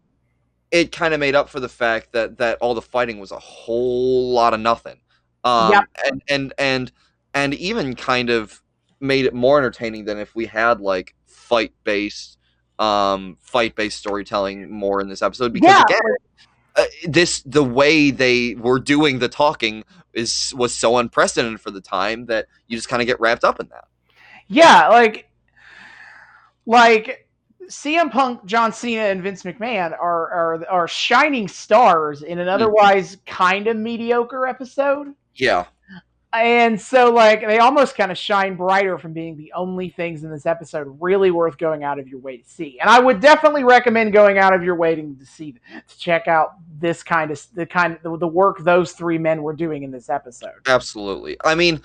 [0.71, 3.39] it kind of made up for the fact that that all the fighting was a
[3.39, 5.01] whole lot of nothing
[5.45, 5.85] um Yep.
[6.07, 6.93] and and and
[7.35, 8.63] and even kind of
[9.01, 12.39] made it more entertaining than if we had like fight based
[12.79, 16.01] um fight based storytelling more in this episode because Yeah, again
[16.77, 21.81] uh, this the way they were doing the talking is was so unprecedented for the
[21.81, 23.87] time that you just kind of get wrapped up in that.
[24.49, 25.29] Yeah, like
[26.67, 27.29] like
[27.69, 33.19] CM Punk, John Cena, and Vince McMahon are are are shining stars in an otherwise
[33.27, 35.15] kind of mediocre episode.
[35.35, 35.65] yeah
[36.35, 40.31] And so like they almost kind of shine brighter from being the only things in
[40.31, 42.79] this episode really worth going out of your way to see.
[42.81, 46.55] And I would definitely recommend going out of your way to see to check out
[46.81, 49.91] this kind of the kind of the, the work those three men were doing in
[49.91, 50.67] this episode.
[50.67, 51.37] Absolutely.
[51.45, 51.81] I mean,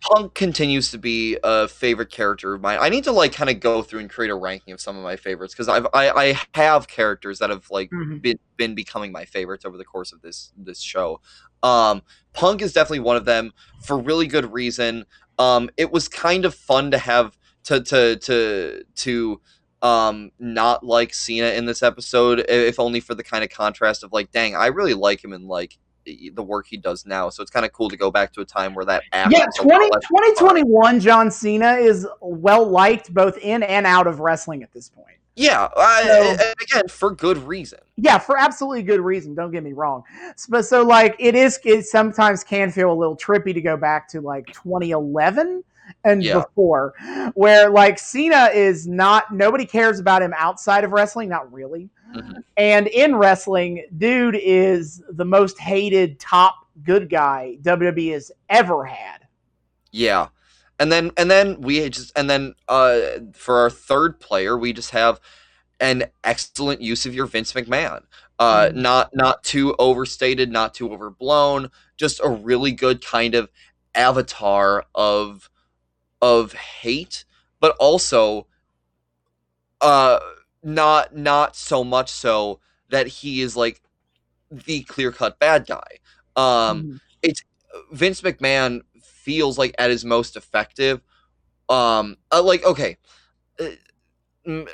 [0.00, 2.78] Punk continues to be a favorite character of mine.
[2.80, 5.02] I need to like kind of go through and create a ranking of some of
[5.02, 8.20] my favorites because I've I, I have characters that have like Mhm.
[8.22, 11.20] been been becoming my favorites over the course of this this show.
[11.62, 12.02] Um,
[12.34, 13.52] Punk is definitely one of them
[13.84, 15.06] for really good reason.
[15.38, 19.40] Um, it was kind of fun to have to to to to
[19.82, 24.12] um not like Cena in this episode, if only for the kind of contrast of
[24.12, 27.28] like, dang, I really like him in like the work he does now.
[27.28, 29.58] So it's kind of cool to go back to a time where that Yeah, was
[29.58, 29.90] a lot 20,
[30.34, 35.06] 2021 John Cena is well liked both in and out of wrestling at this point.
[35.34, 37.80] Yeah, I, So- and again for good reason.
[37.96, 39.34] Yeah, for absolutely good reason.
[39.34, 40.02] Don't get me wrong.
[40.48, 44.08] But so like it is, it sometimes can feel a little trippy to go back
[44.10, 45.62] to like 2011
[46.04, 46.40] and Yeah.
[46.40, 46.94] before,
[47.34, 51.90] where like Cena is not nobody cares about him outside of wrestling, not really.
[52.14, 52.42] Mhm.
[52.56, 59.26] And in wrestling, dude is the most hated top good guy WWE has ever had.
[59.92, 60.28] Yeah.
[60.78, 63.00] And then and then we just and then uh
[63.32, 65.20] for our third player we just have
[65.80, 68.02] an excellent use of your Vince McMahon.
[68.38, 68.74] Uh Mhm.
[68.74, 73.50] not not too overstated, not too overblown, just a really good kind of
[73.94, 75.48] avatar of
[76.22, 77.24] of hate,
[77.60, 78.46] but also
[79.80, 80.18] uh
[80.66, 82.60] not not so much so
[82.90, 83.80] that he is like
[84.50, 85.98] the clear-cut bad guy.
[86.36, 87.00] Um Mhm.
[87.92, 91.00] Vince McMahon feels like at his most effective.
[91.68, 92.96] Um, uh, like okay,
[93.60, 93.64] uh,
[94.46, 94.68] mm,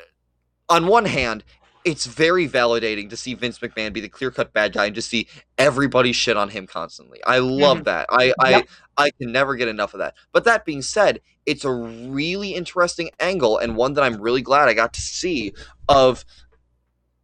[0.69, 1.43] on one hand,
[1.85, 5.09] it's very validating to see Vince McMahon be the clear cut bad guy and just
[5.09, 5.27] see
[5.57, 7.19] everybody shit on him constantly.
[7.25, 7.83] I love mm-hmm.
[7.85, 8.07] that.
[8.09, 8.35] I Yep.
[8.39, 8.63] I
[9.05, 10.15] I can never get enough of that.
[10.31, 14.69] But that being said, it's a really interesting angle and one that I'm really glad
[14.69, 15.53] I got to see
[15.89, 16.25] of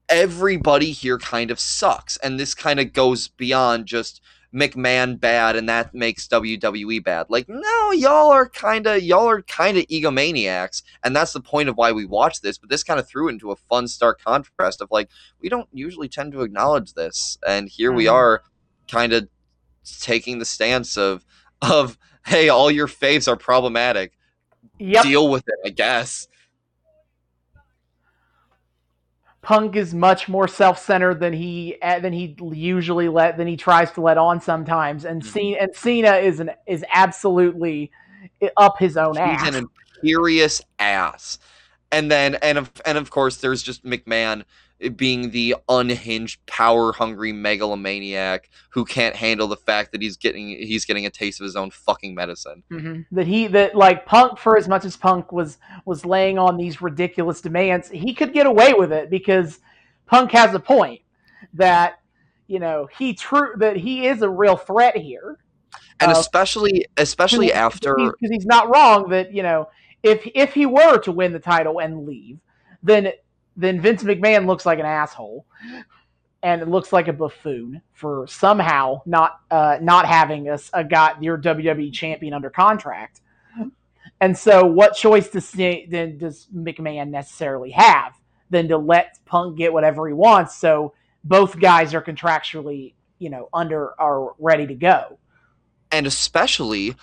[0.10, 4.22] everybody here kind of sucks and this kind of goes beyond just
[4.54, 7.28] McMahon bad and that makes WWE bad.
[7.30, 11.70] Like, no, y'all are kind of y'all are kind of egomaniacs, and that's the point
[11.70, 12.58] of why we watch this.
[12.58, 15.10] But this kind of threw it into a fun, stark contrast of like
[15.42, 18.14] we don't usually tend to acknowledge this, and here we Mhm.
[18.14, 18.44] are,
[18.88, 19.28] kind of
[20.02, 21.24] taking the stance of
[21.62, 24.14] of hey, all your faves are problematic.
[24.80, 25.04] Yep.
[25.04, 26.28] Deal with it, I guess.
[29.50, 33.90] Punk is much more self-centered than he eh, than he usually let than he tries
[33.94, 35.26] to let on sometimes, and Mhm.
[35.26, 37.90] Cena and Cena is an is absolutely
[38.58, 39.46] up his own He's ass.
[39.48, 39.68] He's an
[40.04, 41.40] imperious ass.
[41.92, 44.44] And then and of and of course there's just McMahon
[44.96, 50.86] being the unhinged, power hungry megalomaniac who can't handle the fact that he's getting he's
[50.86, 52.64] getting a taste of his own fucking medicine.
[52.72, 53.06] Mhm.
[53.12, 56.82] That he that like Punk for as much as Punk was was laying on these
[56.82, 59.60] ridiculous demands, he could get away with it because
[60.06, 61.02] Punk has a point
[61.54, 62.00] that
[62.48, 65.38] you know he true that he is a real threat here.
[66.00, 69.68] And Uh, especially especially after because he's not wrong that you know
[70.04, 72.40] if if he were to win the title and leave,
[72.82, 73.12] then
[73.56, 75.46] then Vince McMahon looks like an asshole,
[76.42, 81.22] and it looks like a buffoon for somehow not uh, not having a, a got
[81.22, 83.22] your WWE champion under contract.
[84.22, 88.14] And so, what choice does then does McMahon necessarily have
[88.50, 90.58] than to let Punk get whatever he wants?
[90.58, 90.94] So
[91.24, 95.20] both guys are contractually, you know, under are ready to go.
[95.92, 96.96] and especially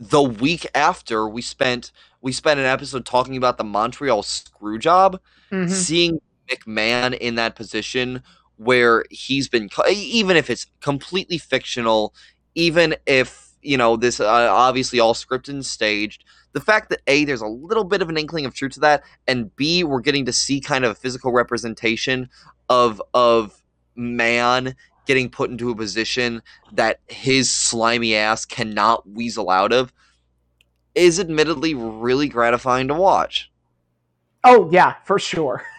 [0.00, 5.20] the week after we spent we spent an episode talking about the Montreal screw job.
[5.52, 5.70] Mhm.
[5.70, 8.22] seeing McMahon in that position
[8.56, 12.14] where he's been, even if it's completely fictional,
[12.54, 17.24] even if you know this uh, obviously all scripted and staged, the fact that a
[17.24, 20.24] there's a little bit of an inkling of truth to that, and b we're getting
[20.26, 22.28] to see kind of a physical representation
[22.68, 23.62] of of
[23.96, 24.74] man
[25.06, 29.92] getting put into a position that his slimy ass cannot weasel out of
[30.94, 33.50] is admittedly really gratifying to watch.
[34.44, 35.64] Oh yeah, for sure.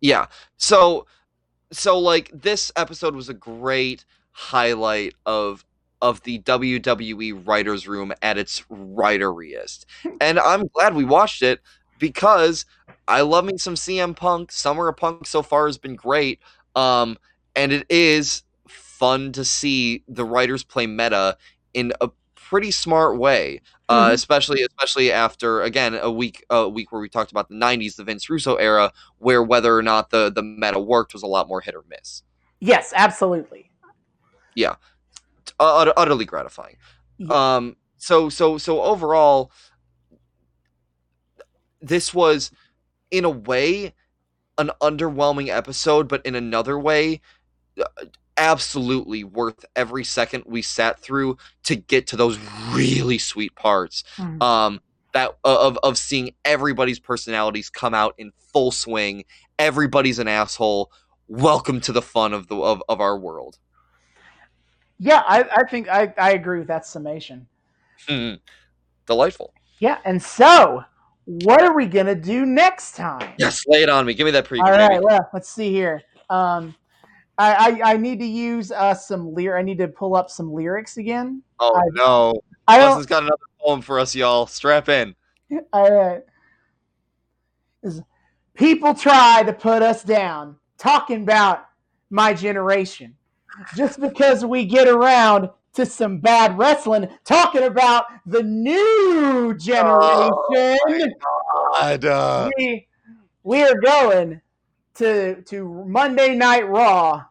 [0.00, 0.26] Yeah.
[0.58, 1.06] So
[1.72, 5.64] so like this episode was a great highlight of
[6.00, 9.86] of the WWE writers room at its writeriest.
[10.20, 11.60] And I'm glad we watched it
[11.98, 12.64] because
[13.08, 14.52] I love me some CM Punk.
[14.52, 16.38] Summer of Punk so far has been great.
[16.76, 17.18] Um
[17.56, 18.44] and it is
[18.98, 21.36] fun to see the writers play meta
[21.74, 23.60] in a pretty smart way
[23.90, 24.12] uh, Mhm.
[24.12, 28.04] especially especially after again a week a week where we talked about the 90s the
[28.04, 31.60] Vince Russo era where whether or not the the meta worked was a lot more
[31.60, 32.22] hit or miss
[32.60, 33.70] Yes, absolutely.
[34.58, 34.74] uh,
[35.60, 36.76] ut- utterly gratifying
[37.18, 37.54] Yeah.
[37.56, 39.50] um so so so overall
[41.80, 42.50] this was
[43.10, 43.94] in a way
[44.58, 47.20] an underwhelming episode but in another way
[47.80, 47.84] uh,
[48.38, 52.38] absolutely worth every second we sat through to get to those
[52.72, 54.04] really sweet parts.
[54.16, 54.42] Mhm.
[54.42, 54.80] Um,
[55.12, 59.24] that of of seeing everybody's personalities come out in full swing.
[59.58, 60.90] Everybody's an asshole.
[61.26, 63.58] Welcome to the fun of the of, of our world.
[64.98, 67.46] Yeah, I, I think I, I agree with that summation.
[68.08, 68.34] Hmm.
[69.06, 69.52] Delightful.
[69.78, 70.84] Yeah, and so
[71.24, 73.32] what are we gonna do next time?
[73.38, 74.14] Yes, lay it on me.
[74.14, 74.64] Give me that preview.
[74.64, 76.02] All right, well, let's see here.
[76.30, 76.74] Um,
[77.38, 79.60] I, I I need to use uh some lyric.
[79.60, 81.42] I need to pull up some lyrics again.
[81.60, 82.40] Oh I- no.
[82.66, 82.80] I.
[82.80, 84.46] Justin's got another poem for us, y'all.
[84.46, 85.14] Strap in.
[85.72, 86.22] All right.
[88.54, 91.66] People try to put us down, talking about
[92.10, 93.14] my generation,
[93.76, 101.14] just because we get around to some bad wrestling, talking about the new generation.
[101.72, 102.88] God, uh, we,
[103.44, 104.40] we are going
[104.98, 107.24] to to Monday Night Raw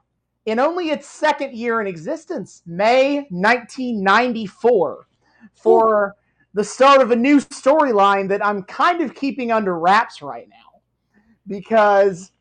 [0.45, 5.07] in only its second year in existence, May 1994,
[5.53, 6.15] for
[6.53, 10.81] the start of a new storyline that I'm kind of keeping under wraps right now
[11.45, 12.31] because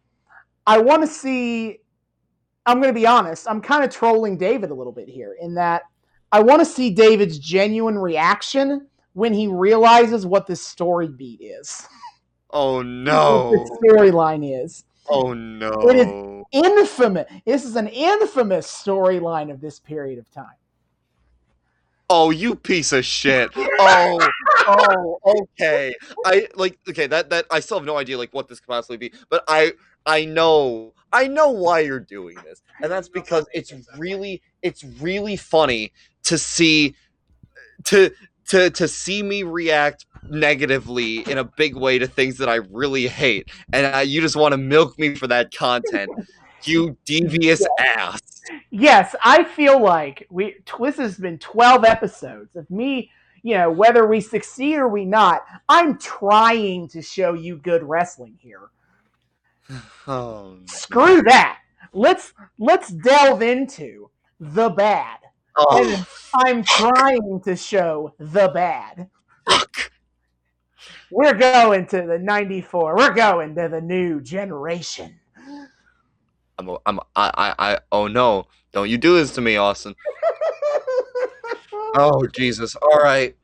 [0.66, 1.80] I want to see.
[2.68, 3.46] I'm going to be honest.
[3.48, 5.82] I'm kind of trolling David a little bit here in that
[6.32, 11.86] I want to see David's genuine reaction when he realizes what this story beat is
[12.50, 13.50] oh what no.
[13.52, 14.84] the storyline is.
[15.08, 15.88] Oh no.
[15.88, 17.26] It is- Infamous.
[17.44, 20.54] This is an infamous storyline of this period of time.
[22.08, 23.50] Oh, you piece of shit.
[23.56, 24.28] Oh,
[24.68, 25.92] oh, okay.
[26.24, 28.96] I like okay, that that I still have no idea like what this could possibly
[28.96, 29.72] be, but I
[30.06, 32.62] I know I know why you're doing this.
[32.80, 35.92] And that's because it's really it's really funny
[36.24, 36.94] to see
[37.84, 38.12] to
[38.48, 43.06] to to see me react negatively in a big way to things that I really
[43.08, 43.48] hate.
[43.72, 46.10] And you just want to milk me for that content.
[46.64, 48.20] You devious ass.
[48.70, 53.10] Yes, I feel like we Twist has been 12 episodes of me,
[53.42, 58.36] you know, whether we succeed or we not, I'm trying to show you good wrestling
[58.40, 58.70] here.
[60.08, 61.58] Oh, Screw that.
[61.92, 65.18] Let's let's delve into the bad.
[65.56, 69.08] oh I'm trying to show the bad.
[69.48, 69.92] fuck.
[71.10, 72.96] We're going to the 94.
[72.96, 75.20] We're going to the new generation.
[76.58, 78.46] I'm, a, I'm, I, I, I, oh no!
[78.72, 79.94] Don't you do this to me, Austin?
[81.98, 82.76] Oh Jesus!
[82.76, 83.34] All right,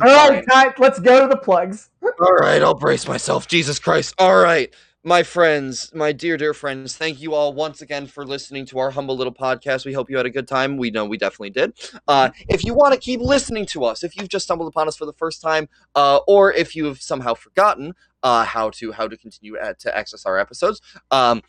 [0.00, 0.44] All right.
[0.78, 1.90] Let's go to the plugs.
[2.20, 3.48] All right, I'll brace myself.
[3.48, 4.14] Jesus Christ!
[4.18, 8.66] All right, my friends, my dear, dear friends, thank you all once again for listening
[8.66, 9.86] to our humble little podcast.
[9.86, 10.76] We hope you had a good time.
[10.76, 11.72] We know we definitely did.
[12.06, 14.96] Uh, if you want to keep listening to us, if you've just stumbled upon us
[14.96, 19.08] for the first time, uh, or if you have somehow forgotten uh, how to how
[19.08, 21.40] to continue at, to access our episodes, um,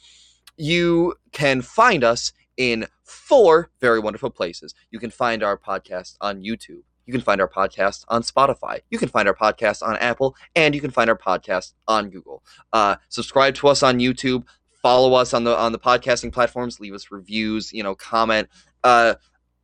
[0.56, 4.74] you can find us in four very wonderful places.
[4.92, 6.84] You can find our podcast on YouTube.
[7.06, 8.80] You can find our podcast on Spotify.
[8.90, 12.44] You can find our podcast on Apple, and you can find our podcast on Google.
[12.72, 14.44] Uh, subscribe to us on YouTube.
[14.82, 16.80] Follow us on the on the podcasting platforms.
[16.80, 17.72] Leave us reviews.
[17.72, 18.50] You know, comment.
[18.84, 19.16] Uh,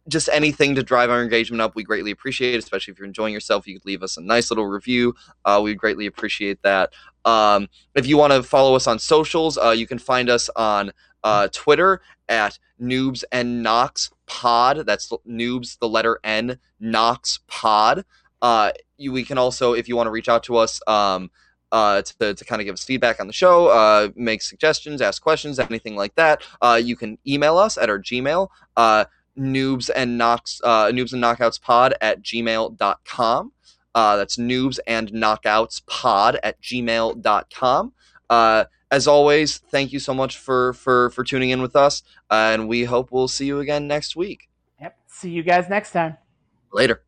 [0.07, 1.75] just anything to drive our engagement up.
[1.75, 3.67] We greatly appreciate it, especially if you're enjoying yourself.
[3.67, 5.15] You could leave us a nice little review.
[5.43, 6.93] Uh, we greatly appreciate that.
[7.25, 10.91] Um, if you want to follow us on socials, uh, you can find us on
[11.23, 14.85] uh, Twitter at Noobs and Knox Pod.
[14.85, 18.05] That's Noobs, the letter N, Knox Pod.
[18.41, 21.31] Uh, you, we can also, if you want to reach out to us, um,
[21.71, 25.21] uh, to, to kind of give us feedback on the show, uh, make suggestions, ask
[25.21, 28.47] questions, anything like that, uh, you can email us at our Gmail,
[28.77, 29.05] uh,
[29.37, 33.51] noobs and knocks, uh, noobs and knockouts pod at gmail.com.
[33.95, 37.93] Uh, that's noobs and knockouts pod at gmail.com.
[38.29, 42.51] Uh, as always, thank you so much for for for tuning in with us, uh,
[42.53, 44.49] and we hope we'll see you again next week.
[44.81, 44.97] Yep.
[45.07, 46.17] See you guys next time.
[46.71, 47.01] Later.